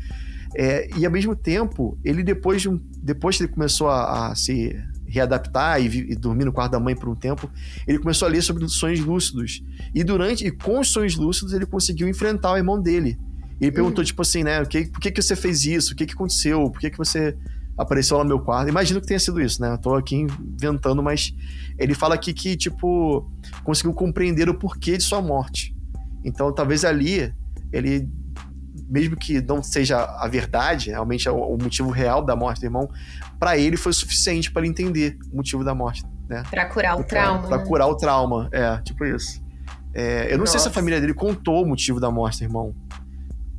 [0.56, 4.36] É, e ao mesmo tempo, ele depois de um, depois que ele começou a, a
[4.36, 4.76] se
[5.06, 7.50] readaptar e, e, dormir no quarto da mãe por um tempo,
[7.86, 9.62] ele começou a ler sobre sonhos lúcidos.
[9.94, 13.18] E durante e com os sonhos lúcidos ele conseguiu enfrentar o irmão dele.
[13.60, 14.06] Ele perguntou, uhum.
[14.06, 14.64] tipo assim, né?
[14.66, 15.94] Que, por que, que você fez isso?
[15.94, 16.70] O que, que aconteceu?
[16.70, 17.36] Por que, que você
[17.78, 18.70] apareceu lá no meu quarto.
[18.70, 19.74] Imagino que tenha sido isso, né?
[19.74, 21.34] Eu tô aqui inventando, mas
[21.78, 23.30] ele fala aqui que, tipo,
[23.64, 25.76] conseguiu compreender o porquê de sua morte.
[26.24, 27.34] Então, talvez ali,
[27.72, 28.08] ele,
[28.92, 32.90] mesmo que não seja a verdade, realmente é o motivo real da morte do irmão,
[33.40, 36.44] para ele foi suficiente para ele entender o motivo da morte, né?
[36.50, 37.48] Pra curar o trauma.
[37.48, 37.66] Pra, né?
[37.66, 39.42] curar o trauma, é, tipo isso.
[39.94, 40.54] É, eu não Nossa.
[40.54, 42.76] sei se a família dele contou o motivo da morte do irmão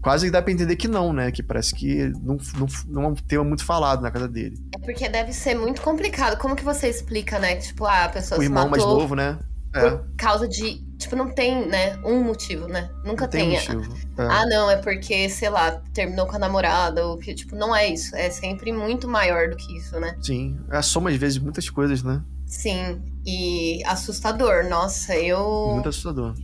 [0.03, 1.31] quase dá pra entender que não, né?
[1.31, 4.57] Que parece que não, não, não é um tema muito falado na casa dele.
[4.75, 6.37] É porque deve ser muito complicado.
[6.39, 7.57] Como que você explica, né?
[7.57, 9.39] Tipo, ah, a pessoa o irmão matou mais novo, né?
[9.75, 9.91] É.
[9.91, 10.85] Por causa de.
[11.03, 11.99] Tipo, não tem, né?
[12.05, 12.91] Um motivo, né?
[13.05, 13.51] Nunca não tem.
[13.51, 13.79] tem.
[14.19, 14.23] É.
[14.23, 17.07] Ah, não, é porque, sei lá, terminou com a namorada.
[17.07, 18.15] Ou que, tipo, não é isso.
[18.17, 20.17] É sempre muito maior do que isso, né?
[20.21, 20.59] Sim.
[20.71, 22.23] É a soma, às vezes, de muitas coisas, né?
[22.47, 23.03] Sim.
[23.27, 24.65] E assustador.
[24.69, 25.71] Nossa, eu.
[25.75, 26.35] Muito assustador.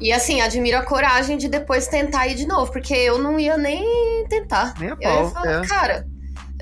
[0.00, 3.56] E assim, admiro a coragem de depois tentar ir de novo, porque eu não ia
[3.56, 4.74] nem tentar.
[4.78, 5.66] Nem a pau, eu ia falar, é.
[5.66, 6.06] cara,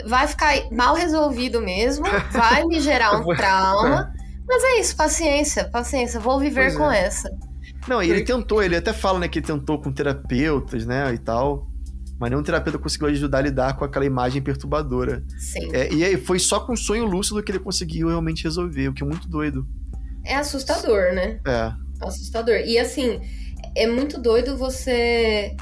[0.06, 4.13] vai ficar mal resolvido mesmo, vai me gerar um trauma.
[4.46, 7.04] Mas é isso, paciência, paciência, vou viver pois com é.
[7.04, 7.30] essa.
[7.88, 11.18] Não, e ele tentou, ele até fala, né, que ele tentou com terapeutas, né, e
[11.18, 11.68] tal.
[12.18, 15.24] Mas nenhum terapeuta conseguiu ajudar a lidar com aquela imagem perturbadora.
[15.38, 15.74] Sim.
[15.74, 18.94] É, e aí foi só com o sonho lúcido que ele conseguiu realmente resolver, o
[18.94, 19.66] que é muito doido.
[20.24, 21.40] É assustador, né?
[21.46, 22.56] É assustador.
[22.64, 23.20] E assim,
[23.76, 25.56] é muito doido você.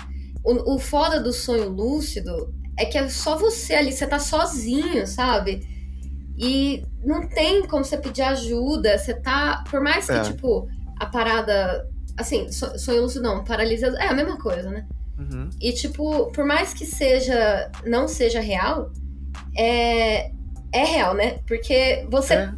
[0.45, 5.07] O, o foda do sonho lúcido é que é só você ali, você tá sozinho,
[5.07, 5.67] sabe?
[6.37, 9.65] E não tem como você pedir ajuda, você tá.
[9.71, 10.23] Por mais que, é.
[10.23, 10.69] tipo,
[10.99, 11.89] a parada.
[12.17, 13.89] Assim, sonho lúcido não, paralisia.
[13.99, 14.87] É a mesma coisa, né?
[15.19, 15.51] Uhum.
[15.61, 17.71] E, tipo, por mais que seja.
[17.85, 18.91] não seja real,
[19.57, 20.31] é.
[20.75, 21.39] É real, né?
[21.47, 22.35] Porque você.
[22.35, 22.53] É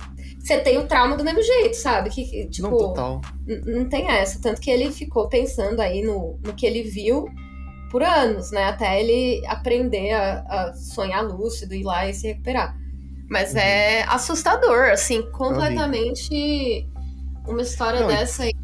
[0.45, 2.11] você tem o trauma do mesmo jeito, sabe?
[2.11, 3.23] Que, tipo, não, total.
[3.65, 4.39] Não tem essa.
[4.39, 7.27] Tanto que ele ficou pensando aí no, no que ele viu
[7.91, 8.65] por anos, né?
[8.65, 12.77] Até ele aprender a, a sonhar lúcido, ir lá e se recuperar.
[13.29, 13.59] Mas uhum.
[13.59, 16.87] é assustador, assim, completamente
[17.47, 18.55] uma história não, dessa aí.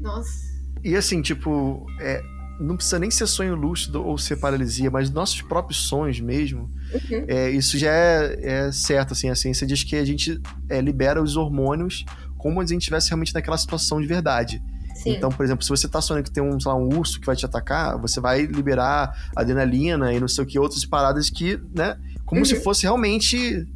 [0.00, 0.44] Nossa.
[0.82, 2.22] E assim, tipo, é,
[2.60, 6.70] não precisa nem ser sonho lúcido ou ser paralisia, mas nossos próprios sonhos mesmo.
[6.92, 7.24] Uhum.
[7.26, 11.22] É, isso já é, é, certo, assim, a ciência diz que a gente é, libera
[11.22, 12.04] os hormônios
[12.44, 14.62] como se a gente estivesse realmente naquela situação de verdade.
[14.94, 15.12] Sim.
[15.16, 17.34] Então, por exemplo, se você tá sonhando que tem um, lá, um urso que vai
[17.34, 21.96] te atacar, você vai liberar adrenalina e não sei o que, outras paradas que, né?
[22.24, 22.44] Como uhum.
[22.44, 23.66] se fosse realmente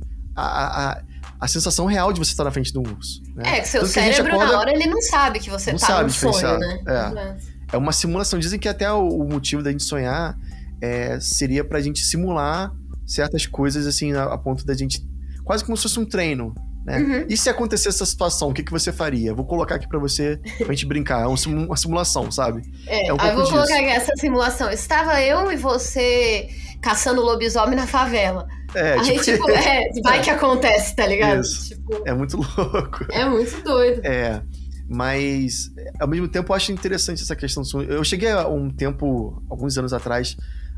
[0.40, 1.02] a, a,
[1.40, 3.22] a, sensação real de você estar na frente de um urso.
[3.34, 3.58] Né?
[3.58, 6.10] É, que seu cérebro, acorda, na hora, ele não sabe que você não tá no
[6.10, 6.80] sonho, né?
[6.86, 8.38] É é uma simulação.
[8.38, 10.36] Dizem que até o, o motivo da gente sonhar
[10.80, 12.72] é, seria pra gente simular
[13.06, 15.06] certas coisas, assim, a, a, ponto da gente.
[15.44, 16.54] Quase como se fosse um treino,
[16.84, 16.98] Né?
[16.98, 17.26] Uhum.
[17.28, 19.34] E se acontecer essa situação, o que, que você faria?
[19.34, 21.22] Vou colocar aqui para você, pra gente brincar.
[21.22, 22.62] É uma simulação, sabe?
[22.86, 23.54] É, é um eu vou disso.
[23.54, 24.70] colocar aqui essa simulação.
[24.70, 26.48] Estava eu e você
[26.80, 28.46] caçando lobisomem na favela.
[28.74, 31.42] É, Aí, tipo, tipo é, vai que acontece, tá ligado?
[31.42, 33.06] Tipo, é muito louco.
[33.10, 34.04] É muito doido.
[34.04, 34.42] É.
[34.88, 35.70] Mas,
[36.00, 37.90] ao mesmo tempo, eu acho interessante essa questão do sonho.
[37.90, 40.36] Eu cheguei há um tempo, alguns anos atrás,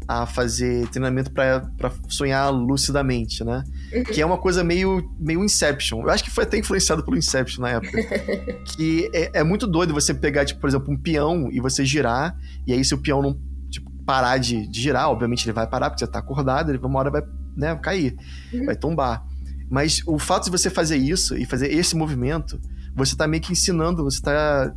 [0.09, 1.63] a fazer treinamento para
[2.09, 3.63] sonhar lucidamente, né?
[3.93, 4.03] Uhum.
[4.03, 6.01] Que é uma coisa meio, meio Inception.
[6.03, 7.97] Eu acho que foi até influenciado pelo Inception na época.
[8.75, 12.37] que é, é, muito doido você pegar, tipo, por exemplo, um peão e você girar,
[12.67, 13.39] e aí se o peão não
[13.71, 16.99] tipo, parar de, de girar, obviamente ele vai parar, porque você tá acordado, ele uma
[16.99, 17.23] hora vai
[17.61, 18.17] né, cair,
[18.53, 18.67] uhum.
[18.67, 19.25] vai tombar.
[19.71, 22.61] Mas o fato de você fazer isso e fazer esse movimento
[22.95, 24.75] você está meio que ensinando, você está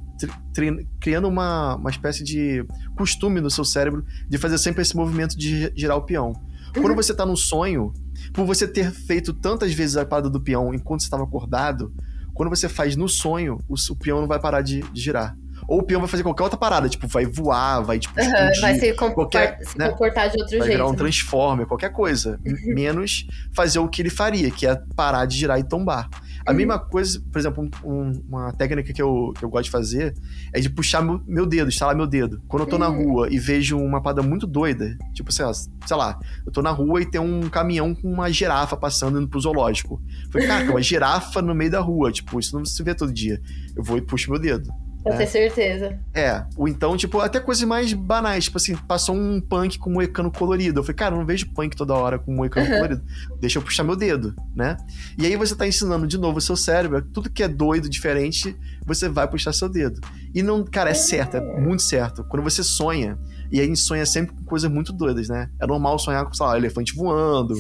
[1.00, 2.66] criando uma, uma espécie de
[2.96, 6.34] costume no seu cérebro de fazer sempre esse movimento de girar o peão.
[6.74, 6.96] Quando uhum.
[6.96, 7.94] você está no sonho,
[8.32, 11.94] por você ter feito tantas vezes a parada do peão enquanto você estava acordado,
[12.34, 15.36] quando você faz no sonho, o, o peão não vai parar de, de, girar.
[15.68, 18.20] Ou o peão vai fazer qualquer outra parada, tipo, vai voar, vai tipo.
[18.20, 19.90] Uhum, vai se, qualquer, se né?
[19.90, 20.60] comportar de outro vai jeito.
[20.60, 22.40] Vai virar um transformer, qualquer coisa.
[22.46, 22.74] Uhum.
[22.74, 26.10] Menos fazer o que ele faria, que é parar de girar e tombar.
[26.46, 26.58] A uhum.
[26.58, 30.14] mesma coisa, por exemplo, um, uma técnica que eu, que eu gosto de fazer
[30.54, 32.42] é de puxar meu, meu dedo, instalar meu dedo.
[32.48, 32.82] Quando eu tô uhum.
[32.82, 36.62] na rua e vejo uma parada muito doida, tipo, sei lá, sei lá, eu tô
[36.62, 40.02] na rua e tem um caminhão com uma girafa passando indo pro zoológico.
[40.26, 43.14] Eu falei, cara, uma girafa no meio da rua, tipo, isso não se vê todo
[43.14, 43.42] dia.
[43.76, 44.70] Eu vou e puxo meu dedo.
[45.04, 45.18] Pra né?
[45.18, 46.00] ter certeza.
[46.14, 49.94] É, ou então, tipo, até coisas mais banais, tipo assim, passou um punk com um
[49.94, 50.80] moecano colorido.
[50.80, 52.74] Eu falei, cara, eu não vejo punk toda hora com um moecano uhum.
[52.76, 53.04] colorido.
[53.40, 54.78] Deixa eu puxar meu dedo, né?
[55.18, 58.56] E aí você tá ensinando de novo o seu cérebro, tudo que é doido, diferente,
[58.86, 60.00] você vai puxar seu dedo.
[60.34, 62.24] E não, cara, é certo, é muito certo.
[62.24, 63.20] Quando você sonha,
[63.52, 65.50] e a gente sonha sempre com coisas muito doidas, né?
[65.60, 67.56] É normal sonhar com, sei lá, elefante voando,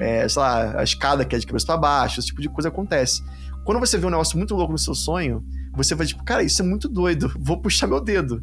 [0.00, 2.68] é, sei lá, a escada que é de cabeça pra baixo, esse tipo de coisa
[2.68, 3.22] acontece.
[3.64, 5.44] Quando você vê um negócio muito louco no seu sonho,
[5.76, 8.42] você vai tipo, cara, isso é muito doido, vou puxar meu dedo.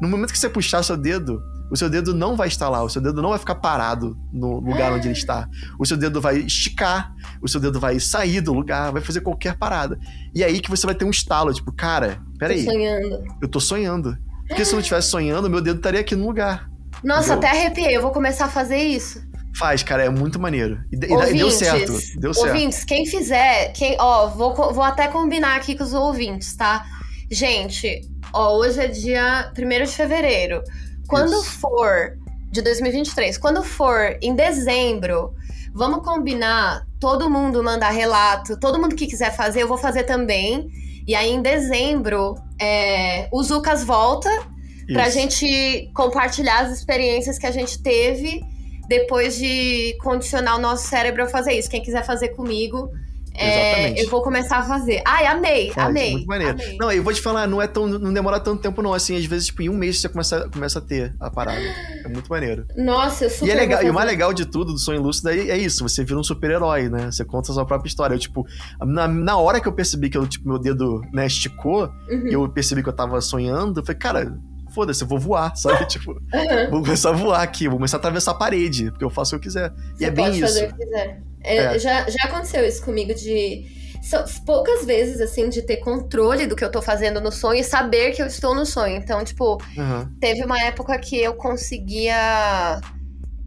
[0.00, 2.88] No momento que você puxar seu dedo, o seu dedo não vai estar lá, o
[2.88, 5.48] seu dedo não vai ficar parado no lugar onde ele está.
[5.78, 9.56] O seu dedo vai esticar, o seu dedo vai sair do lugar, vai fazer qualquer
[9.56, 9.98] parada.
[10.34, 12.64] E é aí que você vai ter um estalo, tipo, cara, peraí.
[12.64, 13.24] Tô sonhando.
[13.40, 14.18] Eu tô sonhando.
[14.46, 16.70] Porque se eu não estivesse sonhando, meu dedo estaria aqui no lugar.
[17.02, 17.50] Nossa, entendeu?
[17.50, 19.20] até arrepiei, eu vou começar a fazer isso.
[19.56, 20.84] Faz, cara, é muito maneiro.
[20.92, 21.92] E, ouvintes, e deu certo.
[22.20, 22.48] Deu certo.
[22.48, 26.84] Ouvintes, quem fizer, quem, ó, vou, vou até combinar aqui com os ouvintes, tá?
[27.30, 28.02] Gente,
[28.34, 30.62] ó, hoje é dia 1 de fevereiro.
[31.08, 31.58] Quando Isso.
[31.58, 32.18] for
[32.50, 35.34] de 2023, quando for em dezembro,
[35.74, 40.68] vamos combinar todo mundo mandar relato, todo mundo que quiser fazer, eu vou fazer também.
[41.06, 44.92] E aí em dezembro, é, o Zucas volta Isso.
[44.92, 48.42] pra gente compartilhar as experiências que a gente teve
[48.88, 51.70] depois de condicionar o nosso cérebro a fazer isso.
[51.70, 52.90] Quem quiser fazer comigo,
[53.38, 55.02] é, eu vou começar a fazer.
[55.04, 56.12] Ai, amei, Faz, amei.
[56.12, 56.52] Muito maneiro.
[56.52, 56.76] Amei.
[56.78, 59.24] Não, eu vou te falar, não é tão, não demora tanto tempo não, assim, às
[59.26, 61.60] vezes tipo em um mês você começa, começa a ter a parada.
[62.04, 62.66] É muito maneiro.
[62.76, 65.28] Nossa, eu super E é legal, e o mais legal de tudo do sonho lúcido
[65.28, 67.10] é, é isso, você vira um super-herói, né?
[67.10, 68.14] Você conta a sua própria história.
[68.14, 68.46] Eu, tipo,
[68.80, 72.28] na, na hora que eu percebi que eu, tipo, meu dedo, né, esticou, uhum.
[72.28, 74.38] eu percebi que eu tava sonhando, eu falei, cara,
[74.76, 75.86] foda-se, eu vou voar, sabe?
[75.88, 76.70] tipo, uhum.
[76.70, 79.40] vou começar a voar aqui, vou começar a atravessar a parede, porque eu faço o
[79.40, 79.72] que eu quiser.
[79.94, 80.40] Você e é bem isso.
[80.40, 81.22] Fazer o que quiser.
[81.42, 81.78] É, é.
[81.78, 83.64] Já, já aconteceu isso comigo de.
[84.02, 87.64] São poucas vezes, assim, de ter controle do que eu tô fazendo no sonho e
[87.64, 88.96] saber que eu estou no sonho.
[88.96, 90.08] Então, tipo, uhum.
[90.20, 92.80] teve uma época que eu conseguia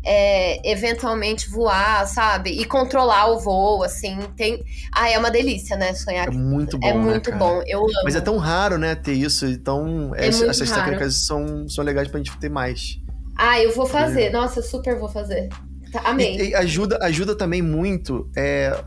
[0.04, 2.52] é, eventualmente voar, sabe?
[2.52, 4.18] E controlar o voo, assim.
[4.36, 4.64] Tem...
[4.92, 5.94] Ah, é uma delícia, né?
[5.94, 6.28] Sonhar.
[6.28, 6.88] É muito bom.
[6.88, 7.62] É né, muito bom.
[7.68, 8.02] Eu amo.
[8.04, 9.46] Mas é tão raro, né, ter isso.
[9.46, 13.00] Então, é essas, essas técnicas são, são legais pra gente ter mais.
[13.38, 14.32] Ah, eu vou fazer.
[14.32, 15.50] Nossa, eu super vou fazer.
[15.92, 16.38] Tá, amei.
[16.38, 18.30] E, e, ajuda, ajuda também muito.
[18.36, 18.84] É,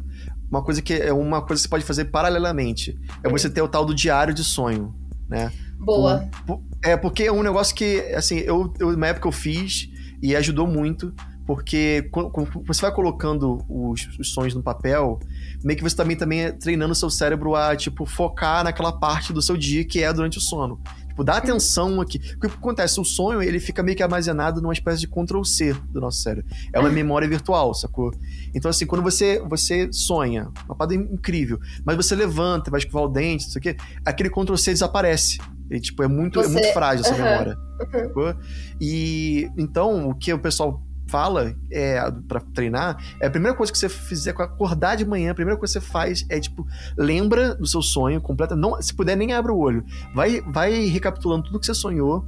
[0.51, 2.99] uma coisa que é uma coisa que você pode fazer paralelamente.
[3.23, 4.95] É você ter o tal do diário de sonho,
[5.29, 5.53] né?
[5.79, 6.29] Boa.
[6.83, 9.89] é, porque é um negócio que, assim, eu, eu, na época eu fiz
[10.23, 11.12] e ajudou muito,
[11.44, 12.31] porque quando,
[12.65, 15.19] você vai colocando os, os sonhos no papel,
[15.65, 19.32] meio que você também, também é treinando o seu cérebro a, tipo, focar naquela parte
[19.32, 20.81] do seu dia que é durante o sono.
[21.13, 22.19] Tipo, dá atenção aqui.
[22.37, 22.99] O que acontece?
[22.99, 26.51] O sonho, ele fica meio que armazenado numa espécie de Ctrl-C do nosso cérebro.
[26.73, 28.11] É uma memória virtual, sacou?
[28.55, 33.09] Então, assim, quando você, você sonha, uma parada incrível, mas você levanta, vai escovar o
[33.09, 35.39] dente, não sei o quê, aquele Ctrl-C desaparece.
[35.71, 36.49] E, tipo, é muito, você...
[36.49, 37.23] é muito frágil essa uhum.
[37.23, 37.59] memória.
[38.17, 38.35] Uhum.
[38.81, 40.83] E então, o que o pessoal
[41.13, 45.33] fala é, para treinar, é a primeira coisa que você fizer com acordar de manhã,
[45.33, 46.67] a primeira coisa que você faz é tipo,
[46.97, 49.85] lembra do seu sonho completo, não, se puder nem abre o olho.
[50.15, 52.25] Vai vai recapitulando tudo que você sonhou.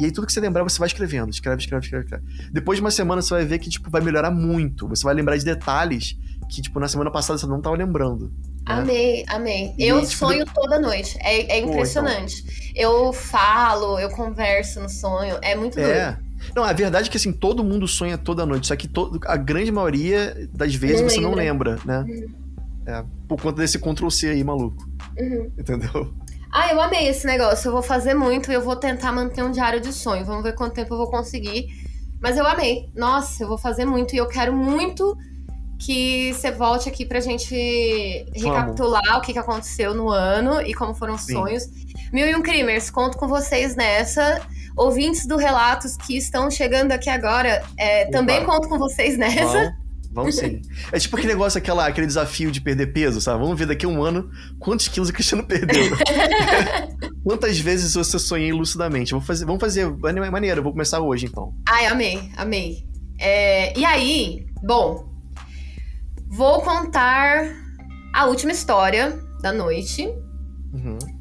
[0.00, 2.50] E aí tudo que você lembrar, você vai escrevendo, escreve, escreve, escreve, escreve.
[2.50, 4.88] Depois de uma semana você vai ver que tipo vai melhorar muito.
[4.88, 6.16] Você vai lembrar de detalhes
[6.48, 8.26] que, tipo, na semana passada você não tava lembrando.
[8.26, 8.30] Né?
[8.66, 9.74] Amei, amei.
[9.78, 11.16] E, eu tipo, sonho toda noite.
[11.20, 12.42] É, é impressionante.
[12.42, 12.74] Pô, então.
[12.74, 15.38] Eu falo, eu converso no sonho.
[15.42, 15.82] É muito é.
[15.82, 16.23] doido.
[16.54, 19.36] Não, a verdade é que assim, todo mundo sonha toda noite, só que to a
[19.36, 21.30] grande maioria das vezes não você lembra.
[21.30, 22.04] não lembra, né?
[22.08, 22.44] Uhum.
[22.86, 24.86] É, por conta desse Ctrl C aí, maluco.
[25.18, 25.50] Uhum.
[25.58, 26.12] Entendeu?
[26.52, 27.68] Ah, eu amei esse negócio.
[27.68, 30.24] Eu vou fazer muito e eu vou tentar manter um diário de sonho.
[30.24, 31.66] Vamos ver quanto tempo eu vou conseguir.
[32.20, 32.88] Mas eu amei.
[32.94, 35.16] Nossa, eu vou fazer muito e eu quero muito
[35.78, 37.54] que você volte aqui pra gente
[38.34, 39.18] recapitular Vamos.
[39.18, 41.34] o que, que aconteceu no ano e como foram os Sim.
[41.34, 41.64] sonhos.
[42.14, 44.40] Mil e um Crimers, conto com vocês nessa.
[44.76, 49.74] Ouvintes do Relatos que estão chegando aqui agora, é, também conto com vocês nessa.
[50.12, 50.62] Vamos sim.
[50.92, 53.40] É tipo aquele negócio, aquela, aquele desafio de perder peso, sabe?
[53.40, 54.30] Vamos ver daqui a um ano
[54.60, 55.90] quantos quilos o Cristiano perdeu.
[57.24, 59.10] Quantas vezes você sonhei lucidamente?
[59.10, 59.90] Vamos fazer, vamos fazer
[60.30, 61.52] maneira, vou começar hoje então.
[61.68, 62.86] Ai, amei, amei.
[63.18, 65.08] É, e aí, bom,
[66.28, 67.44] vou contar
[68.14, 70.06] a última história da noite.
[70.72, 71.13] Uhum.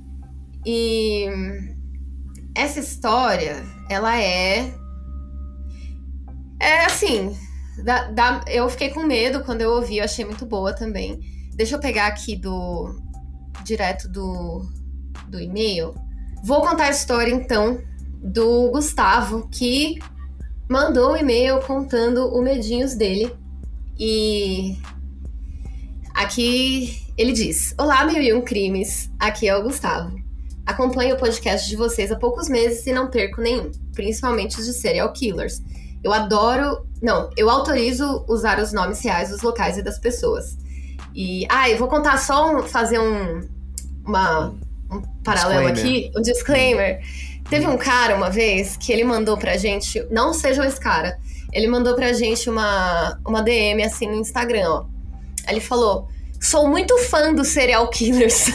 [0.66, 1.26] E
[2.56, 4.74] essa história, ela é.
[6.60, 7.36] É assim,
[7.84, 11.20] da, da, eu fiquei com medo quando eu ouvi, eu achei muito boa também.
[11.56, 12.96] Deixa eu pegar aqui do.
[13.64, 14.66] direto do,
[15.28, 15.94] do e-mail.
[16.44, 17.82] Vou contar a história então
[18.22, 20.00] do Gustavo, que
[20.70, 23.34] mandou um e-mail contando o medinhos dele.
[24.00, 24.78] E
[26.14, 29.12] aqui ele diz: Olá, mil e um crimes.
[29.20, 30.23] Aqui é o Gustavo.
[30.66, 34.74] Acompanho o podcast de vocês há poucos meses e não perco nenhum, principalmente os de
[34.74, 35.62] serial killers.
[36.04, 36.86] Eu adoro.
[37.02, 40.58] Não, eu autorizo usar os nomes reais dos locais e das pessoas.
[41.14, 41.46] E.
[41.50, 43.42] Ah, eu vou contar só um, fazer um.
[44.06, 44.54] Uma,
[44.92, 46.10] um paralelo disclaimer.
[46.10, 47.00] aqui, um disclaimer.
[47.50, 50.06] Teve um cara uma vez que ele mandou pra gente.
[50.10, 51.18] Não seja esse cara.
[51.52, 54.86] Ele mandou pra gente uma, uma DM assim no Instagram, ó.
[55.48, 56.08] Ele falou:
[56.42, 58.48] Sou muito fã dos serial killers.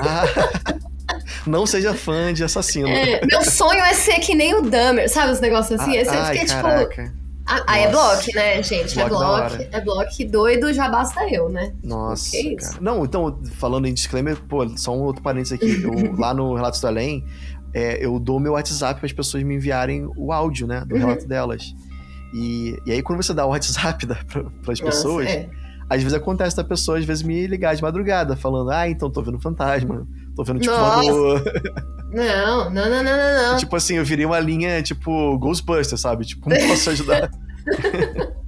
[0.00, 0.86] Ah.
[1.46, 2.88] não seja fã de assassino.
[2.88, 5.98] É, meu sonho é ser que nem o Dahmer, sabe os negócios assim?
[5.98, 7.16] Ah, você ai, fica tipo.
[7.48, 8.98] Ah, é bloco, né, gente?
[8.98, 11.72] é bloco, é bloco doido, já basta eu, né?
[11.82, 12.32] Nossa.
[12.32, 12.72] Que isso?
[12.72, 12.82] Cara.
[12.82, 15.80] Não, então, falando em disclaimer, pô, só um outro parênteses aqui.
[15.80, 17.24] Eu, lá no Relatos do Além,
[17.72, 21.00] é, eu dou meu WhatsApp para as pessoas me enviarem o áudio, né, do uhum.
[21.00, 21.72] relato delas.
[22.34, 24.04] E, e aí, quando você dá o WhatsApp
[24.64, 25.28] para as pessoas.
[25.28, 25.48] É.
[25.88, 29.22] Às vezes acontece da pessoa, às vezes, me ligar de madrugada, falando, ah, então tô
[29.22, 30.04] vendo fantasma,
[30.36, 31.10] Tô vendo, tipo, Nossa.
[32.12, 33.56] Não, não, não, não, não, não.
[33.56, 36.26] Tipo assim, eu virei uma linha, tipo, Ghostbusters, sabe?
[36.26, 37.30] Tipo, como posso ajudar?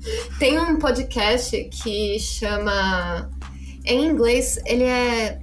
[0.38, 3.30] Tem um podcast que chama.
[3.84, 5.38] Em inglês, ele é.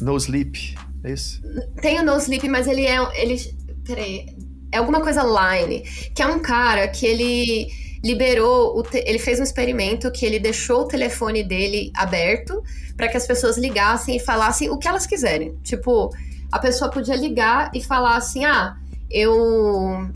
[0.00, 1.42] No Sleep, é isso?
[1.80, 2.98] Tem o No Sleep, mas ele é.
[3.20, 3.36] Ele,
[3.84, 4.26] peraí.
[4.70, 5.80] É alguma coisa line.
[6.14, 7.68] Que é um cara que ele
[8.02, 9.02] liberou, te...
[9.06, 12.62] ele fez um experimento que ele deixou o telefone dele aberto
[12.96, 15.56] para que as pessoas ligassem e falassem o que elas quiserem.
[15.62, 16.10] Tipo,
[16.50, 18.76] a pessoa podia ligar e falar assim: ah,
[19.10, 20.10] eu.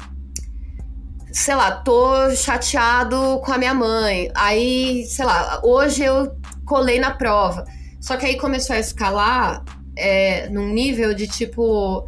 [1.33, 4.31] Sei lá, tô chateado com a minha mãe.
[4.35, 6.35] Aí, sei lá, hoje eu
[6.65, 7.65] colei na prova.
[8.01, 9.63] Só que aí começou a escalar
[9.97, 12.07] é, num nível de tipo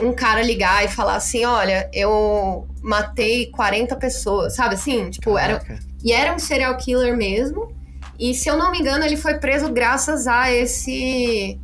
[0.00, 5.10] um cara ligar e falar assim: olha, eu matei 40 pessoas, sabe assim?
[5.10, 5.62] Tipo, era.
[6.02, 7.74] E era um serial killer mesmo.
[8.18, 11.58] E se eu não me engano, ele foi preso graças a esse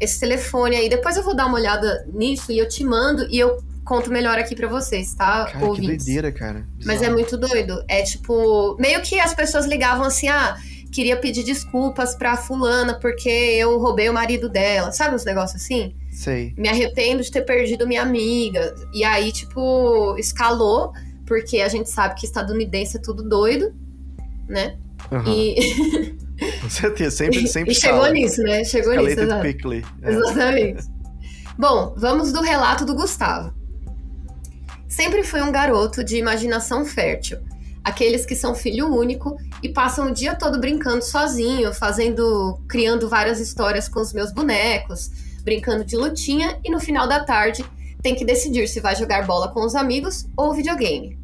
[0.00, 0.88] esse telefone aí.
[0.88, 4.38] Depois eu vou dar uma olhada nisso e eu te mando e eu conto melhor
[4.38, 5.46] aqui para vocês, tá?
[5.46, 6.04] Cara, ouvintes.
[6.04, 6.66] que doideira, cara.
[6.76, 6.86] Bizarro.
[6.86, 7.84] Mas é muito doido.
[7.88, 10.56] É tipo, meio que as pessoas ligavam assim: "Ah,
[10.92, 14.92] queria pedir desculpas pra fulana porque eu roubei o marido dela".
[14.92, 15.94] Sabe uns negócios assim?
[16.10, 16.54] Sei.
[16.56, 18.74] Me arrependo de ter perdido minha amiga.
[18.92, 20.92] E aí, tipo, escalou,
[21.26, 23.74] porque a gente sabe que estadunidense é tudo doido,
[24.48, 24.76] né?
[25.10, 25.32] Uhum.
[25.32, 26.16] E.
[26.60, 27.72] Com certeza, sempre, sempre.
[27.72, 28.64] e chegou nisso, né?
[28.64, 29.20] Chegou nisso.
[29.42, 29.84] Quickly.
[30.02, 30.10] É.
[30.10, 30.84] Exatamente.
[31.58, 33.52] Bom, vamos do relato do Gustavo.
[34.88, 37.38] Sempre fui um garoto de imaginação fértil.
[37.82, 43.40] Aqueles que são filho único e passam o dia todo brincando sozinho, fazendo, criando várias
[43.40, 45.10] histórias com os meus bonecos,
[45.42, 47.64] brincando de lutinha e no final da tarde
[48.02, 51.18] tem que decidir se vai jogar bola com os amigos ou videogame.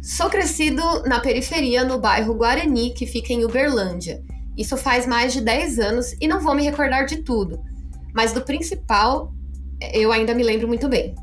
[0.00, 4.22] Sou crescido na periferia, no bairro Guarani, que fica em Uberlândia.
[4.56, 7.62] Isso faz mais de 10 anos e não vou me recordar de tudo,
[8.12, 9.32] mas do principal
[9.92, 11.14] eu ainda me lembro muito bem.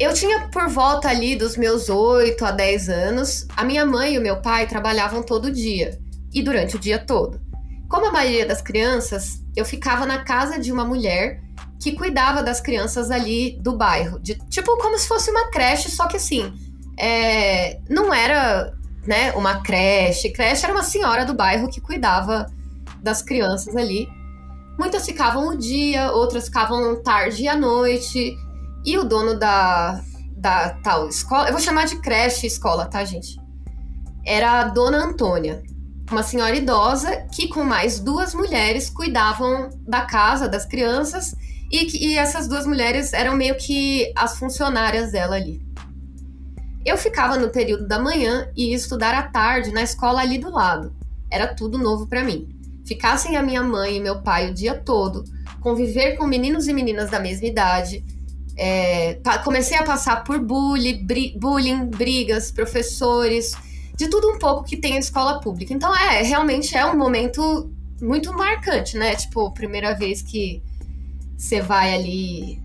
[0.00, 4.18] Eu tinha por volta ali dos meus 8 a 10 anos, a minha mãe e
[4.18, 6.00] o meu pai trabalhavam todo dia
[6.32, 7.38] e durante o dia todo.
[7.86, 11.42] Como a maioria das crianças, eu ficava na casa de uma mulher
[11.78, 14.18] que cuidava das crianças ali do bairro.
[14.20, 16.50] De, tipo, como se fosse uma creche, só que assim,
[16.98, 18.72] é, não era
[19.06, 20.30] né, uma creche.
[20.30, 22.46] Creche era uma senhora do bairro que cuidava
[23.02, 24.08] das crianças ali.
[24.78, 28.34] Muitas ficavam o dia, outras ficavam tarde e à noite.
[28.84, 30.00] E o dono da,
[30.36, 33.38] da tal escola, eu vou chamar de creche escola, tá, gente?
[34.24, 35.62] Era a dona Antônia,
[36.10, 41.34] uma senhora idosa que, com mais duas mulheres, cuidavam da casa, das crianças,
[41.70, 45.62] e, e essas duas mulheres eram meio que as funcionárias dela ali.
[46.84, 50.50] Eu ficava no período da manhã e ia estudar à tarde na escola ali do
[50.50, 50.92] lado.
[51.30, 52.48] Era tudo novo para mim.
[52.84, 55.22] Ficar sem a minha mãe e meu pai o dia todo,
[55.60, 58.04] conviver com meninos e meninas da mesma idade,
[58.56, 63.54] é, comecei a passar por bullying, bri bullying, brigas, professores,
[63.96, 65.72] de tudo um pouco que tem a escola pública.
[65.72, 67.70] Então, é, realmente é um momento
[68.00, 69.14] muito marcante, né?
[69.14, 70.62] Tipo, primeira vez que
[71.36, 72.62] você vai ali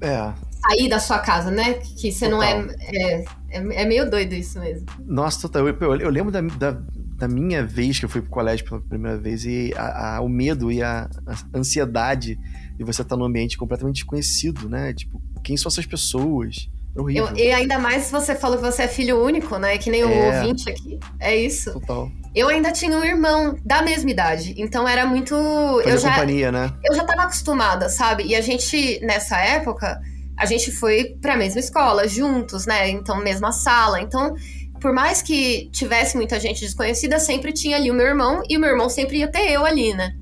[0.00, 0.32] é.
[0.62, 1.74] sair da sua casa, né?
[1.74, 3.82] Que você não é, é, é.
[3.82, 4.86] É meio doido isso mesmo.
[5.04, 5.66] Nossa, total.
[5.66, 6.80] Eu, eu, eu lembro da, da,
[7.20, 10.28] da, minha vez que eu fui pro colégio pela primeira vez e a, a, o
[10.28, 12.38] medo e a, a ansiedade
[12.76, 14.92] de você estar num ambiente completamente desconhecido, né?
[14.92, 16.68] Tipo, quem são essas pessoas?
[16.96, 17.28] É horrível.
[17.28, 19.78] Eu, e ainda mais você falou que você é filho único, né?
[19.78, 20.40] Que nem o é.
[20.40, 20.98] ouvinte aqui.
[21.18, 21.72] É isso.
[21.72, 22.10] Total.
[22.34, 25.34] Eu ainda tinha um irmão da mesma idade, então era muito.
[25.82, 26.72] Fazer eu já, companhia, né?
[26.84, 28.24] Eu já tava acostumada, sabe?
[28.24, 30.00] E a gente, nessa época,
[30.36, 32.88] a gente foi pra mesma escola, juntos, né?
[32.88, 34.00] Então, mesma sala.
[34.00, 34.34] Então,
[34.80, 38.60] por mais que tivesse muita gente desconhecida, sempre tinha ali o meu irmão, e o
[38.60, 40.14] meu irmão sempre ia ter eu ali, né?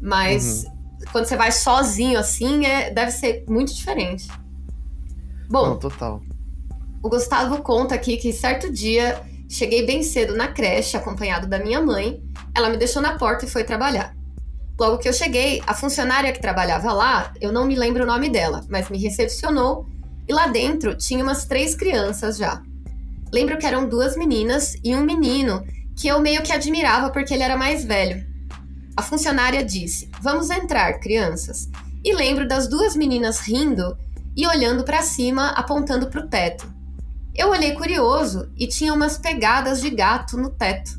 [0.00, 0.74] Mas uhum
[1.14, 4.28] quando você vai sozinho assim, é, deve ser muito diferente.
[5.48, 6.20] Bom, Não, total.
[7.02, 11.80] O Gustavo conta aqui que certo dia cheguei bem cedo na creche, acompanhado da minha
[11.80, 12.22] mãe.
[12.52, 14.12] Ela me deixou na porta e foi trabalhar.
[14.76, 18.28] Logo que eu cheguei, a funcionária que trabalhava lá, eu não me lembro o nome
[18.28, 19.86] dela, mas me recepcionou
[20.26, 22.60] e lá dentro tinha umas três crianças já.
[23.34, 25.66] Lembro que eram duas meninas e um menino
[25.96, 28.24] que eu meio que admirava porque ele era mais velho.
[28.96, 31.68] A funcionária disse: Vamos entrar, crianças.
[32.04, 33.98] E lembro das duas meninas rindo
[34.36, 36.72] e olhando para cima, apontando para o teto.
[37.34, 40.92] Eu olhei curioso e tinha umas pegadas de gato no teto.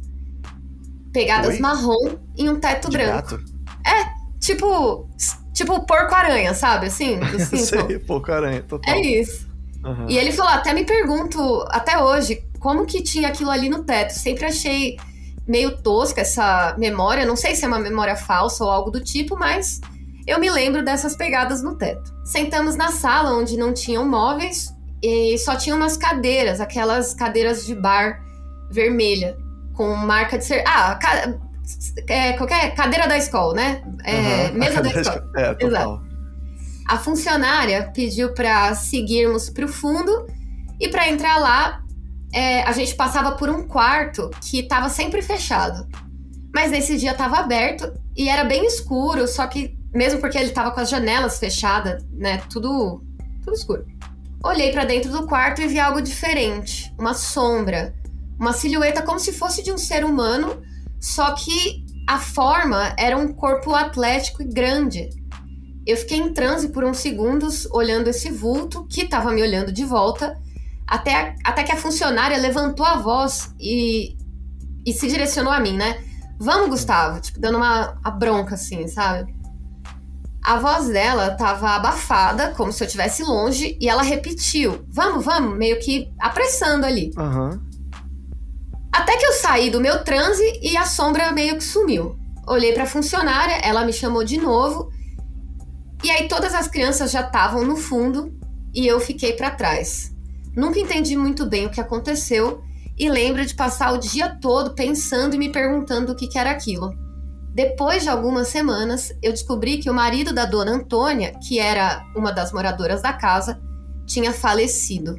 [1.14, 1.60] Pegadas Oi?
[1.62, 3.14] marrom em um teto de branco.
[3.14, 3.46] Gato?
[3.88, 5.10] É, tipo,
[5.54, 6.88] tipo porco-aranha, sabe?
[6.88, 8.94] Assim, assim Sei, porco-aranha, total.
[8.94, 9.55] É isso.
[9.86, 10.10] Uhum.
[10.10, 14.12] E ele falou: até me pergunto, até hoje, como que tinha aquilo ali no teto?
[14.12, 14.98] Sempre achei
[15.48, 17.26] meio tosca essa memória.
[17.26, 19.80] Não sei se é uma memória falsa ou algo do tipo, mas
[20.26, 22.12] eu me lembro dessas pegadas no teto.
[22.24, 27.76] Sentamos na sala onde não tinham móveis e só tinha umas cadeiras, aquelas cadeiras de
[27.76, 28.20] bar
[28.72, 29.38] vermelha,
[29.74, 30.64] com marca de ser.
[30.66, 31.36] Ah, ca...
[32.08, 33.84] é, qualquer cadeira da escola, né?
[34.04, 34.58] É, uhum.
[34.58, 35.32] Mesa da escola.
[35.36, 35.68] É, total.
[35.68, 36.05] Exato.
[36.88, 40.28] A funcionária pediu para seguirmos para o fundo
[40.80, 41.84] e para entrar lá
[42.34, 45.88] é, a gente passava por um quarto que estava sempre fechado.
[46.54, 50.72] Mas nesse dia estava aberto e era bem escuro, só que mesmo porque ele estava
[50.72, 53.02] com as janelas fechadas, né, tudo
[53.44, 53.86] tudo escuro.
[54.44, 57.96] Olhei para dentro do quarto e vi algo diferente, uma sombra,
[58.40, 60.62] uma silhueta como se fosse de um ser humano,
[61.00, 65.10] só que a forma era um corpo atlético e grande.
[65.86, 69.86] Eu fiquei em transe por uns segundos olhando esse vulto que estava me olhando de
[69.86, 70.40] volta
[70.88, 74.16] até, até que a funcionária levantou a voz e,
[74.86, 76.04] e se direcionou a mim, né?
[76.40, 79.34] Vamos, Gustavo, tipo, dando uma a bronca assim, sabe?
[80.44, 85.58] A voz dela tava abafada, como se eu estivesse longe, e ela repetiu: Vamos, vamos,
[85.58, 87.12] meio que apressando ali.
[87.18, 87.60] Uhum.
[88.92, 92.16] Até que eu saí do meu transe e a sombra meio que sumiu.
[92.48, 94.92] Olhei pra funcionária, ela me chamou de novo.
[96.06, 98.32] E aí todas as crianças já estavam no fundo
[98.72, 100.16] e eu fiquei para trás.
[100.56, 102.62] Nunca entendi muito bem o que aconteceu
[102.96, 106.52] e lembro de passar o dia todo pensando e me perguntando o que, que era
[106.52, 106.94] aquilo.
[107.56, 112.32] Depois de algumas semanas, eu descobri que o marido da dona Antônia, que era uma
[112.32, 113.60] das moradoras da casa,
[114.06, 115.16] tinha falecido.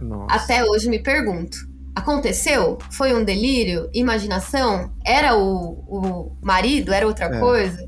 [0.00, 0.36] Nossa.
[0.36, 1.58] Até hoje me pergunto:
[1.94, 2.78] aconteceu?
[2.90, 3.90] Foi um delírio?
[3.92, 4.90] Imaginação?
[5.04, 6.94] Era o, o marido?
[6.94, 7.38] Era outra é.
[7.38, 7.86] coisa?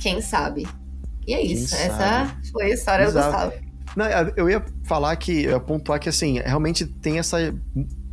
[0.00, 0.66] Quem sabe?
[1.26, 1.74] E é isso.
[1.74, 3.30] Essa foi a história Exato.
[3.30, 3.72] do Gustavo.
[3.96, 7.38] Não, eu ia falar que, eu ia pontuar que, assim, realmente tem essa,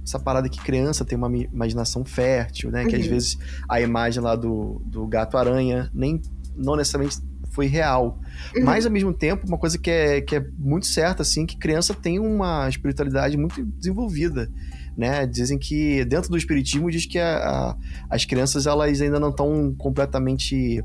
[0.03, 2.83] essa parada que criança tem uma imaginação fértil, né?
[2.83, 2.89] Uhum.
[2.89, 3.09] Que às uhum.
[3.09, 3.37] vezes
[3.67, 6.21] a imagem lá do, do gato-aranha nem,
[6.55, 7.19] não necessariamente
[7.51, 8.19] foi real.
[8.55, 8.63] Uhum.
[8.63, 11.93] Mas, ao mesmo tempo, uma coisa que é, que é muito certa, assim, que criança
[11.93, 14.49] tem uma espiritualidade muito desenvolvida.
[14.97, 15.25] Né?
[15.25, 17.77] Dizem que dentro do espiritismo diz que a, a,
[18.09, 20.83] as crianças elas ainda não estão completamente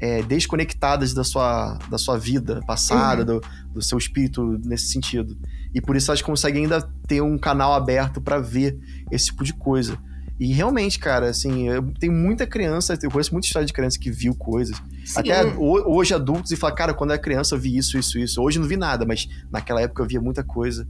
[0.00, 3.40] é, desconectadas da sua, da sua vida passada, do,
[3.72, 5.36] do seu espírito nesse sentido.
[5.74, 8.78] E por isso elas conseguem ainda ter um canal aberto para ver
[9.10, 9.98] esse tipo de coisa.
[10.38, 14.10] E realmente, cara, assim, eu- tem muita criança, eu conheço muita história de criança que
[14.10, 14.74] viu coisas.
[15.04, 15.20] Sim.
[15.20, 18.18] Até ho- hoje adultos e fala, cara, quando eu era criança eu vi isso, isso,
[18.18, 18.40] isso.
[18.42, 20.88] Hoje eu não vi nada, mas naquela época eu via muita coisa,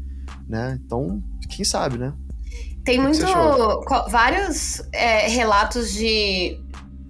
[0.48, 0.78] né?
[0.86, 2.12] Então, quem sabe, né?
[2.84, 3.18] Tem muito.
[4.08, 6.58] vários é, relatos de,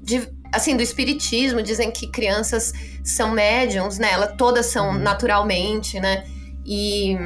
[0.03, 0.27] de.
[0.53, 2.73] Assim, do espiritismo, dizem que crianças
[3.05, 4.11] são médiums, né?
[4.13, 4.99] Elas todas são Uhum.
[4.99, 6.25] naturalmente, né?
[6.67, 7.17] E.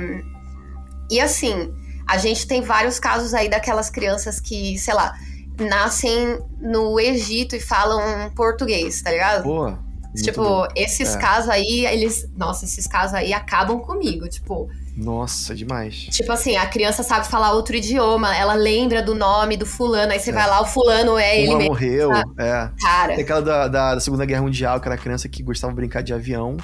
[1.10, 1.72] E assim,
[2.06, 5.14] a gente tem vários casos aí daquelas crianças que, sei lá,
[5.58, 9.44] nascem no Egito e falam português, tá ligado?
[9.46, 10.66] Muito tipo, bom.
[10.76, 11.18] esses É.
[11.18, 12.26] casos aí, eles.
[12.36, 14.28] Nossa, esses casos aí acabam comigo.
[14.28, 16.06] Tipo, Nossa, demais.
[16.10, 20.20] Tipo assim, a criança sabe falar outro idioma, ela lembra do nome do fulano, aí
[20.20, 20.32] você É.
[20.32, 21.72] vai lá, o fulano é ele Uma mesmo.
[21.72, 22.70] morreu, é.
[22.80, 25.76] Cara, Tem aquela da, da, da Segunda Guerra Mundial, que era criança que gostava de
[25.76, 26.56] brincar de avião.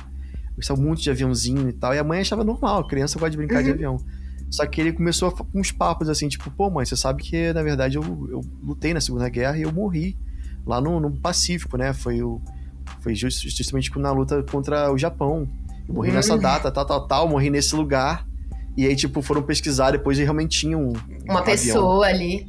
[0.54, 1.92] Gostava muito de aviãozinho e tal.
[1.94, 3.74] E a mãe achava normal, a criança gosta de brincar de Uhum.
[3.74, 3.96] avião.
[4.50, 7.62] Só que ele começou com uns papos assim, tipo, pô, mãe, você sabe que, na
[7.62, 10.16] verdade, eu, eu lutei na Segunda Guerra e eu morri
[10.66, 11.92] lá no, no Pacífico, né?
[11.92, 12.40] Foi, o,
[13.00, 15.48] foi just- justamente na luta contra o Japão.
[15.92, 16.40] Morri nessa Uhum.
[16.40, 18.24] data, tal, tal, tal, morri nesse lugar.
[18.76, 20.90] E aí, tipo, foram pesquisar depois e realmente tinha um.
[20.92, 20.94] um
[21.28, 21.44] uma avião.
[21.44, 22.46] pessoa ali.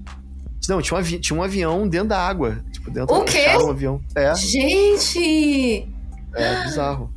[0.69, 2.63] Não, tinha um, avi- tinha um avião dentro da água.
[2.71, 3.45] Tipo, dentro O quê?
[3.59, 3.99] Um avião.
[4.15, 5.87] É, Gente!
[6.35, 7.11] é bizarro.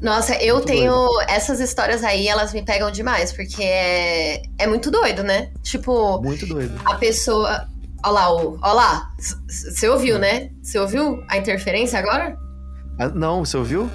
[0.00, 0.94] Nossa, eu Muito tenho.
[1.28, 5.50] Essas histórias aí, elas me pegam demais, porque é, é muito doido, né?
[5.62, 6.80] Tipo, Muito doido.
[6.84, 7.66] a pessoa.
[8.04, 9.10] Olha lá, o- ó lá.
[9.48, 10.50] Você ouviu, né?
[10.62, 12.38] Você ouviu a interferência agora?
[12.98, 13.88] Ah, não, você ouviu?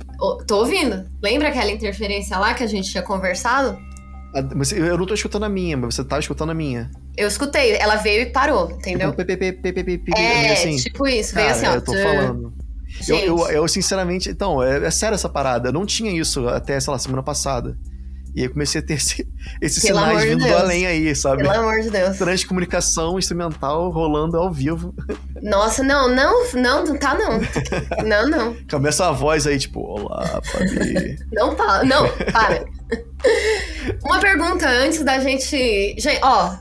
[0.47, 1.05] Tô ouvindo.
[1.21, 3.77] Lembra aquela interferência lá que a gente tinha conversado?
[4.35, 6.89] Ah, mas Eu não tô escutando a minha, mas você tá escutando a minha.
[7.17, 9.13] Eu escutei, ela veio e parou, entendeu?
[9.13, 10.77] Tipo, É, assim.
[10.77, 11.75] tipo isso, veio Cara, assim, ó.
[11.75, 12.53] eu tô falando.
[13.07, 15.69] Eu, eu, eu, sinceramente, então, é, é sério essa parada.
[15.69, 17.77] Eu não tinha isso até, sei lá, semana passada.
[18.35, 19.27] E aí eu comecei a ter esse,
[19.61, 21.43] esses Pelo sinais de vindo do além aí, sabe?
[21.43, 22.17] pelo amor de Deus.
[22.17, 24.93] Transcomunicação instrumental rolando ao vivo.
[25.41, 27.39] Nossa, não, não, não, não tá não.
[28.03, 28.57] Não, não.
[28.69, 31.17] Começa a voz aí, tipo, olá, Fabi.
[31.31, 31.83] Não fala.
[31.83, 32.65] Não, para.
[34.03, 35.95] Uma pergunta antes da gente.
[35.97, 36.55] Gente, ó,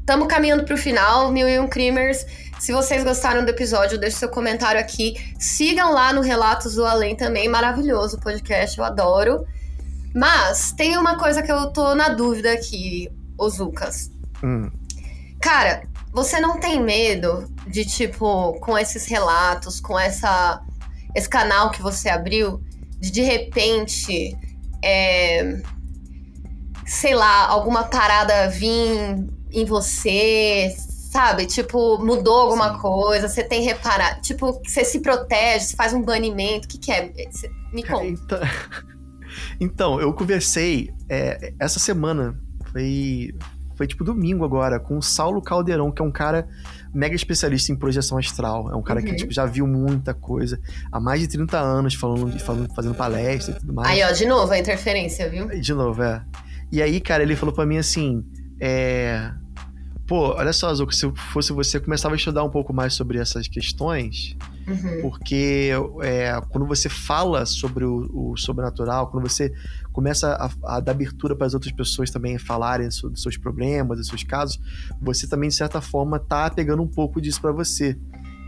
[0.00, 2.24] estamos caminhando pro final, Mil e Um Crimers.
[2.58, 5.14] Se vocês gostaram do episódio, deixe seu comentário aqui.
[5.38, 7.48] Sigam lá no Relatos do Além também.
[7.48, 9.46] Maravilhoso podcast, eu adoro.
[10.14, 14.10] Mas tem uma coisa que eu tô na dúvida aqui, Ozucas.
[14.42, 14.70] Hum,
[15.40, 20.62] Cara, você não tem medo de, tipo, com esses relatos, com essa
[21.14, 22.62] esse canal que você abriu,
[23.00, 24.36] de de repente,
[24.84, 25.60] é,
[26.86, 30.72] sei lá, alguma parada vir em você,
[31.10, 31.46] sabe?
[31.46, 36.66] Tipo, mudou alguma coisa, você tem reparado, tipo, você se protege, você faz um banimento,
[36.66, 37.10] o que que é?
[37.72, 38.04] Me conta.
[38.06, 38.38] Então,
[39.60, 42.38] então, eu conversei é, essa semana,
[42.72, 43.34] foi,
[43.76, 46.46] foi tipo domingo agora, com o Saulo Caldeirão, que é um cara
[46.92, 48.70] mega especialista em projeção astral.
[48.70, 49.16] É um cara que Uhum.
[49.16, 50.58] tipo, já viu muita coisa
[50.90, 53.88] há mais de 30 anos falando, falando fazendo palestra e tudo mais.
[53.88, 55.48] Aí, ó, de novo a interferência, viu?
[55.48, 56.22] De novo, é.
[56.72, 58.24] E aí, cara, ele falou pra mim assim:
[58.60, 59.32] é.
[60.10, 63.46] Pô, olha só, Zuko, se fosse você, começava a estudar um pouco mais sobre essas
[63.46, 65.02] questões, Uhum.
[65.02, 65.70] porque
[66.02, 69.52] é, quando você fala sobre o, o sobrenatural, quando você
[69.92, 73.98] começa a, a dar abertura para as outras pessoas também falarem so- dos seus problemas,
[73.98, 74.60] dos seus casos,
[75.00, 77.96] você também, de certa forma, tá pegando um pouco disso para você.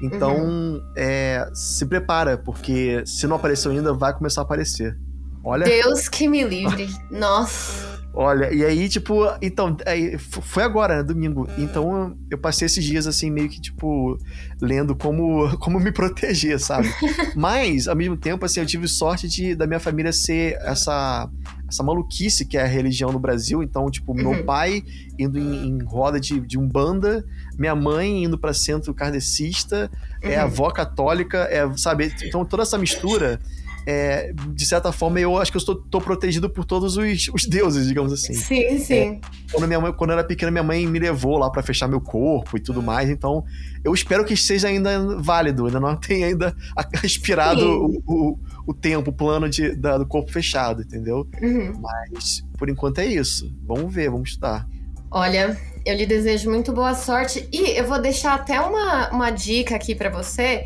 [0.03, 4.99] Então, é, se prepara, porque se não apareceu ainda, vai começar a aparecer.
[5.45, 5.65] Olha.
[5.65, 6.89] Deus que me livre.
[7.09, 7.92] Nossa.
[8.15, 11.49] Olha, e aí, tipo, então, aí, f- foi agora, né, domingo.
[11.57, 14.19] Então eu- passei esses dias, assim, meio que, tipo,
[14.61, 16.89] lendo como, como me proteger, sabe?
[17.35, 21.27] Mas, ao mesmo tempo, assim, eu tive sorte de, da minha família ser essa,
[21.67, 23.63] essa maluquice que é a religião no Brasil.
[23.63, 24.19] Então, tipo, Uhum.
[24.35, 24.83] meu pai
[25.19, 27.25] indo em, em roda de, de umbanda,
[27.59, 29.91] minha mãe indo pra centro kardecista,
[30.21, 30.43] é Uhum.
[30.45, 32.13] avó católica, é, sabe?
[32.25, 33.41] Então, toda essa mistura.
[33.87, 37.87] É, de certa forma, eu acho que eu estou, protegido por todos os, os deuses,
[37.89, 38.35] digamos assim.
[38.35, 39.21] Sim, sim.
[39.53, 42.01] Quando, minha mãe, quando eu era pequena, minha mãe me levou lá pra fechar meu
[42.01, 43.11] corpo e tudo mais.
[43.11, 43.45] Então,
[43.85, 45.67] eu espero que seja ainda válido.
[45.67, 46.55] Ainda não tenha ainda
[47.03, 47.67] expirado Sim.
[47.67, 48.39] o, o,
[48.69, 51.27] o tempo, o plano de, da- do corpo fechado, entendeu?
[51.41, 51.81] Uhum.
[51.81, 53.53] Mas, por enquanto, é isso.
[53.67, 54.67] Vamos ver, vamos estudar.
[55.11, 57.47] Olha, eu lhe desejo muito boa sorte.
[57.53, 60.65] E eu vou deixar até uma, uma dica aqui pra você.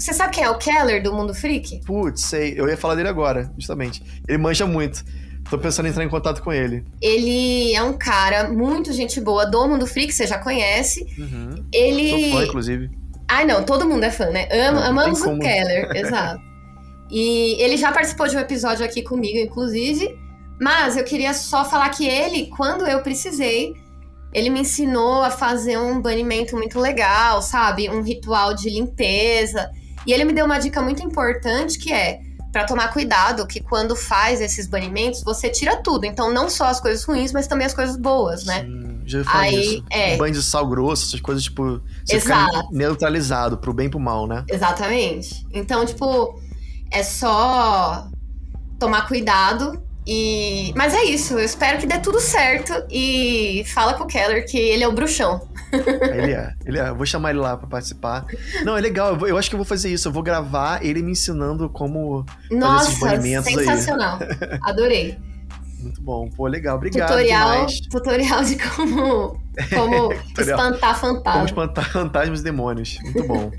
[0.00, 1.82] Você sabe quem é o Keller do Mundo Freak?
[1.84, 2.54] Putz, sei.
[2.56, 4.02] Eu ia falar dele agora, justamente.
[4.26, 5.04] Ele manja muito.
[5.48, 6.84] Tô pensando em entrar em contato com ele.
[7.02, 11.04] Ele é um cara muito gente boa do Mundo Freak, você já conhece.
[11.18, 11.50] Uhum.
[11.56, 12.30] Sou Ele.
[12.32, 12.90] fã, inclusive.
[13.28, 14.48] Ai, não, todo mundo é fã, né?
[14.50, 15.38] Ama- Não, amamos o.
[15.38, 16.40] Keller, exato.
[17.10, 20.16] E ele já participou de um episódio aqui comigo, inclusive.
[20.60, 23.72] Mas eu queria só falar que ele, quando eu precisei,
[24.32, 27.88] ele me ensinou a fazer um banimento muito legal, sabe?
[27.90, 29.68] Um ritual de limpeza.
[30.06, 32.20] E ele me deu uma dica muito importante que é
[32.52, 36.04] para tomar cuidado que quando faz esses banimentos, você tira tudo.
[36.04, 38.62] Então, não só as coisas ruins, mas também as coisas boas, né?
[38.62, 39.84] Sim, já falei Aí, isso.
[39.90, 40.16] é.
[40.16, 42.56] Banho de sal grosso, essas coisas, tipo, você Exato.
[42.56, 44.44] fica neutralizado pro bem e pro mal, né?
[44.48, 45.46] Exatamente.
[45.52, 46.40] Então, tipo,
[46.90, 48.08] é só
[48.78, 50.72] tomar cuidado e.
[50.76, 54.56] Mas é isso, eu espero que dê tudo certo e fala com o Keller que
[54.58, 55.48] ele é o bruxão.
[55.72, 56.88] Ele é, ele é.
[56.88, 58.26] Eu vou chamar ele lá pra participar.
[58.64, 59.10] Não, é legal.
[59.10, 60.08] Eu, vou- eu acho que eu vou fazer isso.
[60.08, 63.54] Eu vou gravar ele me ensinando como esses Nossa, banimentos aí.
[63.54, 64.18] sensacional.
[64.64, 65.16] Adorei.
[65.78, 66.28] Muito bom.
[66.28, 66.76] Pô, legal.
[66.76, 67.80] Obrigado tutorial, demais.
[67.82, 69.40] tutorial de como,
[69.72, 71.44] como espantar Como fantasma.
[71.44, 72.98] espantar fantasmas e demônios.
[73.04, 73.52] Muito bom.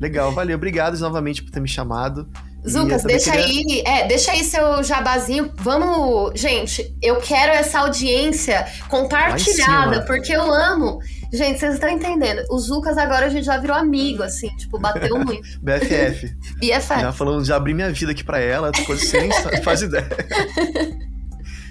[0.00, 0.56] Legal, valeu.
[0.56, 2.26] Obrigado novamente por ter me chamado.
[2.68, 5.50] Zucas, deixa queria- aí, é, deixa aí seu jabazinho.
[5.56, 10.98] Vamos, gente, eu quero essa audiência compartilhada, porque eu amo.
[11.32, 12.42] Gente, vocês estão entendendo?
[12.50, 15.42] O Zucas agora a gente já virou amigo, assim, tipo, bateu muito.
[15.60, 16.32] BFF.
[16.60, 17.00] BFF.
[17.00, 18.70] Já falando, já abri minha vida aqui pra ela,
[19.12, 20.08] nem sabe- faz ideia.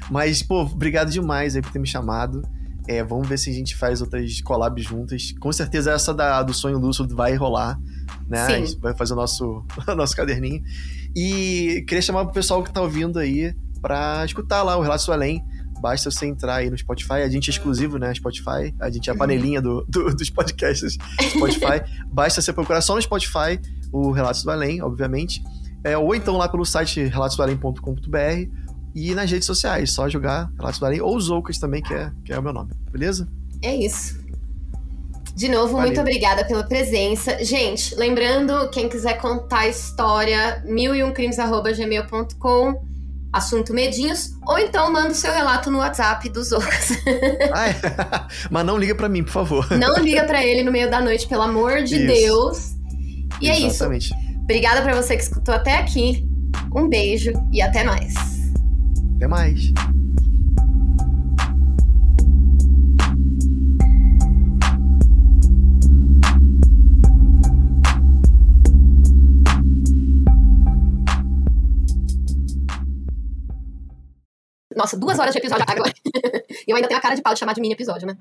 [0.09, 2.41] Mas, pô, obrigado demais aí por ter me chamado.
[2.87, 5.31] É, vamos ver se a gente faz outras collabs juntas.
[5.39, 7.77] Com certeza essa da, do sonho lúcido vai rolar,
[8.27, 8.45] né?
[8.47, 8.53] Sim.
[8.53, 10.63] A gente vai fazer o nosso, o nosso caderninho.
[11.15, 15.11] E queria chamar pro pessoal que tá ouvindo aí pra escutar lá o Relatos do
[15.11, 15.43] Além.
[15.81, 17.15] Basta você entrar aí no Spotify.
[17.15, 18.13] A gente é exclusivo, né?
[18.13, 18.73] Spotify.
[18.79, 20.97] A gente é a panelinha do, do- dos podcasts
[21.31, 21.81] Spotify.
[22.11, 23.59] Basta você procurar só no Spotify
[23.91, 25.43] o Relatos do Além, obviamente.
[25.83, 28.49] É, ou então lá pelo site relatosdoalém.com.br
[28.95, 32.31] e nas redes sociais, só jogar Relatos do Além ou Zoucas também, que é, que
[32.31, 33.27] é o meu nome, beleza?
[33.61, 34.22] É isso.
[35.35, 35.87] De novo, Valeu.
[35.87, 37.43] muito obrigada pela presença.
[37.43, 42.81] Gente, lembrando, quem quiser contar a história, milioncrimes.gmail.com,
[43.31, 46.91] assunto medinhos, ou então manda o seu relato no WhatsApp dos Ocas.
[47.51, 47.75] Ah, é.
[48.51, 49.67] Mas não liga pra mim, por favor.
[49.71, 52.05] Não liga pra ele no meio da noite, pelo amor de Isso.
[52.07, 52.73] Deus.
[53.41, 53.65] E é isso.
[53.67, 54.13] Exatamente.
[54.43, 56.27] Obrigada pra você que escutou até aqui.
[56.75, 58.13] Um beijo e até mais.
[59.15, 59.73] Até mais.
[74.75, 75.93] Nossa, duas horas de episódio agora.
[76.67, 78.17] e eu ainda tenho a cara de pau de chamar de mini episódio, né?